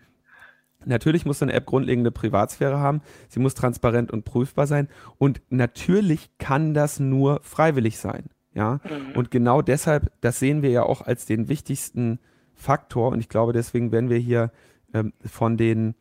Natürlich 0.85 1.25
muss 1.25 1.41
eine 1.41 1.53
App 1.53 1.65
grundlegende 1.65 2.11
Privatsphäre 2.11 2.79
haben. 2.79 3.01
Sie 3.29 3.39
muss 3.39 3.55
transparent 3.55 4.11
und 4.11 4.25
prüfbar 4.25 4.67
sein. 4.67 4.89
Und 5.17 5.41
natürlich 5.49 6.29
kann 6.37 6.75
das 6.75 6.99
nur 6.99 7.39
freiwillig 7.41 7.97
sein. 7.97 8.25
Ja. 8.53 8.81
Mhm. 8.83 9.15
Und 9.15 9.31
genau 9.31 9.63
deshalb, 9.63 10.11
das 10.21 10.39
sehen 10.39 10.61
wir 10.61 10.69
ja 10.69 10.83
auch 10.83 11.01
als 11.01 11.25
den 11.25 11.49
wichtigsten 11.49 12.19
Faktor. 12.63 13.11
Und 13.11 13.19
ich 13.19 13.29
glaube, 13.29 13.53
deswegen 13.53 13.91
werden 13.91 14.09
wir 14.09 14.17
hier 14.17 14.51
ähm, 14.93 15.13
von 15.25 15.57
den 15.57 15.95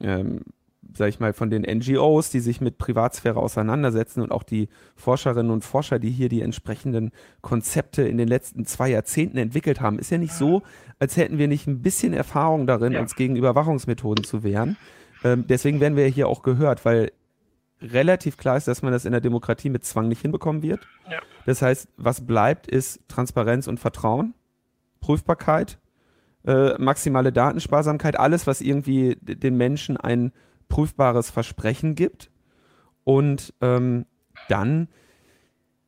ähm, 0.00 0.40
sag 0.94 1.08
ich 1.08 1.20
mal, 1.20 1.32
von 1.32 1.50
den 1.50 1.62
NGOs, 1.62 2.30
die 2.30 2.40
sich 2.40 2.60
mit 2.60 2.78
Privatsphäre 2.78 3.38
auseinandersetzen 3.38 4.22
und 4.22 4.32
auch 4.32 4.42
die 4.42 4.68
Forscherinnen 4.96 5.52
und 5.52 5.64
Forscher, 5.64 5.98
die 5.98 6.10
hier 6.10 6.28
die 6.28 6.42
entsprechenden 6.42 7.12
Konzepte 7.40 8.02
in 8.02 8.16
den 8.16 8.28
letzten 8.28 8.64
zwei 8.64 8.88
Jahrzehnten 8.88 9.38
entwickelt 9.38 9.80
haben. 9.80 9.98
Ist 9.98 10.10
ja 10.10 10.18
nicht 10.18 10.32
so, 10.32 10.62
als 10.98 11.16
hätten 11.16 11.38
wir 11.38 11.48
nicht 11.48 11.66
ein 11.66 11.82
bisschen 11.82 12.12
Erfahrung 12.12 12.66
darin, 12.66 12.92
ja. 12.92 13.00
uns 13.00 13.16
gegen 13.16 13.36
Überwachungsmethoden 13.36 14.24
zu 14.24 14.42
wehren. 14.42 14.76
Ähm, 15.24 15.44
deswegen 15.48 15.80
werden 15.80 15.96
wir 15.96 16.06
hier 16.06 16.28
auch 16.28 16.42
gehört, 16.42 16.84
weil 16.84 17.12
relativ 17.80 18.36
klar 18.36 18.56
ist, 18.56 18.66
dass 18.66 18.82
man 18.82 18.92
das 18.92 19.04
in 19.04 19.12
der 19.12 19.20
Demokratie 19.20 19.70
mit 19.70 19.84
Zwang 19.84 20.08
nicht 20.08 20.22
hinbekommen 20.22 20.62
wird. 20.62 20.80
Ja. 21.10 21.20
Das 21.46 21.62
heißt, 21.62 21.88
was 21.96 22.26
bleibt, 22.26 22.66
ist 22.66 23.00
Transparenz 23.08 23.68
und 23.68 23.78
Vertrauen, 23.78 24.34
Prüfbarkeit, 25.00 25.78
äh, 26.48 26.78
maximale 26.78 27.30
Datensparsamkeit, 27.30 28.18
alles, 28.18 28.46
was 28.46 28.62
irgendwie 28.62 29.18
den 29.20 29.58
Menschen 29.58 29.98
ein 29.98 30.32
prüfbares 30.68 31.30
Versprechen 31.30 31.94
gibt 31.94 32.30
und 33.04 33.52
ähm, 33.60 34.06
dann 34.48 34.88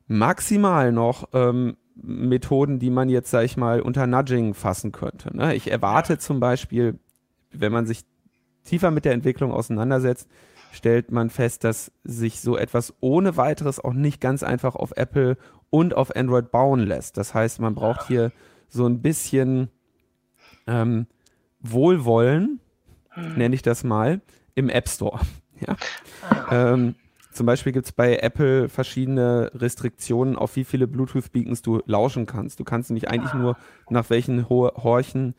maximal 0.06 0.92
noch 0.92 1.30
ähm, 1.32 1.76
Methoden, 1.94 2.78
die 2.78 2.90
man 2.90 3.08
jetzt, 3.08 3.30
sag 3.30 3.44
ich 3.44 3.56
mal, 3.56 3.80
unter 3.80 4.06
Nudging 4.06 4.52
fassen 4.52 4.92
könnte. 4.92 5.34
Ne? 5.34 5.54
Ich 5.54 5.70
erwarte 5.70 6.18
zum 6.18 6.40
Beispiel, 6.40 6.98
wenn 7.52 7.72
man 7.72 7.86
sich 7.86 8.04
tiefer 8.64 8.90
mit 8.90 9.06
der 9.06 9.12
Entwicklung 9.12 9.52
auseinandersetzt, 9.52 10.28
stellt 10.72 11.10
man 11.10 11.30
fest, 11.30 11.64
dass 11.64 11.90
sich 12.04 12.40
so 12.40 12.58
etwas 12.58 12.94
ohne 13.00 13.38
weiteres 13.38 13.82
auch 13.82 13.94
nicht 13.94 14.20
ganz 14.20 14.42
einfach 14.42 14.76
auf 14.76 14.92
Apple 14.96 15.38
und 15.70 15.96
auf 15.96 16.14
Android 16.14 16.50
bauen 16.50 16.80
lässt. 16.80 17.16
Das 17.16 17.32
heißt, 17.32 17.60
man 17.60 17.74
braucht 17.74 18.06
hier 18.08 18.30
so 18.68 18.86
ein 18.86 19.00
bisschen 19.00 19.70
ähm, 20.70 21.06
Wohlwollen, 21.60 22.60
hm. 23.10 23.34
nenne 23.34 23.54
ich 23.54 23.62
das 23.62 23.84
mal, 23.84 24.20
im 24.54 24.68
App 24.68 24.88
Store. 24.88 25.20
Ja? 25.66 25.76
Ah. 26.22 26.72
Ähm, 26.72 26.94
zum 27.32 27.44
Beispiel 27.44 27.72
gibt 27.72 27.84
es 27.84 27.92
bei 27.92 28.16
Apple 28.16 28.70
verschiedene 28.70 29.50
Restriktionen, 29.54 30.36
auf 30.36 30.56
wie 30.56 30.64
viele 30.64 30.86
Bluetooth-Beacons 30.86 31.60
du 31.60 31.82
lauschen 31.84 32.24
kannst. 32.24 32.60
Du 32.60 32.64
kannst 32.64 32.88
nämlich 32.88 33.10
eigentlich 33.10 33.34
nur 33.34 33.58
nach 33.90 34.08
welchen 34.08 34.48
horchen 34.48 35.34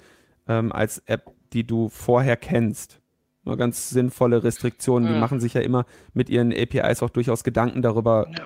ähm, 0.48 0.72
als 0.72 1.00
App, 1.08 1.32
die 1.54 1.66
du 1.66 1.90
vorher 1.90 2.38
kennst. 2.38 3.02
Nur 3.46 3.58
ganz 3.58 3.90
sinnvolle 3.90 4.44
Restriktionen. 4.44 5.12
Die 5.12 5.20
machen 5.20 5.40
sich 5.40 5.56
ja 5.56 5.62
immer 5.62 5.88
mit 6.14 6.30
ihren 6.30 6.54
APIs 6.54 7.02
auch 7.02 7.10
durchaus 7.10 7.44
Gedanken 7.44 7.82
darüber, 7.82 8.28
ja. 8.30 8.46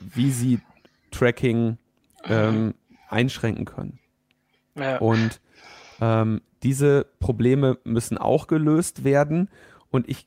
wie 0.00 0.30
sie 0.30 0.60
Tracking 1.10 1.78
ähm, 2.24 2.74
einschränken 3.08 3.64
können. 3.64 3.98
Ja. 4.76 4.98
Und 4.98 5.40
ähm, 6.00 6.40
diese 6.62 7.06
Probleme 7.20 7.78
müssen 7.84 8.18
auch 8.18 8.46
gelöst 8.46 9.04
werden. 9.04 9.48
Und 9.90 10.08
ich, 10.08 10.26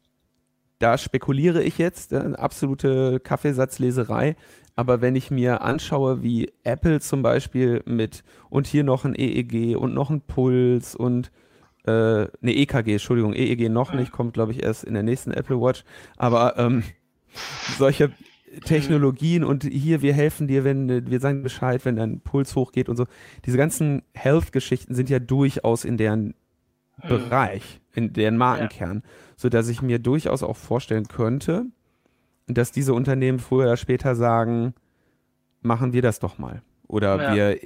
da 0.80 0.98
spekuliere 0.98 1.64
ich 1.64 1.78
jetzt, 1.78 2.14
äh, 2.14 2.34
absolute 2.36 3.20
Kaffeesatzleserei. 3.20 4.36
Aber 4.76 5.02
wenn 5.02 5.16
ich 5.16 5.30
mir 5.30 5.62
anschaue, 5.62 6.24
wie 6.24 6.54
Apple 6.64 7.02
zum 7.02 7.22
Beispiel 7.22 7.84
mit 7.86 8.24
und 8.50 8.66
hier 8.66 8.84
noch 8.84 9.04
ein 9.04 9.14
EEG 9.14 9.76
und 9.76 9.94
noch 9.94 10.10
ein 10.10 10.22
Puls 10.22 10.96
und 10.96 11.32
äh, 11.86 12.28
ne 12.42 12.56
EKG, 12.56 12.94
Entschuldigung, 12.94 13.34
EEG 13.34 13.70
noch 13.70 13.94
nicht, 13.94 14.12
kommt 14.12 14.34
glaube 14.34 14.54
ich 14.54 14.64
erst 14.64 14.86
in 14.86 14.94
der 14.94 15.04
nächsten 15.04 15.32
Apple 15.32 15.60
Watch. 15.60 15.84
Aber 16.16 16.58
ähm, 16.58 16.84
solche 17.78 18.12
Technologien 18.62 19.44
und 19.44 19.64
hier, 19.64 20.02
wir 20.02 20.14
helfen 20.14 20.48
dir, 20.48 20.64
wenn 20.64 21.10
wir 21.10 21.20
sagen 21.20 21.44
Bescheid, 21.44 21.84
wenn 21.86 21.96
dein 21.96 22.20
Puls 22.20 22.56
hochgeht 22.56 22.90
und 22.90 22.96
so. 22.96 23.06
Diese 23.46 23.58
ganzen 23.58 24.04
Health-Geschichten 24.14 24.96
sind 24.96 25.10
ja 25.10 25.20
durchaus 25.20 25.86
in 25.86 25.98
deren 25.98 26.34
hm. 26.96 27.10
Bereich, 27.10 27.82
in 27.94 28.14
deren 28.14 28.38
Markenkern. 28.38 29.04
Ja 29.04 29.10
sodass 29.40 29.70
ich 29.70 29.82
mir 29.82 30.00
durchaus 30.00 30.44
auch 30.44 30.58
vorstellen 30.58 31.08
könnte, 31.08 31.66
dass 32.48 32.74
diese 32.74 32.94
Unternehmen 32.94 33.40
früher 33.40 33.64
oder 33.64 33.78
später 33.78 34.14
sagen, 34.14 34.74
machen 35.62 35.94
wir 35.94 36.02
das 36.02 36.20
doch 36.20 36.38
mal. 36.38 36.62
Oder 36.88 37.24
ja. 37.24 37.36
wir, 37.36 37.60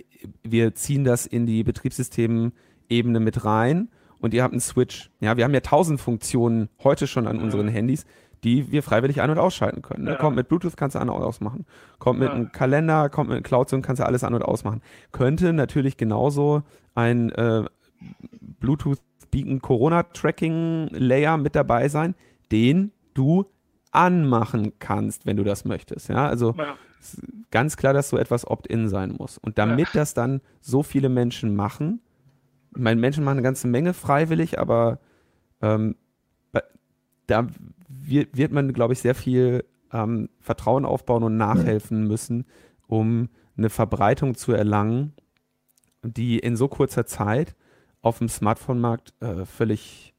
wir 0.44 0.76
ziehen 0.76 1.04
das 1.04 1.26
in 1.26 1.48
die 1.48 1.64
Betriebssystemebene 1.64 3.20
mit 3.20 3.44
rein 3.44 3.90
und 4.20 4.36
ihr 4.36 4.44
habt 4.44 4.54
einen 4.54 4.62
Switch. 4.62 5.10
Ja, 5.20 5.36
wir 5.36 5.46
haben 5.46 5.54
ja 5.56 5.62
tausend 5.62 6.00
Funktionen 6.00 6.70
heute 6.84 7.08
schon 7.08 7.26
an 7.26 7.42
unseren 7.42 7.68
Handys, 7.68 8.06
die 8.44 8.72
wir 8.72 8.84
freiwillig 8.84 9.22
ein- 9.22 9.30
und 9.30 9.38
ausschalten 9.38 9.82
können. 9.82 10.04
Ne? 10.04 10.12
Ja. 10.12 10.18
Kommt 10.18 10.36
mit 10.36 10.48
Bluetooth, 10.48 10.76
kannst 10.76 10.96
du 10.96 11.00
an- 11.00 11.10
und 11.10 11.22
ausmachen. 11.22 11.66
Kommt 12.00 12.20
mit 12.20 12.30
ja. 12.30 12.36
einem 12.36 12.52
Kalender, 12.52 13.10
kommt 13.10 13.30
mit 13.30 13.44
Cloud 13.44 13.70
Zone, 13.70 13.82
kannst 13.82 14.02
du 14.02 14.06
alles 14.06 14.24
an- 14.24 14.34
und 14.34 14.44
ausmachen. 14.44 14.82
Könnte 15.12 15.54
natürlich 15.54 15.98
genauso 15.98 16.64
ein 16.96 17.32
äh, 17.32 17.64
Bluetooth 18.60 19.00
Beacon 19.32 19.62
Corona 19.62 20.04
Tracking 20.04 20.90
Layer 20.92 21.38
mit 21.38 21.56
dabei 21.56 21.88
sein, 21.88 22.16
den 22.52 22.92
du 23.14 23.46
anmachen 23.92 24.74
kannst, 24.80 25.26
wenn 25.26 25.38
du 25.38 25.44
das 25.44 25.66
möchtest. 25.66 26.10
Ja, 26.10 26.28
also 26.28 26.54
ja. 26.58 26.76
ganz 27.50 27.78
klar, 27.78 27.94
dass 27.94 28.10
so 28.10 28.18
etwas 28.18 28.46
Opt-in 28.46 28.90
sein 28.90 29.16
muss. 29.18 29.38
Und 29.38 29.58
damit 29.58 29.88
ja. 29.94 30.02
das 30.02 30.14
dann 30.14 30.42
so 30.62 30.84
viele 30.84 31.10
Menschen 31.10 31.56
machen, 31.56 32.02
ich 32.76 32.82
meine, 32.82 33.00
Menschen 33.00 33.24
machen 33.24 33.38
eine 33.38 33.44
ganze 33.44 33.68
Menge 33.68 33.94
freiwillig, 33.94 34.60
aber 34.60 35.00
ähm, 35.62 35.96
da 37.28 37.48
wird, 38.08 38.36
wird 38.36 38.52
man, 38.52 38.74
glaube 38.74 38.94
ich, 38.94 39.00
sehr 39.00 39.16
viel 39.16 39.64
ähm, 39.92 40.30
Vertrauen 40.40 40.86
aufbauen 40.86 41.24
und 41.24 41.38
nachhelfen 41.38 42.08
müssen, 42.08 42.46
um 42.88 43.30
eine 43.58 43.70
Verbreitung 43.70 44.36
zu 44.36 44.52
erlangen, 44.52 45.14
die 46.04 46.40
in 46.40 46.56
so 46.56 46.68
kurzer 46.68 47.06
Zeit 47.06 47.56
auf 48.02 48.18
dem 48.18 48.30
Smartphone-Markt 48.30 49.14
äh, 49.22 49.46
völlig 49.46 50.14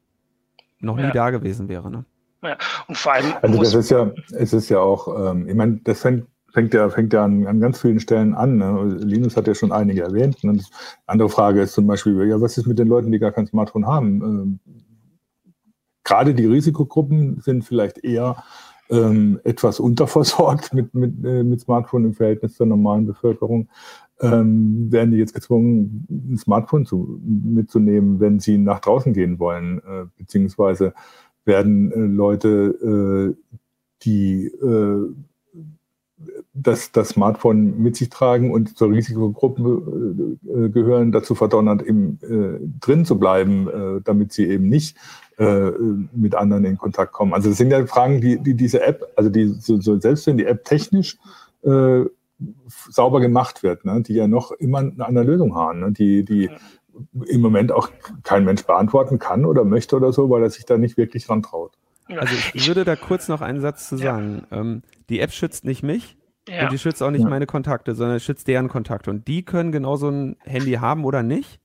noch 0.79 0.95
nie 0.95 1.03
ja. 1.03 1.11
da 1.11 1.29
gewesen 1.29 1.69
wäre. 1.69 1.91
Ne? 1.91 2.05
Ja. 2.43 2.57
Und 2.87 2.97
vor 2.97 3.13
allem. 3.13 3.33
Also 3.41 3.59
das 3.59 3.73
ist 3.73 3.91
ja, 3.91 4.11
es 4.31 4.53
ist 4.53 4.69
ja 4.69 4.79
auch, 4.79 5.31
ähm, 5.31 5.47
ich 5.47 5.55
meine, 5.55 5.79
das 5.83 6.01
fängt, 6.01 6.27
fängt 6.51 6.73
ja, 6.73 6.89
fängt 6.89 7.13
ja 7.13 7.23
an, 7.23 7.45
an 7.47 7.59
ganz 7.59 7.81
vielen 7.81 7.99
Stellen 7.99 8.33
an. 8.33 8.57
Ne? 8.57 8.97
Linus 8.99 9.37
hat 9.37 9.47
ja 9.47 9.55
schon 9.55 9.71
einige 9.71 10.01
erwähnt. 10.01 10.43
Ne? 10.43 10.59
andere 11.05 11.29
Frage 11.29 11.61
ist 11.61 11.73
zum 11.73 11.87
Beispiel, 11.87 12.27
ja, 12.27 12.39
was 12.41 12.57
ist 12.57 12.65
mit 12.65 12.79
den 12.79 12.87
Leuten, 12.87 13.11
die 13.11 13.19
gar 13.19 13.31
kein 13.31 13.47
Smartphone 13.47 13.85
haben? 13.85 14.21
Ähm, 14.21 14.59
gerade 16.05 16.33
die 16.33 16.45
Risikogruppen 16.45 17.41
sind 17.41 17.65
vielleicht 17.65 17.97
eher 17.97 18.37
ähm, 18.89 19.39
etwas 19.43 19.79
unterversorgt 19.79 20.73
mit, 20.73 20.93
mit, 20.93 21.25
äh, 21.25 21.43
mit 21.43 21.59
Smartphone 21.59 22.05
im 22.05 22.13
Verhältnis 22.13 22.55
zur 22.55 22.67
normalen 22.67 23.05
Bevölkerung. 23.05 23.67
Ähm, 24.21 24.91
werden 24.91 25.11
die 25.11 25.17
jetzt 25.17 25.33
gezwungen, 25.33 26.07
ein 26.09 26.37
Smartphone 26.37 26.85
zu, 26.85 27.19
mitzunehmen, 27.21 28.21
wenn 28.21 28.39
sie 28.39 28.57
nach 28.57 28.79
draußen 28.79 29.11
gehen 29.11 29.39
wollen, 29.39 29.79
äh, 29.79 30.05
beziehungsweise 30.17 30.93
werden 31.43 31.91
äh, 31.91 31.97
Leute, 31.97 33.35
äh, 33.35 33.55
die 34.03 34.45
äh, 34.45 35.13
das, 36.53 36.91
das 36.91 37.09
Smartphone 37.09 37.81
mit 37.81 37.97
sich 37.97 38.09
tragen 38.09 38.51
und 38.51 38.77
zur 38.77 38.91
Risikogruppe 38.91 40.37
äh, 40.47 40.69
gehören, 40.69 41.11
dazu 41.11 41.35
verdonnert, 41.35 41.81
eben 41.81 42.19
äh, 42.21 42.65
drin 42.79 43.03
zu 43.03 43.19
bleiben, 43.19 43.67
äh, 43.67 44.01
damit 44.01 44.31
sie 44.31 44.47
eben 44.47 44.67
nicht 44.67 44.97
äh, 45.37 45.71
mit 46.13 46.35
anderen 46.35 46.65
in 46.65 46.77
Kontakt 46.77 47.13
kommen. 47.13 47.33
Also 47.33 47.49
das 47.49 47.57
sind 47.57 47.71
ja 47.71 47.85
Fragen, 47.85 48.21
die, 48.21 48.39
die 48.39 48.53
diese 48.53 48.81
App, 48.81 49.05
also 49.15 49.29
die 49.29 49.47
so, 49.47 49.79
so 49.79 49.99
selbst 49.99 50.27
wenn 50.27 50.37
die 50.37 50.45
App 50.45 50.63
technisch 50.63 51.17
äh, 51.63 52.05
sauber 52.89 53.21
gemacht 53.21 53.63
wird, 53.63 53.85
ne, 53.85 54.01
die 54.01 54.13
ja 54.13 54.27
noch 54.27 54.51
immer 54.51 54.91
eine 54.97 55.23
Lösung 55.23 55.55
haben, 55.55 55.79
ne, 55.79 55.91
die, 55.91 56.23
die 56.23 56.49
im 57.27 57.41
Moment 57.41 57.71
auch 57.71 57.89
kein 58.23 58.45
Mensch 58.45 58.63
beantworten 58.63 59.19
kann 59.19 59.45
oder 59.45 59.65
möchte 59.65 59.95
oder 59.95 60.13
so, 60.13 60.29
weil 60.29 60.43
er 60.43 60.49
sich 60.49 60.65
da 60.65 60.77
nicht 60.77 60.97
wirklich 60.97 61.29
rantraut. 61.29 61.73
Also 62.07 62.35
ich 62.53 62.67
würde 62.67 62.85
da 62.85 62.95
kurz 62.95 63.27
noch 63.27 63.41
einen 63.41 63.61
Satz 63.61 63.89
zu 63.89 63.97
sagen. 63.97 64.45
Ja. 64.51 64.57
Ähm, 64.57 64.83
die 65.09 65.19
App 65.19 65.31
schützt 65.31 65.65
nicht 65.65 65.83
mich 65.83 66.17
ja. 66.47 66.63
und 66.63 66.71
die 66.71 66.77
schützt 66.77 67.01
auch 67.01 67.11
nicht 67.11 67.23
ja. 67.23 67.29
meine 67.29 67.47
Kontakte, 67.47 67.95
sondern 67.95 68.19
schützt 68.19 68.47
deren 68.47 68.69
Kontakte. 68.69 69.09
Und 69.09 69.27
die 69.27 69.43
können 69.43 69.71
genauso 69.71 70.09
ein 70.09 70.37
Handy 70.43 70.73
haben 70.73 71.03
oder 71.03 71.23
nicht, 71.23 71.59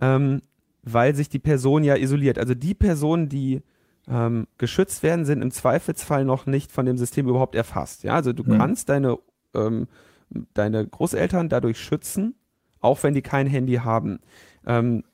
ähm, 0.00 0.42
weil 0.84 1.14
sich 1.14 1.28
die 1.28 1.38
Person 1.38 1.82
ja 1.84 1.96
isoliert. 1.96 2.38
Also 2.38 2.54
die 2.54 2.74
Personen, 2.74 3.28
die 3.28 3.62
ähm, 4.08 4.46
geschützt 4.58 5.02
werden, 5.02 5.24
sind 5.24 5.42
im 5.42 5.50
Zweifelsfall 5.50 6.24
noch 6.24 6.46
nicht 6.46 6.70
von 6.70 6.86
dem 6.86 6.98
System 6.98 7.28
überhaupt 7.28 7.54
erfasst. 7.54 8.04
Ja, 8.04 8.14
also 8.14 8.32
du 8.32 8.44
kannst 8.44 8.88
deine, 8.90 9.18
ähm, 9.54 9.88
deine 10.52 10.86
Großeltern 10.86 11.48
dadurch 11.48 11.78
schützen, 11.80 12.34
auch 12.80 13.02
wenn 13.02 13.14
die 13.14 13.22
kein 13.22 13.46
Handy 13.46 13.76
haben. 13.76 14.20
Ähm, 14.66 15.04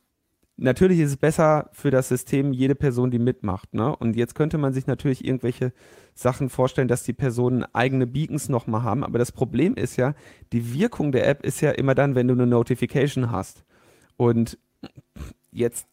natürlich 0.57 0.99
ist 0.99 1.11
es 1.11 1.16
besser 1.16 1.71
für 1.73 1.91
das 1.91 2.09
System 2.09 2.53
jede 2.53 2.75
Person, 2.75 3.12
die 3.12 3.21
mitmacht. 3.21 3.73
Ne? 3.75 3.95
Und 3.95 4.16
jetzt 4.16 4.35
könnte 4.35 4.59
man 4.59 4.73
sich 4.73 4.89
natürlich 4.89 5.25
irgendwelche 5.25 5.73
Sachen 6.14 6.49
vorstellen, 6.51 6.89
dass 6.89 7.05
die 7.05 7.12
Personen 7.12 7.64
eigene 7.73 8.09
Beacons 8.09 8.49
nochmal 8.49 8.83
haben. 8.83 9.05
Aber 9.05 9.18
das 9.21 9.31
Problem 9.31 9.75
ist 9.75 9.97
ja, 9.97 10.14
die 10.53 10.75
Wirkung 10.75 11.12
der 11.12 11.29
App 11.29 11.45
ist 11.47 11.61
ja 11.61 11.71
immer 11.71 11.95
dann, 11.95 12.16
wenn 12.16 12.27
du 12.27 12.35
eine 12.35 12.47
Notification 12.47 13.31
hast. 13.31 13.64
Und 14.16 14.59
jetzt, 15.53 15.86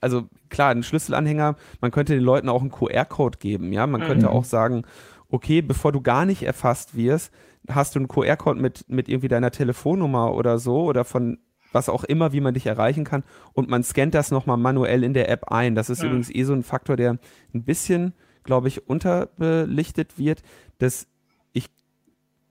also 0.00 0.28
klar, 0.48 0.70
ein 0.70 0.82
Schlüsselanhänger, 0.82 1.56
man 1.80 1.90
könnte 1.90 2.14
den 2.14 2.22
Leuten 2.22 2.48
auch 2.48 2.60
einen 2.60 2.70
QR-Code 2.70 3.38
geben. 3.38 3.72
Ja, 3.72 3.86
man 3.86 4.00
könnte 4.02 4.26
mhm. 4.26 4.32
auch 4.32 4.44
sagen, 4.44 4.84
okay, 5.28 5.62
bevor 5.62 5.92
du 5.92 6.00
gar 6.00 6.24
nicht 6.24 6.42
erfasst 6.42 6.96
wirst, 6.96 7.32
hast 7.68 7.94
du 7.94 8.00
einen 8.00 8.08
QR-Code 8.08 8.60
mit, 8.60 8.88
mit 8.88 9.08
irgendwie 9.08 9.28
deiner 9.28 9.50
Telefonnummer 9.50 10.34
oder 10.34 10.58
so 10.58 10.84
oder 10.84 11.04
von 11.04 11.38
was 11.72 11.88
auch 11.88 12.04
immer, 12.04 12.32
wie 12.32 12.40
man 12.40 12.54
dich 12.54 12.66
erreichen 12.66 13.04
kann. 13.04 13.24
Und 13.52 13.68
man 13.68 13.82
scannt 13.82 14.14
das 14.14 14.30
nochmal 14.30 14.56
manuell 14.56 15.04
in 15.04 15.12
der 15.12 15.28
App 15.28 15.50
ein. 15.50 15.74
Das 15.74 15.90
ist 15.90 16.00
ja. 16.00 16.06
übrigens 16.06 16.34
eh 16.34 16.44
so 16.44 16.54
ein 16.54 16.62
Faktor, 16.62 16.96
der 16.96 17.18
ein 17.54 17.64
bisschen, 17.64 18.14
glaube 18.42 18.68
ich, 18.68 18.88
unterbelichtet 18.88 20.18
wird, 20.18 20.42
dass 20.78 21.06
ich 21.52 21.68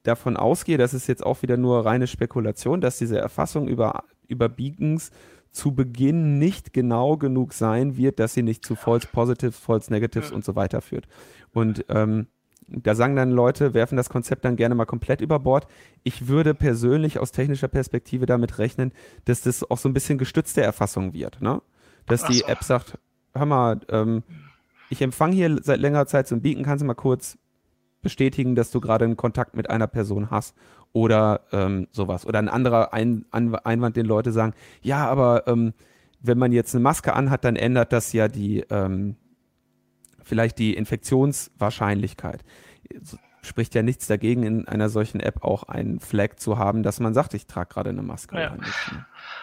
davon 0.03 0.37
ausgehe, 0.37 0.77
das 0.77 0.93
ist 0.93 1.07
jetzt 1.07 1.25
auch 1.25 1.41
wieder 1.41 1.57
nur 1.57 1.85
reine 1.85 2.07
Spekulation, 2.07 2.81
dass 2.81 2.97
diese 2.97 3.17
Erfassung 3.17 3.67
über, 3.67 4.03
über 4.27 4.49
Beacons 4.49 5.11
zu 5.51 5.73
Beginn 5.73 6.37
nicht 6.37 6.73
genau 6.73 7.17
genug 7.17 7.53
sein 7.53 7.97
wird, 7.97 8.19
dass 8.19 8.33
sie 8.33 8.43
nicht 8.43 8.65
zu 8.65 8.75
False 8.75 9.07
Positives, 9.11 9.57
False 9.57 9.91
Negatives 9.91 10.31
und 10.31 10.45
so 10.45 10.55
weiter 10.55 10.81
führt. 10.81 11.07
Und 11.51 11.85
ähm, 11.89 12.27
da 12.67 12.95
sagen 12.95 13.15
dann 13.15 13.31
Leute, 13.31 13.73
werfen 13.73 13.95
das 13.95 14.09
Konzept 14.09 14.43
dann 14.43 14.57
gerne 14.57 14.75
mal 14.75 14.85
komplett 14.85 15.21
über 15.21 15.39
Bord. 15.39 15.67
Ich 16.03 16.27
würde 16.27 16.53
persönlich 16.53 17.17
aus 17.19 17.31
technischer 17.31 17.69
Perspektive 17.69 18.25
damit 18.25 18.59
rechnen, 18.59 18.91
dass 19.25 19.41
das 19.41 19.69
auch 19.69 19.77
so 19.77 19.87
ein 19.87 19.93
bisschen 19.93 20.17
gestützte 20.17 20.61
Erfassung 20.61 21.13
wird. 21.13 21.41
Ne? 21.41 21.61
Dass 22.07 22.25
die 22.25 22.43
App 22.43 22.63
sagt, 22.63 22.97
hör 23.33 23.45
mal, 23.45 23.79
ähm, 23.89 24.23
ich 24.89 25.01
empfange 25.01 25.35
hier 25.35 25.57
seit 25.63 25.79
längerer 25.79 26.07
Zeit 26.07 26.27
so 26.27 26.35
ein 26.35 26.41
Beacon, 26.41 26.63
kannst 26.63 26.81
du 26.81 26.85
mal 26.85 26.93
kurz 26.93 27.37
bestätigen, 28.01 28.55
dass 28.55 28.71
du 28.71 28.79
gerade 28.79 29.05
einen 29.05 29.17
Kontakt 29.17 29.55
mit 29.55 29.69
einer 29.69 29.87
Person 29.87 30.29
hast 30.29 30.55
oder 30.97 31.41
ähm, 31.51 31.87
sowas. 31.91 32.25
Oder 32.25 32.39
ein 32.39 32.49
anderer 32.49 32.91
ein 32.91 33.25
Einwand, 33.31 33.95
den 33.95 34.07
Leute 34.07 34.31
sagen, 34.31 34.53
ja, 34.81 35.07
aber 35.07 35.47
ähm, 35.47 35.73
wenn 36.21 36.39
man 36.39 36.51
jetzt 36.51 36.73
eine 36.73 36.81
Maske 36.81 37.13
anhat, 37.13 37.45
dann 37.45 37.55
ändert 37.55 37.93
das 37.93 38.13
ja 38.13 38.27
die, 38.27 38.65
ähm, 38.71 39.15
vielleicht 40.23 40.57
die 40.57 40.73
Infektionswahrscheinlichkeit. 40.73 42.43
Spricht 43.43 43.75
ja 43.75 43.83
nichts 43.83 44.07
dagegen, 44.07 44.41
in 44.41 44.67
einer 44.67 44.89
solchen 44.89 45.19
App 45.19 45.43
auch 45.43 45.63
einen 45.63 45.99
Flag 45.99 46.37
zu 46.37 46.57
haben, 46.57 46.81
dass 46.81 46.99
man 46.99 47.13
sagt, 47.13 47.35
ich 47.35 47.45
trage 47.45 47.71
gerade 47.71 47.91
eine 47.91 48.01
Maske. 48.01 48.39
Ja. 48.39 48.57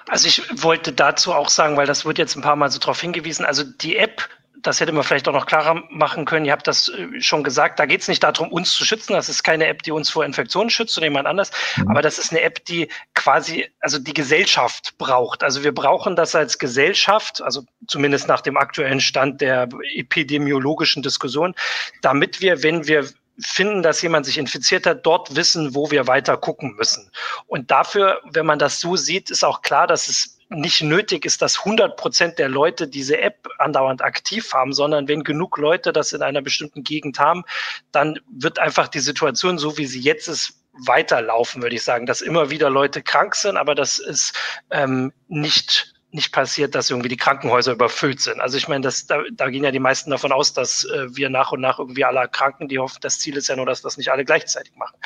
Also 0.08 0.26
ich 0.26 0.42
wollte 0.60 0.92
dazu 0.92 1.32
auch 1.32 1.48
sagen, 1.48 1.76
weil 1.76 1.86
das 1.86 2.04
wird 2.04 2.18
jetzt 2.18 2.34
ein 2.34 2.42
paar 2.42 2.56
Mal 2.56 2.70
so 2.72 2.80
darauf 2.80 3.00
hingewiesen, 3.00 3.46
also 3.46 3.62
die 3.62 3.96
App 3.96 4.28
das 4.64 4.80
hätte 4.80 4.92
man 4.92 5.04
vielleicht 5.04 5.28
auch 5.28 5.32
noch 5.32 5.46
klarer 5.46 5.82
machen 5.90 6.24
können. 6.24 6.46
Ihr 6.46 6.52
habt 6.52 6.66
das 6.66 6.88
äh, 6.88 7.20
schon 7.20 7.44
gesagt. 7.44 7.78
Da 7.78 7.86
geht 7.86 8.00
es 8.00 8.08
nicht 8.08 8.22
darum, 8.22 8.50
uns 8.50 8.72
zu 8.72 8.84
schützen. 8.84 9.12
Das 9.12 9.28
ist 9.28 9.42
keine 9.42 9.66
App, 9.66 9.82
die 9.82 9.92
uns 9.92 10.10
vor 10.10 10.24
Infektionen 10.24 10.70
schützt 10.70 10.96
oder 10.96 11.06
jemand 11.06 11.26
anders. 11.26 11.50
Mhm. 11.76 11.88
Aber 11.90 12.02
das 12.02 12.18
ist 12.18 12.32
eine 12.32 12.40
App, 12.40 12.64
die 12.64 12.88
quasi, 13.14 13.68
also 13.80 13.98
die 13.98 14.14
Gesellschaft 14.14 14.96
braucht. 14.98 15.44
Also 15.44 15.62
wir 15.62 15.72
brauchen 15.72 16.16
das 16.16 16.34
als 16.34 16.58
Gesellschaft, 16.58 17.42
also 17.42 17.62
zumindest 17.86 18.26
nach 18.26 18.40
dem 18.40 18.56
aktuellen 18.56 19.00
Stand 19.00 19.40
der 19.40 19.68
epidemiologischen 19.94 21.02
Diskussion, 21.02 21.54
damit 22.00 22.40
wir, 22.40 22.62
wenn 22.62 22.86
wir 22.86 23.06
finden, 23.38 23.82
dass 23.82 24.00
jemand 24.00 24.26
sich 24.26 24.38
infiziert 24.38 24.86
hat, 24.86 25.04
dort 25.04 25.34
wissen, 25.36 25.74
wo 25.74 25.90
wir 25.90 26.06
weiter 26.06 26.36
gucken 26.36 26.74
müssen. 26.76 27.10
Und 27.46 27.70
dafür, 27.70 28.20
wenn 28.30 28.46
man 28.46 28.58
das 28.58 28.80
so 28.80 28.96
sieht, 28.96 29.30
ist 29.30 29.44
auch 29.44 29.62
klar, 29.62 29.86
dass 29.86 30.08
es 30.08 30.33
nicht 30.48 30.82
nötig 30.82 31.24
ist, 31.24 31.42
dass 31.42 31.60
100 31.60 31.96
Prozent 31.96 32.38
der 32.38 32.48
Leute 32.48 32.86
diese 32.88 33.18
App 33.18 33.48
andauernd 33.58 34.02
aktiv 34.02 34.52
haben, 34.52 34.72
sondern 34.72 35.08
wenn 35.08 35.24
genug 35.24 35.58
Leute 35.58 35.92
das 35.92 36.12
in 36.12 36.22
einer 36.22 36.42
bestimmten 36.42 36.84
Gegend 36.84 37.18
haben, 37.18 37.44
dann 37.92 38.18
wird 38.28 38.58
einfach 38.58 38.88
die 38.88 39.00
Situation, 39.00 39.58
so 39.58 39.78
wie 39.78 39.86
sie 39.86 40.00
jetzt 40.00 40.28
ist, 40.28 40.60
weiterlaufen, 40.86 41.62
würde 41.62 41.76
ich 41.76 41.84
sagen, 41.84 42.06
dass 42.06 42.20
immer 42.20 42.50
wieder 42.50 42.68
Leute 42.68 43.02
krank 43.02 43.36
sind, 43.36 43.56
aber 43.56 43.74
das 43.74 43.98
ist 43.98 44.36
ähm, 44.70 45.12
nicht 45.28 45.93
nicht 46.14 46.32
passiert, 46.32 46.76
dass 46.76 46.90
irgendwie 46.90 47.08
die 47.08 47.16
Krankenhäuser 47.16 47.72
überfüllt 47.72 48.20
sind. 48.20 48.40
Also 48.40 48.56
ich 48.56 48.68
meine, 48.68 48.82
das, 48.82 49.06
da, 49.06 49.22
da 49.32 49.50
gehen 49.50 49.64
ja 49.64 49.72
die 49.72 49.80
meisten 49.80 50.10
davon 50.10 50.30
aus, 50.30 50.52
dass 50.52 50.84
äh, 50.84 51.14
wir 51.14 51.28
nach 51.28 51.50
und 51.50 51.60
nach 51.60 51.80
irgendwie 51.80 52.04
alle 52.04 52.28
kranken, 52.28 52.68
die 52.68 52.78
hoffen, 52.78 52.98
das 53.00 53.18
Ziel 53.18 53.36
ist 53.36 53.48
ja 53.48 53.56
nur, 53.56 53.66
dass 53.66 53.82
das 53.82 53.96
nicht 53.96 54.12
alle 54.12 54.24
gleichzeitig 54.24 54.76
machen. 54.76 54.96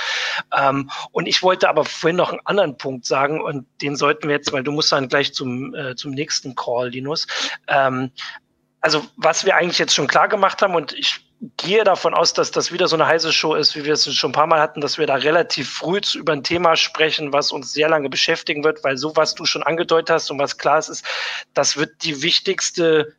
Ähm, 0.56 0.90
und 1.10 1.26
ich 1.26 1.42
wollte 1.42 1.70
aber 1.70 1.86
vorhin 1.86 2.16
noch 2.16 2.30
einen 2.30 2.44
anderen 2.44 2.76
Punkt 2.76 3.06
sagen 3.06 3.40
und 3.40 3.66
den 3.80 3.96
sollten 3.96 4.28
wir 4.28 4.36
jetzt, 4.36 4.52
weil 4.52 4.62
du 4.62 4.70
musst 4.70 4.92
dann 4.92 5.08
gleich 5.08 5.32
zum, 5.32 5.74
äh, 5.74 5.96
zum 5.96 6.10
nächsten 6.10 6.54
Call, 6.54 6.90
Linus. 6.90 7.26
Ähm, 7.68 8.10
also 8.82 9.04
was 9.16 9.46
wir 9.46 9.56
eigentlich 9.56 9.78
jetzt 9.78 9.94
schon 9.94 10.08
klar 10.08 10.28
gemacht 10.28 10.60
haben 10.60 10.74
und 10.74 10.92
ich 10.92 11.27
gehe 11.56 11.84
davon 11.84 12.14
aus, 12.14 12.32
dass 12.32 12.50
das 12.50 12.72
wieder 12.72 12.88
so 12.88 12.96
eine 12.96 13.06
heiße 13.06 13.32
Show 13.32 13.54
ist, 13.54 13.76
wie 13.76 13.84
wir 13.84 13.92
es 13.92 14.12
schon 14.12 14.30
ein 14.30 14.32
paar 14.32 14.46
Mal 14.46 14.60
hatten, 14.60 14.80
dass 14.80 14.98
wir 14.98 15.06
da 15.06 15.14
relativ 15.14 15.70
früh 15.70 16.00
über 16.14 16.32
ein 16.32 16.42
Thema 16.42 16.76
sprechen, 16.76 17.32
was 17.32 17.52
uns 17.52 17.72
sehr 17.72 17.88
lange 17.88 18.08
beschäftigen 18.08 18.64
wird, 18.64 18.82
weil 18.82 18.96
so 18.96 19.14
was 19.16 19.34
du 19.34 19.44
schon 19.44 19.62
angedeutet 19.62 20.10
hast 20.10 20.30
und 20.30 20.38
was 20.38 20.58
klar 20.58 20.78
ist, 20.78 20.88
ist, 20.88 21.04
das 21.54 21.76
wird 21.76 22.02
die 22.02 22.22
wichtigste 22.22 23.14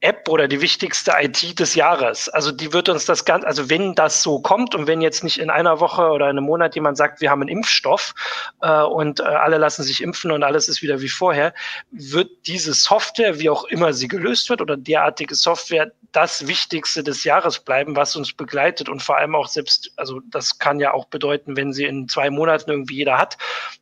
App 0.00 0.28
oder 0.28 0.46
die 0.46 0.60
wichtigste 0.60 1.12
IT 1.18 1.58
des 1.58 1.74
Jahres. 1.74 2.28
Also 2.28 2.52
die 2.52 2.72
wird 2.72 2.88
uns 2.88 3.06
das 3.06 3.24
ganz, 3.24 3.44
also 3.44 3.70
wenn 3.70 3.94
das 3.94 4.22
so 4.22 4.40
kommt 4.40 4.74
und 4.74 4.86
wenn 4.86 5.00
jetzt 5.00 5.24
nicht 5.24 5.38
in 5.38 5.48
einer 5.48 5.80
Woche 5.80 6.10
oder 6.10 6.26
in 6.26 6.36
einem 6.36 6.44
Monat 6.44 6.74
jemand 6.74 6.98
sagt, 6.98 7.20
wir 7.20 7.30
haben 7.30 7.40
einen 7.40 7.48
Impfstoff 7.48 8.14
äh, 8.60 8.82
und 8.82 9.20
äh, 9.20 9.24
alle 9.24 9.56
lassen 9.56 9.82
sich 9.82 10.02
impfen 10.02 10.30
und 10.30 10.42
alles 10.42 10.68
ist 10.68 10.82
wieder 10.82 11.00
wie 11.00 11.08
vorher, 11.08 11.54
wird 11.90 12.30
diese 12.46 12.74
Software, 12.74 13.38
wie 13.38 13.48
auch 13.48 13.64
immer 13.64 13.94
sie 13.94 14.06
gelöst 14.06 14.50
wird 14.50 14.60
oder 14.60 14.76
derartige 14.76 15.34
Software 15.34 15.90
das 16.16 16.46
Wichtigste 16.46 17.04
des 17.04 17.24
Jahres 17.24 17.58
bleiben, 17.58 17.94
was 17.94 18.16
uns 18.16 18.32
begleitet 18.32 18.88
und 18.88 19.02
vor 19.02 19.18
allem 19.18 19.34
auch 19.34 19.48
selbst, 19.48 19.92
also 19.96 20.22
das 20.30 20.58
kann 20.58 20.80
ja 20.80 20.94
auch 20.94 21.04
bedeuten, 21.04 21.58
wenn 21.58 21.74
sie 21.74 21.84
in 21.84 22.08
zwei 22.08 22.30
Monaten 22.30 22.70
irgendwie 22.70 22.96
jeder 22.96 23.18
hat 23.18 23.36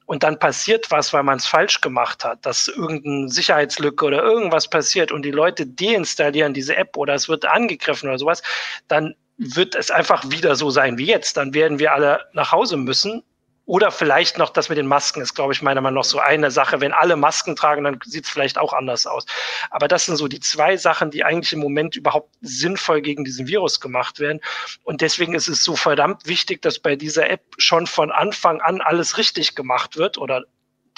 und 0.06 0.24
dann 0.24 0.40
passiert 0.40 0.90
was, 0.90 1.12
weil 1.12 1.22
man 1.22 1.36
es 1.36 1.46
falsch 1.46 1.80
gemacht 1.80 2.24
hat, 2.24 2.44
dass 2.44 2.66
irgendeine 2.66 3.28
Sicherheitslücke 3.28 4.04
oder 4.04 4.24
irgendwas 4.24 4.68
passiert 4.68 5.12
und 5.12 5.22
die 5.22 5.30
Leute 5.30 5.64
deinstallieren 5.64 6.54
diese 6.54 6.74
App 6.74 6.96
oder 6.96 7.14
es 7.14 7.28
wird 7.28 7.46
angegriffen 7.46 8.08
oder 8.08 8.18
sowas, 8.18 8.42
dann 8.88 9.14
wird 9.36 9.76
es 9.76 9.92
einfach 9.92 10.28
wieder 10.28 10.56
so 10.56 10.70
sein 10.70 10.98
wie 10.98 11.06
jetzt. 11.06 11.36
Dann 11.36 11.54
werden 11.54 11.78
wir 11.78 11.92
alle 11.92 12.20
nach 12.32 12.50
Hause 12.50 12.76
müssen 12.76 13.22
oder 13.66 13.90
vielleicht 13.90 14.36
noch 14.36 14.50
das 14.50 14.68
mit 14.68 14.76
den 14.76 14.86
Masken 14.86 15.22
ist, 15.22 15.34
glaube 15.34 15.52
ich, 15.54 15.62
meiner 15.62 15.80
Meinung 15.80 16.00
nach 16.00 16.04
so 16.04 16.18
eine 16.18 16.50
Sache. 16.50 16.80
Wenn 16.80 16.92
alle 16.92 17.16
Masken 17.16 17.56
tragen, 17.56 17.84
dann 17.84 17.98
sieht 18.04 18.24
es 18.24 18.30
vielleicht 18.30 18.58
auch 18.58 18.74
anders 18.74 19.06
aus. 19.06 19.24
Aber 19.70 19.88
das 19.88 20.04
sind 20.04 20.16
so 20.16 20.28
die 20.28 20.40
zwei 20.40 20.76
Sachen, 20.76 21.10
die 21.10 21.24
eigentlich 21.24 21.52
im 21.54 21.60
Moment 21.60 21.96
überhaupt 21.96 22.34
sinnvoll 22.42 23.00
gegen 23.00 23.24
diesen 23.24 23.46
Virus 23.46 23.80
gemacht 23.80 24.20
werden. 24.20 24.40
Und 24.82 25.00
deswegen 25.00 25.34
ist 25.34 25.48
es 25.48 25.64
so 25.64 25.76
verdammt 25.76 26.26
wichtig, 26.26 26.60
dass 26.60 26.78
bei 26.78 26.94
dieser 26.94 27.30
App 27.30 27.42
schon 27.56 27.86
von 27.86 28.10
Anfang 28.10 28.60
an 28.60 28.82
alles 28.82 29.16
richtig 29.16 29.54
gemacht 29.54 29.96
wird 29.96 30.18
oder 30.18 30.44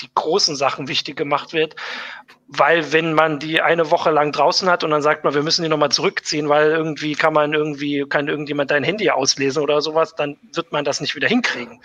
die 0.01 0.11
großen 0.15 0.57
Sachen 0.57 0.89
wichtig 0.89 1.17
gemacht 1.17 1.53
wird, 1.53 1.77
weil 2.49 2.93
wenn 2.93 3.15
man 3.15 3.39
die 3.39 3.61
eine 3.61 3.91
Woche 3.91 4.11
lang 4.11 4.33
draußen 4.33 4.69
hat 4.69 4.85
und 4.85 4.91
dann 4.91 5.03
sagt 5.03 5.25
man, 5.25 5.35
wir 5.35 5.43
müssen 5.43 5.63
die 5.63 5.69
nochmal 5.69 5.91
zurückziehen, 5.91 6.49
weil 6.49 6.71
irgendwie 6.71 7.15
kann 7.15 7.33
man 7.33 7.53
irgendwie, 7.53 8.05
kann 8.09 8.29
irgendjemand 8.29 8.71
dein 8.71 8.85
Handy 8.85 9.11
auslesen 9.11 9.63
oder 9.63 9.81
sowas, 9.81 10.15
dann 10.15 10.37
wird 10.55 10.73
man 10.73 10.85
das 10.85 11.01
nicht 11.01 11.17
wieder 11.17 11.29
hinkriegen. 11.29 11.81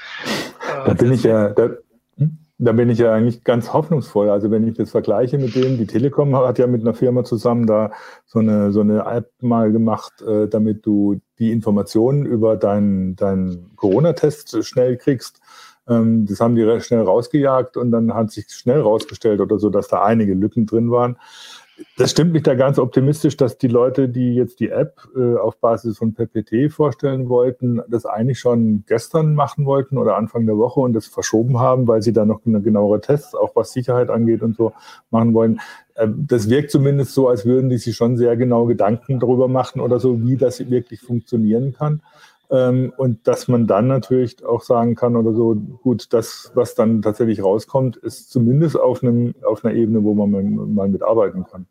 Da 0.86 0.94
bin 0.94 1.12
ich 1.14 1.24
ja, 1.24 1.50
da, 1.50 1.70
hm? 2.18 2.38
da 2.60 2.74
bin 2.74 2.90
ich 2.90 3.00
ja 3.00 3.14
eigentlich 3.14 3.44
ganz 3.44 3.74
hoffnungsvoll. 3.74 4.30
Also 4.30 4.52
wenn 4.52 4.68
ich 4.68 4.76
das 4.76 4.92
vergleiche 4.92 5.38
mit 5.38 5.56
dem, 5.56 5.78
die 5.78 5.88
Telekom 5.88 6.36
hat 6.36 6.60
ja 6.60 6.68
mit 6.68 6.82
einer 6.82 6.94
Firma 6.94 7.24
zusammen 7.24 7.66
da 7.66 7.92
so 8.26 8.40
eine, 8.40 8.72
so 8.72 8.82
eine 8.82 9.06
App 9.06 9.32
mal 9.40 9.72
gemacht, 9.72 10.22
äh, 10.22 10.48
damit 10.48 10.86
du 10.86 11.22
die 11.40 11.52
Informationen 11.52 12.26
über 12.26 12.56
deinen 12.58 13.16
dein 13.16 13.72
Corona-Test 13.78 14.64
schnell 14.64 14.98
kriegst 14.98 15.41
ähm, 15.92 16.26
das 16.26 16.40
haben 16.40 16.56
die 16.56 16.82
schnell 16.82 17.02
rausgejagt 17.02 17.78
und 17.78 17.92
dann 17.92 18.14
hat 18.14 18.32
sich 18.32 18.50
schnell 18.50 18.82
rausgestellt 18.82 19.42
oder 19.42 19.60
so, 19.60 19.70
dass 19.70 19.88
da 19.90 20.04
einige 20.04 20.34
Lücken 20.34 20.66
drin 20.66 20.90
waren. 20.90 21.18
Das 21.98 22.12
stimmt 22.12 22.34
mich 22.34 22.44
da 22.44 22.54
ganz 22.54 22.78
optimistisch, 22.78 23.38
dass 23.38 23.58
die 23.58 23.68
Leute, 23.68 24.08
die 24.08 24.36
jetzt 24.36 24.60
die 24.60 24.70
App 24.70 25.02
äh, 25.16 25.36
auf 25.36 25.58
Basis 25.58 25.98
von 25.98 26.14
PPT 26.14 26.72
vorstellen 26.72 27.28
wollten, 27.28 27.82
das 27.88 28.06
eigentlich 28.06 28.40
schon 28.40 28.84
gestern 28.88 29.34
machen 29.34 29.66
wollten 29.66 29.98
oder 29.98 30.16
Anfang 30.16 30.46
der 30.46 30.58
Woche 30.58 30.80
und 30.80 30.94
das 30.94 31.08
verschoben 31.08 31.60
haben, 31.60 31.88
weil 31.88 32.02
sie 32.02 32.14
da 32.14 32.26
noch 32.26 32.44
genauere 32.44 33.02
Tests, 33.02 33.34
auch 33.34 33.56
was 33.56 33.74
Sicherheit 33.74 34.10
angeht 34.10 34.44
und 34.44 34.56
so, 34.56 34.74
machen 35.10 35.34
wollen. 35.34 35.60
Ähm, 35.98 36.26
das 36.28 36.50
wirkt 36.50 36.72
zumindest 36.72 37.14
so, 37.14 37.28
als 37.28 37.46
würden 37.46 37.70
die 37.70 37.78
sich 37.78 37.96
schon 37.96 38.16
sehr 38.16 38.38
genau 38.38 38.66
Gedanken 38.66 39.20
darüber 39.20 39.48
machen 39.48 39.82
oder 39.82 40.00
so, 40.00 40.22
wie 40.22 40.38
das 40.38 40.70
wirklich 40.70 41.02
funktionieren 41.02 41.74
kann. 41.74 42.02
Ähm, 42.52 42.92
und 42.98 43.28
dass 43.28 43.48
man 43.48 43.66
dann 43.66 43.88
natürlich 43.88 44.44
auch 44.46 44.62
sagen 44.62 44.96
kann 44.96 45.16
oder 45.16 45.34
so, 45.34 45.56
gut, 45.56 46.12
das, 46.12 46.52
was 46.54 46.76
dann 46.76 47.02
tatsächlich 47.02 47.42
rauskommt, 47.42 47.96
ist 47.96 48.30
zumindest 48.30 48.78
auf, 48.78 49.02
einem, 49.02 49.34
auf 49.46 49.64
einer 49.64 49.74
Ebene, 49.74 50.04
wo 50.04 50.14
man 50.14 50.74
mal 50.74 50.90
mitarbeiten 50.90 51.46
kann. 51.46 51.66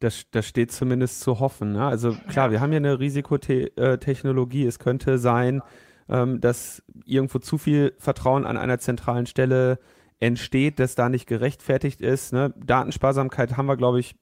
Das, 0.00 0.24
das 0.30 0.46
steht 0.46 0.72
zumindest 0.72 1.20
zu 1.20 1.40
hoffen. 1.40 1.72
Ne? 1.72 1.84
Also 1.84 2.14
klar, 2.28 2.50
wir 2.50 2.60
haben 2.60 2.72
ja 2.72 2.78
eine 2.78 2.98
Risikotechnologie. 2.98 4.64
Es 4.64 4.78
könnte 4.78 5.18
sein, 5.18 5.62
ähm, 6.08 6.40
dass 6.40 6.82
irgendwo 7.04 7.38
zu 7.38 7.58
viel 7.58 7.92
Vertrauen 7.98 8.46
an 8.46 8.56
einer 8.56 8.78
zentralen 8.78 9.26
Stelle 9.26 9.78
entsteht, 10.18 10.78
das 10.78 10.94
da 10.94 11.10
nicht 11.10 11.26
gerechtfertigt 11.26 12.00
ist. 12.00 12.32
Ne? 12.32 12.54
Datensparsamkeit 12.64 13.58
haben 13.58 13.66
wir, 13.66 13.76
glaube 13.76 14.00
ich, 14.00 14.16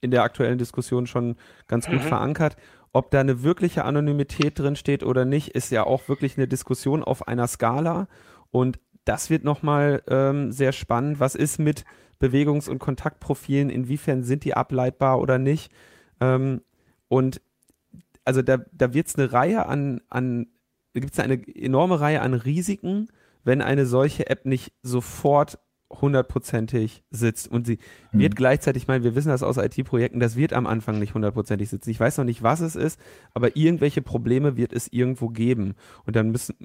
in 0.00 0.10
der 0.10 0.22
aktuellen 0.22 0.58
Diskussion 0.58 1.06
schon 1.06 1.36
ganz 1.68 1.86
gut 1.86 2.02
mhm. 2.04 2.08
verankert. 2.08 2.56
Ob 2.96 3.10
da 3.10 3.20
eine 3.20 3.42
wirkliche 3.42 3.84
Anonymität 3.84 4.58
drin 4.58 4.74
steht 4.74 5.02
oder 5.02 5.26
nicht, 5.26 5.48
ist 5.48 5.70
ja 5.70 5.84
auch 5.84 6.08
wirklich 6.08 6.38
eine 6.38 6.48
Diskussion 6.48 7.04
auf 7.04 7.28
einer 7.28 7.46
Skala. 7.46 8.08
Und 8.50 8.78
das 9.04 9.28
wird 9.28 9.44
nochmal 9.44 10.02
ähm, 10.08 10.50
sehr 10.50 10.72
spannend. 10.72 11.20
Was 11.20 11.34
ist 11.34 11.58
mit 11.58 11.84
Bewegungs- 12.20 12.70
und 12.70 12.78
Kontaktprofilen? 12.78 13.68
Inwiefern 13.68 14.22
sind 14.22 14.44
die 14.44 14.54
ableitbar 14.54 15.20
oder 15.20 15.36
nicht? 15.36 15.70
Ähm, 16.22 16.62
und 17.08 17.42
also 18.24 18.40
da, 18.40 18.60
da 18.72 18.94
wird 18.94 19.08
es 19.08 19.16
eine 19.16 19.30
Reihe 19.30 19.66
an, 19.66 20.00
an 20.08 20.46
gibt 20.94 21.12
es 21.12 21.20
eine 21.20 21.46
enorme 21.54 22.00
Reihe 22.00 22.22
an 22.22 22.32
Risiken, 22.32 23.08
wenn 23.44 23.60
eine 23.60 23.84
solche 23.84 24.30
App 24.30 24.46
nicht 24.46 24.72
sofort 24.82 25.58
hundertprozentig 25.90 27.04
sitzt. 27.10 27.48
Und 27.48 27.66
sie 27.66 27.78
mhm. 28.12 28.18
wird 28.20 28.36
gleichzeitig, 28.36 28.84
ich 28.84 28.88
meine, 28.88 29.04
wir 29.04 29.14
wissen 29.14 29.28
das 29.28 29.42
aus 29.42 29.56
IT-Projekten, 29.56 30.20
das 30.20 30.36
wird 30.36 30.52
am 30.52 30.66
Anfang 30.66 30.98
nicht 30.98 31.14
hundertprozentig 31.14 31.68
sitzen. 31.68 31.90
Ich 31.90 32.00
weiß 32.00 32.18
noch 32.18 32.24
nicht, 32.24 32.42
was 32.42 32.60
es 32.60 32.76
ist, 32.76 33.00
aber 33.34 33.56
irgendwelche 33.56 34.02
Probleme 34.02 34.56
wird 34.56 34.72
es 34.72 34.88
irgendwo 34.92 35.28
geben. 35.28 35.74
Und 36.04 36.16
dann 36.16 36.30
müssen, 36.30 36.56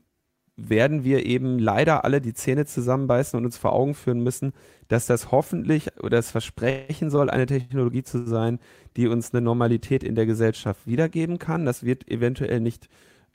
werden 0.58 1.04
wir 1.04 1.26
eben 1.26 1.60
leider 1.60 2.04
alle 2.04 2.22
die 2.22 2.34
Zähne 2.34 2.66
zusammenbeißen 2.66 3.38
und 3.38 3.46
uns 3.46 3.58
vor 3.58 3.74
Augen 3.74 3.96
führen 3.96 4.22
müssen, 4.22 4.54
dass 4.88 5.06
das 5.06 5.32
hoffentlich 5.32 5.98
oder 6.00 6.18
das 6.18 6.32
versprechen 6.32 7.10
soll, 7.10 7.30
eine 7.30 7.46
Technologie 7.46 8.04
zu 8.04 8.26
sein, 8.26 8.60
die 8.98 9.08
uns 9.08 9.34
eine 9.34 9.42
Normalität 9.42 10.04
in 10.04 10.16
der 10.16 10.26
Gesellschaft 10.26 10.86
wiedergeben 10.86 11.40
kann. 11.40 11.66
Das 11.66 11.84
wird 11.84 12.10
eventuell 12.10 12.60
nicht 12.60 12.90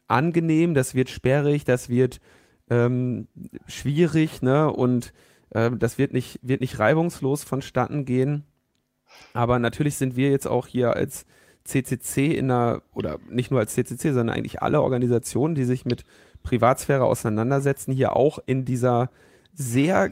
angenehm, 0.09 0.74
das 0.74 0.95
wird 0.95 1.11
sperrig, 1.11 1.64
das 1.64 1.89
wird 1.89 2.20
ähm, 2.68 3.28
schwierig, 3.66 4.43
ne? 4.43 4.70
Und 4.70 5.12
das 5.51 5.99
wird 5.99 6.12
nicht, 6.12 6.40
wird 6.42 6.61
nicht 6.61 6.78
reibungslos 6.78 7.44
vonstatten 7.44 8.05
gehen. 8.05 8.44
Aber 9.32 9.59
natürlich 9.59 9.97
sind 9.97 10.16
wir 10.16 10.30
jetzt 10.30 10.47
auch 10.47 10.66
hier 10.66 10.94
als 10.94 11.26
CCC 11.64 12.34
in 12.34 12.51
einer, 12.51 12.82
oder 12.94 13.18
nicht 13.28 13.51
nur 13.51 13.61
als 13.61 13.74
CCC, 13.74 14.12
sondern 14.12 14.36
eigentlich 14.36 14.62
alle 14.62 14.82
Organisationen, 14.82 15.55
die 15.55 15.64
sich 15.64 15.84
mit 15.84 16.05
Privatsphäre 16.42 17.05
auseinandersetzen, 17.05 17.92
hier 17.92 18.14
auch 18.14 18.38
in 18.47 18.64
dieser 18.64 19.11
sehr 19.53 20.11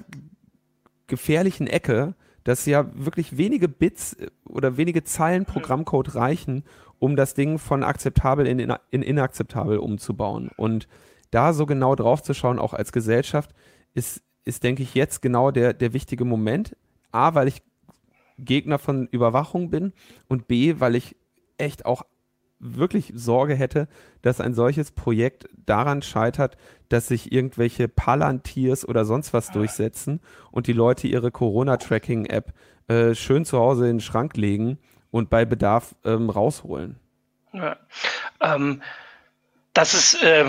gefährlichen 1.07 1.67
Ecke, 1.67 2.15
dass 2.45 2.67
ja 2.67 2.87
wirklich 2.95 3.37
wenige 3.37 3.69
Bits 3.69 4.15
äh, 4.15 4.31
oder 4.45 4.77
wenige 4.77 5.05
Zeilen 5.05 5.45
Programmcode 5.45 6.15
reichen, 6.15 6.65
um 6.99 7.17
das 7.17 7.35
Ding 7.35 7.59
von 7.59 7.83
akzeptabel 7.83 8.47
in, 8.47 8.59
in 8.59 9.03
inakzeptabel 9.03 9.79
umzubauen. 9.79 10.51
Und 10.57 10.89
da 11.31 11.53
so 11.53 11.67
genau 11.67 11.95
drauf 11.95 12.23
zu 12.23 12.35
schauen, 12.35 12.59
auch 12.59 12.75
als 12.75 12.93
Gesellschaft, 12.93 13.55
ist, 13.95 14.23
ist, 14.45 14.63
denke 14.63 14.83
ich, 14.83 14.95
jetzt 14.95 15.23
genau 15.23 15.51
der, 15.51 15.73
der 15.73 15.93
wichtige 15.93 16.25
Moment. 16.25 16.77
A, 17.13 17.35
weil 17.35 17.49
ich 17.49 17.63
Gegner 18.39 18.79
von 18.79 19.07
Überwachung 19.07 19.71
bin 19.71 19.93
und 20.29 20.49
B, 20.49 20.77
weil 20.79 20.97
ich 20.97 21.17
echt 21.59 21.87
auch 21.87 22.05
wirklich 22.59 23.13
Sorge 23.15 23.55
hätte, 23.55 23.89
dass 24.23 24.41
ein 24.41 24.55
solches 24.55 24.91
Projekt 24.91 25.49
daran 25.67 26.03
scheitert, 26.03 26.57
dass 26.89 27.09
sich 27.09 27.31
irgendwelche 27.33 27.89
Palantirs 27.89 28.89
oder 28.89 29.05
sonst 29.05 29.33
was 29.33 29.51
durchsetzen 29.51 30.21
und 30.51 30.67
die 30.67 30.73
Leute 30.73 31.07
ihre 31.07 31.31
Corona-Tracking-App 31.31 32.53
äh, 32.89 33.15
schön 33.15 33.45
zu 33.45 33.59
Hause 33.59 33.85
in 33.85 33.97
den 33.97 34.01
Schrank 34.01 34.37
legen 34.37 34.79
und 35.11 35.31
bei 35.31 35.45
Bedarf 35.45 35.95
ähm, 36.05 36.31
rausholen. 36.31 36.97
Ja. 37.53 37.77
Ähm, 38.41 38.83
das 39.75 39.93
ist 39.93 40.23
äh, 40.23 40.45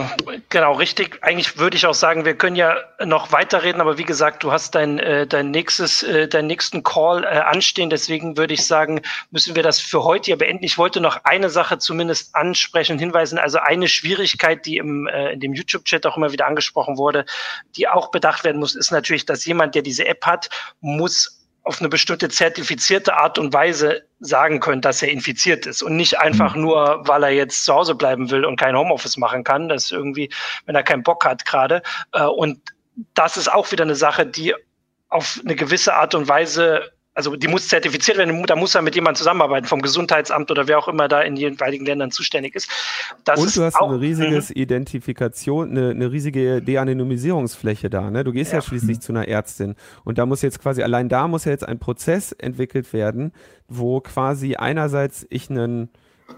genau 0.50 0.74
richtig. 0.74 1.18
Eigentlich 1.24 1.58
würde 1.58 1.76
ich 1.76 1.88
auch 1.88 1.96
sagen, 1.96 2.26
wir 2.26 2.36
können 2.36 2.56
ja 2.56 2.78
noch 3.04 3.32
weiterreden, 3.32 3.82
aber 3.82 3.98
wie 3.98 4.04
gesagt, 4.04 4.44
du 4.44 4.52
hast 4.52 4.76
dein, 4.76 5.00
äh, 5.00 5.26
dein 5.26 5.50
nächstes, 5.50 6.04
äh, 6.04 6.28
deinen 6.28 6.46
nächsten 6.46 6.84
Call 6.84 7.24
äh, 7.24 7.28
anstehen. 7.28 7.90
Deswegen 7.90 8.38
würde 8.38 8.54
ich 8.54 8.68
sagen, 8.68 9.02
müssen 9.32 9.56
wir 9.56 9.64
das 9.64 9.80
für 9.80 10.04
heute 10.04 10.26
hier 10.26 10.38
beenden. 10.38 10.64
Ich 10.64 10.78
wollte 10.78 11.02
noch 11.02 11.22
eine 11.24 11.50
Sache 11.50 11.80
zumindest 11.80 12.36
ansprechen 12.36 13.00
hinweisen. 13.00 13.40
Also 13.40 13.58
eine 13.58 13.88
Schwierigkeit, 13.88 14.64
die 14.68 14.78
im, 14.78 15.08
äh, 15.08 15.34
in 15.34 15.40
dem 15.40 15.54
YouTube-Chat 15.54 16.06
auch 16.06 16.18
immer 16.18 16.32
wieder 16.32 16.46
angesprochen 16.46 17.00
wurde, 17.00 17.26
die 17.78 17.88
auch 17.88 18.12
bedacht 18.12 18.44
werden 18.44 18.60
muss, 18.60 18.76
ist 18.76 18.92
natürlich, 18.92 19.26
dass 19.26 19.44
jemand, 19.46 19.74
der 19.74 19.82
diese 19.82 20.06
App 20.06 20.24
hat, 20.28 20.50
muss 20.82 21.35
auf 21.66 21.80
eine 21.80 21.90
bestimmte 21.90 22.30
zertifizierte 22.30 23.18
Art 23.18 23.40
und 23.40 23.52
Weise 23.52 24.04
sagen 24.20 24.60
können, 24.60 24.82
dass 24.82 25.02
er 25.02 25.10
infiziert 25.10 25.66
ist 25.66 25.82
und 25.82 25.96
nicht 25.96 26.20
einfach 26.20 26.56
mhm. 26.56 26.62
nur, 26.62 27.08
weil 27.08 27.24
er 27.24 27.32
jetzt 27.32 27.66
zu 27.66 27.74
Hause 27.74 27.96
bleiben 27.96 28.30
will 28.30 28.46
und 28.46 28.60
kein 28.60 28.78
Homeoffice 28.78 29.18
machen 29.18 29.44
kann. 29.44 29.68
Das 29.68 29.90
irgendwie, 29.90 30.30
wenn 30.68 30.76
er 30.76 30.84
keinen 30.84 31.02
Bock 31.02 31.26
hat 31.26 31.44
gerade. 31.46 31.82
Äh, 32.14 32.24
und 32.24 32.60
das 33.16 33.36
ist 33.36 33.52
auch 33.52 33.72
wieder 33.72 33.84
eine 33.84 33.96
Sache, 33.96 34.28
die 34.28 34.54
auf 35.10 35.40
eine 35.44 35.56
gewisse 35.56 35.96
Art 35.96 36.14
und 36.14 36.28
Weise 36.28 36.92
also 37.16 37.38
die 37.38 37.48
muss 37.48 37.70
zertifiziert 37.70 38.18
werden, 38.18 38.44
da 38.46 38.56
muss 38.58 38.76
er 38.76 38.82
mit 38.82 38.94
jemandem 38.94 39.16
zusammenarbeiten, 39.16 39.66
vom 39.66 39.82
Gesundheitsamt 39.82 40.52
oder 40.52 40.68
wer 40.68 40.78
auch 40.78 40.90
immer 40.90 41.08
da 41.08 41.22
in 41.22 41.36
den 41.36 41.54
jeweiligen 41.54 41.86
Ländern 41.86 42.12
zuständig 42.12 42.56
ist. 42.56 42.70
Das 43.24 43.40
und 43.40 43.56
du 43.56 43.64
hast 43.64 43.78
auch, 43.78 43.90
eine 43.90 44.02
riesige 44.02 44.36
mhm. 44.36 44.44
Identifikation, 44.54 45.72
eine, 45.72 45.92
eine, 45.92 46.12
riesige 46.12 46.62
De-Anonymisierungsfläche 46.62 47.90
da. 47.90 48.12
Ne? 48.12 48.26
Du 48.26 48.34
gehst 48.34 48.52
ja, 48.52 48.60
ja 48.60 48.62
schließlich 48.62 49.00
zu 49.00 49.14
einer 49.14 49.30
Ärztin 49.30 49.76
und 50.04 50.18
da 50.18 50.26
muss 50.26 50.42
jetzt 50.42 50.62
quasi, 50.62 50.84
allein 50.84 51.08
da 51.08 51.30
muss 51.30 51.46
ja 51.46 51.52
jetzt 51.52 51.66
ein 51.66 51.80
Prozess 51.80 52.34
entwickelt 52.34 52.92
werden, 52.92 53.32
wo 53.70 54.02
quasi 54.02 54.56
einerseits 54.56 55.26
ich 55.30 55.50
einen 55.50 55.90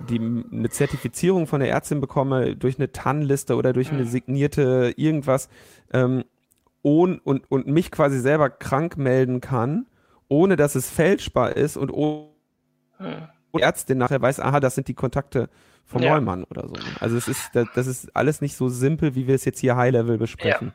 die 0.09 0.19
eine 0.19 0.69
Zertifizierung 0.69 1.47
von 1.47 1.61
der 1.61 1.69
Ärztin 1.69 2.01
bekomme 2.01 2.57
durch 2.57 2.78
eine 2.78 2.91
TAN-Liste 2.91 3.55
oder 3.55 3.71
durch 3.71 3.89
eine 3.89 4.03
mhm. 4.03 4.09
signierte 4.09 4.93
irgendwas 4.97 5.47
ähm, 5.93 6.25
und, 6.82 7.19
und, 7.19 7.49
und 7.49 7.67
mich 7.67 7.89
quasi 7.89 8.19
selber 8.19 8.49
krank 8.49 8.97
melden 8.97 9.39
kann 9.39 9.86
ohne 10.30 10.55
dass 10.55 10.75
es 10.75 10.89
fälschbar 10.89 11.55
ist 11.55 11.78
und 11.78 11.91
ohne 11.91 12.28
Ärztin 13.53 13.97
nachher 13.97 14.21
weiß, 14.21 14.39
aha, 14.39 14.59
das 14.59 14.75
sind 14.75 14.88
die 14.88 14.93
Kontakte 14.93 15.49
von 15.86 16.03
ja. 16.03 16.13
Neumann 16.13 16.43
oder 16.43 16.67
so. 16.67 16.75
Also 16.99 17.15
es 17.15 17.28
ist, 17.28 17.51
das 17.53 17.88
ist 17.88 18.15
alles 18.15 18.41
nicht 18.41 18.57
so 18.57 18.67
simpel, 18.67 19.15
wie 19.15 19.25
wir 19.25 19.36
es 19.36 19.45
jetzt 19.45 19.59
hier 19.59 19.78
High-Level 19.78 20.17
besprechen. 20.17 20.73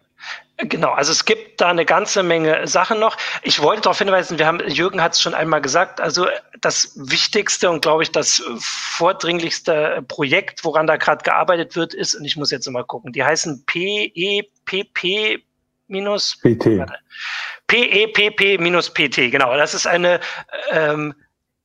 Ja. 0.59 0.64
Genau, 0.64 0.92
also 0.92 1.12
es 1.12 1.24
gibt 1.24 1.61
da 1.61 1.68
eine 1.68 1.84
ganze 1.84 2.22
Menge 2.22 2.66
Sachen 2.66 2.98
noch. 3.00 3.16
Ich 3.42 3.61
wollte 3.61 3.82
darauf 3.82 3.98
hinweisen, 3.98 4.38
wir 4.38 4.46
haben, 4.46 4.61
Jürgen 4.68 5.03
hat 5.03 5.14
es 5.14 5.20
schon 5.20 5.34
einmal 5.34 5.61
gesagt, 5.61 6.00
also 6.00 6.26
das 6.61 6.92
wichtigste 6.96 7.68
und 7.70 7.82
glaube 7.82 8.05
ich 8.05 8.12
das 8.12 8.42
vordringlichste 8.61 10.05
Projekt, 10.09 10.64
woran 10.64 10.86
da 10.86 10.96
gerade 10.96 11.24
gearbeitet 11.24 11.76
wird, 11.76 11.92
ist, 11.92 12.14
und 12.14 12.24
ich 12.24 12.36
muss 12.36 12.50
jetzt 12.50 12.70
mal 12.70 12.84
gucken, 12.84 13.12
die 13.12 13.24
heißen 13.24 13.64
PEPP 13.66 15.42
minus 15.93 16.36
PT. 16.43 16.84
PEPP 17.68 18.59
minus 18.59 18.93
PT, 18.93 19.30
genau. 19.30 19.57
Das 19.57 19.74
ist 19.74 19.86
eine 19.86 20.18
ähm, 20.70 21.14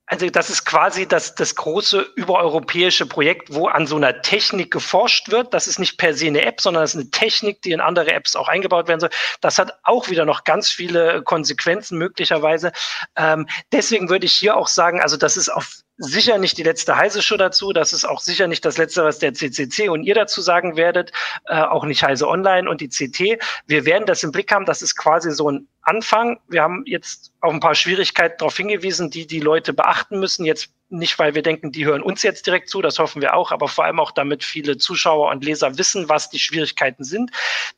also 0.10 0.30
das 0.30 0.50
ist 0.50 0.64
quasi 0.64 1.06
das, 1.06 1.36
das 1.36 1.56
große 1.56 2.00
übereuropäische 2.16 3.06
Projekt, 3.06 3.54
wo 3.54 3.68
an 3.68 3.86
so 3.86 3.98
einer 3.98 4.22
Technik 4.22 4.72
geforscht 4.72 5.30
wird. 5.30 5.54
Das 5.54 5.68
ist 5.68 5.80
nicht 5.80 5.98
per 5.98 6.14
se 6.14 6.28
eine 6.28 6.46
App, 6.46 6.62
sondern 6.62 6.84
das 6.84 6.96
ist 6.96 7.02
eine 7.02 7.12
Technik, 7.12 7.62
die 7.62 7.74
in 7.74 7.82
andere 7.82 8.14
Apps 8.14 8.38
auch 8.38 8.48
eingebaut 8.48 8.88
werden 8.88 9.02
soll. 9.02 9.10
Das 9.42 9.60
hat 9.60 9.78
auch 9.84 10.10
wieder 10.10 10.24
noch 10.24 10.46
ganz 10.46 10.70
viele 10.70 11.24
Konsequenzen 11.24 11.98
möglicherweise. 11.98 12.72
Ähm, 13.18 13.48
deswegen 13.74 14.10
würde 14.10 14.26
ich 14.26 14.34
hier 14.34 14.56
auch 14.56 14.70
sagen, 14.70 15.02
also 15.02 15.18
das 15.18 15.36
ist 15.36 15.50
auf 15.50 15.82
sicher 15.98 16.38
nicht 16.38 16.58
die 16.58 16.64
letzte 16.64 16.95
heiße 16.95 17.22
Show 17.22 17.38
dazu. 17.38 17.74
Das 17.74 17.93
ist 17.93 18.06
auch 18.06 18.20
sicher 18.20 18.48
nicht 18.48 18.64
das 18.64 18.78
letzte, 18.78 19.04
was 19.04 19.20
der 19.20 19.34
CCC 19.34 19.89
und 19.89 20.04
ihr 20.04 20.16
dazu 20.16 20.41
sagen 20.41 20.78
werdet. 20.78 21.12
Äh, 21.45 21.62
auch 21.62 21.86
nicht 21.86 22.04
heiße 22.04 22.28
Online 22.28 22.70
und 22.70 22.82
die 22.82 22.89
CT. 22.89 23.41
Wir 23.66 23.86
werden 23.86 24.06
das 24.06 24.24
im 24.24 24.32
Blick 24.32 24.52
haben. 24.52 24.66
Das 24.66 24.82
ist 24.82 24.95
quasi 24.95 25.32
so 25.32 25.50
ein 25.50 25.68
Anfang. 25.82 26.39
Wir 26.48 26.62
haben 26.62 26.84
jetzt 26.86 27.32
auf 27.41 27.54
ein 27.54 27.60
paar 27.60 27.76
Schwierigkeiten 27.76 28.36
darauf 28.39 28.58
hingewiesen, 28.58 29.10
die 29.10 29.26
die 29.26 29.39
Leute 29.39 29.74
beachten 29.74 30.20
müssen. 30.20 30.45
Jetzt 30.45 30.70
nicht, 30.89 31.18
weil 31.20 31.36
wir 31.36 31.41
denken, 31.41 31.72
die 31.72 31.86
hören 31.86 32.02
uns 32.02 32.24
jetzt 32.24 32.45
direkt 32.45 32.70
zu, 32.70 32.82
das 32.82 33.00
hoffen 33.00 33.22
wir 33.22 33.36
auch, 33.36 33.52
aber 33.52 33.68
vor 33.68 33.86
allem 33.86 34.00
auch 34.00 34.12
damit 34.12 34.43
viele 34.43 34.78
Zuschauer 34.78 35.32
und 35.32 35.43
Leser 35.43 35.78
wissen, 35.78 36.08
was 36.08 36.30
die 36.30 36.39
Schwierigkeiten 36.39 37.04
sind. 37.04 37.32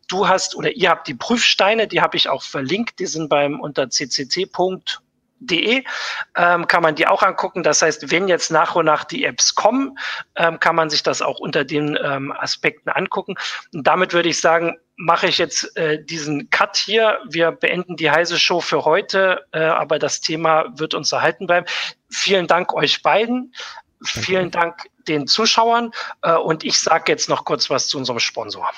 Du 0.07 0.27
hast 0.27 0.55
oder 0.55 0.71
ihr 0.71 0.89
habt 0.89 1.07
die 1.07 1.15
Prüfsteine, 1.15 1.87
die 1.87 2.01
habe 2.01 2.17
ich 2.17 2.29
auch 2.29 2.43
verlinkt, 2.43 2.99
die 2.99 3.07
sind 3.07 3.29
beim 3.29 3.59
unter 3.59 3.87
ccc 3.87 4.45
De 5.39 5.83
ähm, 6.35 6.67
kann 6.67 6.83
man 6.83 6.95
die 6.95 7.07
auch 7.07 7.23
angucken. 7.23 7.63
Das 7.63 7.81
heißt, 7.81 8.11
wenn 8.11 8.27
jetzt 8.27 8.51
nach 8.51 8.75
und 8.75 8.85
nach 8.85 9.03
die 9.03 9.23
Apps 9.25 9.55
kommen, 9.55 9.97
ähm, 10.35 10.59
kann 10.59 10.75
man 10.75 10.89
sich 10.89 11.03
das 11.03 11.21
auch 11.21 11.39
unter 11.39 11.63
den 11.63 11.97
ähm, 12.03 12.31
Aspekten 12.31 12.89
angucken. 12.89 13.35
Und 13.73 13.87
damit 13.87 14.13
würde 14.13 14.29
ich 14.29 14.39
sagen, 14.39 14.77
mache 14.97 15.27
ich 15.27 15.37
jetzt 15.37 15.75
äh, 15.77 16.03
diesen 16.03 16.49
Cut 16.49 16.75
hier. 16.75 17.19
Wir 17.29 17.51
beenden 17.51 17.95
die 17.95 18.11
heiße 18.11 18.37
Show 18.37 18.59
für 18.59 18.83
heute, 18.83 19.45
äh, 19.53 19.59
aber 19.59 19.97
das 19.97 20.19
Thema 20.19 20.65
wird 20.77 20.93
uns 20.93 21.11
erhalten 21.11 21.47
bleiben. 21.47 21.65
Vielen 22.09 22.47
Dank 22.47 22.73
euch 22.73 23.01
beiden. 23.01 23.53
Vielen 24.03 24.51
Dank 24.51 24.89
den 25.07 25.25
Zuschauern. 25.25 25.91
Äh, 26.21 26.33
und 26.33 26.65
ich 26.65 26.79
sage 26.79 27.11
jetzt 27.11 27.29
noch 27.29 27.45
kurz 27.45 27.69
was 27.69 27.87
zu 27.87 27.97
unserem 27.97 28.19
Sponsor. 28.19 28.69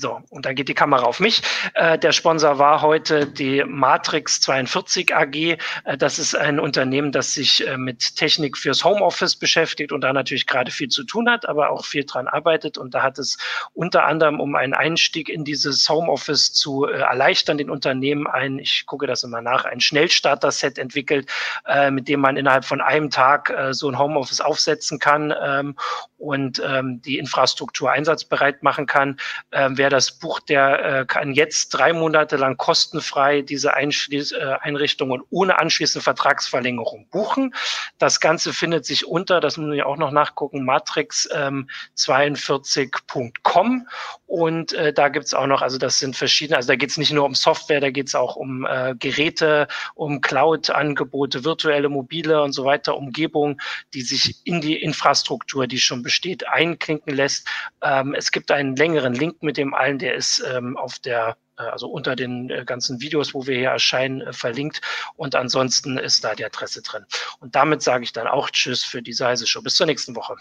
So, 0.00 0.20
und 0.30 0.46
dann 0.46 0.54
geht 0.54 0.68
die 0.68 0.74
Kamera 0.74 1.02
auf 1.02 1.18
mich. 1.18 1.42
Äh, 1.74 1.98
der 1.98 2.12
Sponsor 2.12 2.60
war 2.60 2.82
heute 2.82 3.26
die 3.26 3.64
Matrix 3.64 4.40
42 4.42 5.12
AG. 5.12 5.34
Äh, 5.34 5.58
das 5.98 6.20
ist 6.20 6.36
ein 6.36 6.60
Unternehmen, 6.60 7.10
das 7.10 7.34
sich 7.34 7.66
äh, 7.66 7.76
mit 7.76 8.14
Technik 8.14 8.56
fürs 8.56 8.84
Homeoffice 8.84 9.34
beschäftigt 9.34 9.90
und 9.90 10.02
da 10.02 10.12
natürlich 10.12 10.46
gerade 10.46 10.70
viel 10.70 10.88
zu 10.88 11.02
tun 11.02 11.28
hat, 11.28 11.48
aber 11.48 11.70
auch 11.70 11.84
viel 11.84 12.04
dran 12.04 12.28
arbeitet. 12.28 12.78
Und 12.78 12.94
da 12.94 13.02
hat 13.02 13.18
es 13.18 13.38
unter 13.74 14.04
anderem, 14.04 14.38
um 14.38 14.54
einen 14.54 14.72
Einstieg 14.72 15.28
in 15.28 15.44
dieses 15.44 15.88
Homeoffice 15.88 16.52
zu 16.52 16.86
äh, 16.86 17.00
erleichtern, 17.00 17.58
den 17.58 17.68
Unternehmen 17.68 18.28
ein, 18.28 18.60
ich 18.60 18.86
gucke 18.86 19.08
das 19.08 19.24
immer 19.24 19.42
nach, 19.42 19.64
ein 19.64 19.80
Schnellstarter-Set 19.80 20.78
entwickelt, 20.78 21.28
äh, 21.66 21.90
mit 21.90 22.06
dem 22.06 22.20
man 22.20 22.36
innerhalb 22.36 22.64
von 22.64 22.80
einem 22.80 23.10
Tag 23.10 23.50
äh, 23.50 23.74
so 23.74 23.88
ein 23.88 23.98
Homeoffice 23.98 24.40
aufsetzen 24.40 25.00
kann 25.00 25.34
ähm, 25.42 25.74
und 26.18 26.62
ähm, 26.64 27.02
die 27.02 27.18
Infrastruktur 27.18 27.90
einsatzbereit 27.90 28.62
machen 28.62 28.86
kann. 28.86 29.18
Ähm, 29.50 29.76
wer 29.76 29.87
das 29.90 30.18
Buch, 30.18 30.40
der 30.40 30.84
äh, 30.84 31.06
kann 31.06 31.32
jetzt 31.32 31.70
drei 31.70 31.92
Monate 31.92 32.36
lang 32.36 32.56
kostenfrei 32.56 33.42
diese 33.42 33.74
Einschließ 33.74 34.32
äh, 34.32 34.56
Einrichtung 34.60 35.10
und 35.10 35.24
ohne 35.30 35.58
anschließende 35.58 36.02
Vertragsverlängerung 36.02 37.08
buchen. 37.10 37.54
Das 37.98 38.20
Ganze 38.20 38.52
findet 38.52 38.86
sich 38.86 39.06
unter, 39.06 39.40
das 39.40 39.56
muss 39.56 39.74
ich 39.74 39.82
auch 39.82 39.96
noch 39.96 40.10
nachgucken, 40.10 40.68
matrix42.com 40.68 43.66
ähm, 43.66 43.88
und 44.26 44.74
äh, 44.74 44.92
da 44.92 45.08
gibt's 45.08 45.32
auch 45.32 45.46
noch, 45.46 45.62
also 45.62 45.78
das 45.78 45.98
sind 45.98 46.14
verschiedene, 46.14 46.56
also 46.56 46.68
da 46.68 46.76
geht's 46.76 46.98
nicht 46.98 47.12
nur 47.12 47.24
um 47.24 47.34
Software, 47.34 47.80
da 47.80 47.88
geht's 47.90 48.14
auch 48.14 48.36
um 48.36 48.66
äh, 48.66 48.94
Geräte, 48.98 49.66
um 49.94 50.20
Cloud-Angebote, 50.20 51.44
virtuelle, 51.44 51.88
mobile 51.88 52.42
und 52.42 52.52
so 52.52 52.66
weiter, 52.66 52.94
Umgebung, 52.96 53.58
die 53.94 54.02
sich 54.02 54.36
in 54.44 54.60
die 54.60 54.82
Infrastruktur, 54.82 55.66
die 55.66 55.80
schon 55.80 56.02
besteht, 56.02 56.46
einklinken 56.46 57.14
lässt. 57.14 57.48
Ähm, 57.82 58.14
es 58.14 58.30
gibt 58.30 58.50
einen 58.50 58.76
längeren 58.76 59.14
Link 59.14 59.42
mit 59.42 59.56
dem 59.56 59.72
allen, 59.78 59.98
der 59.98 60.14
ist 60.14 60.44
ähm, 60.46 60.76
auf 60.76 60.98
der 60.98 61.36
äh, 61.58 61.62
also 61.62 61.88
unter 61.88 62.16
den 62.16 62.50
äh, 62.50 62.64
ganzen 62.64 63.00
Videos, 63.00 63.34
wo 63.34 63.46
wir 63.46 63.56
hier 63.56 63.70
erscheinen, 63.70 64.20
äh, 64.22 64.32
verlinkt. 64.32 64.80
Und 65.16 65.34
ansonsten 65.34 65.98
ist 65.98 66.24
da 66.24 66.34
die 66.34 66.44
Adresse 66.44 66.82
drin. 66.82 67.04
Und 67.40 67.54
damit 67.54 67.82
sage 67.82 68.04
ich 68.04 68.12
dann 68.12 68.26
auch 68.26 68.50
Tschüss 68.50 68.84
für 68.84 69.02
diese 69.02 69.26
heiße 69.26 69.46
Show. 69.46 69.62
Bis 69.62 69.74
zur 69.74 69.86
nächsten 69.86 70.16
Woche. 70.16 70.36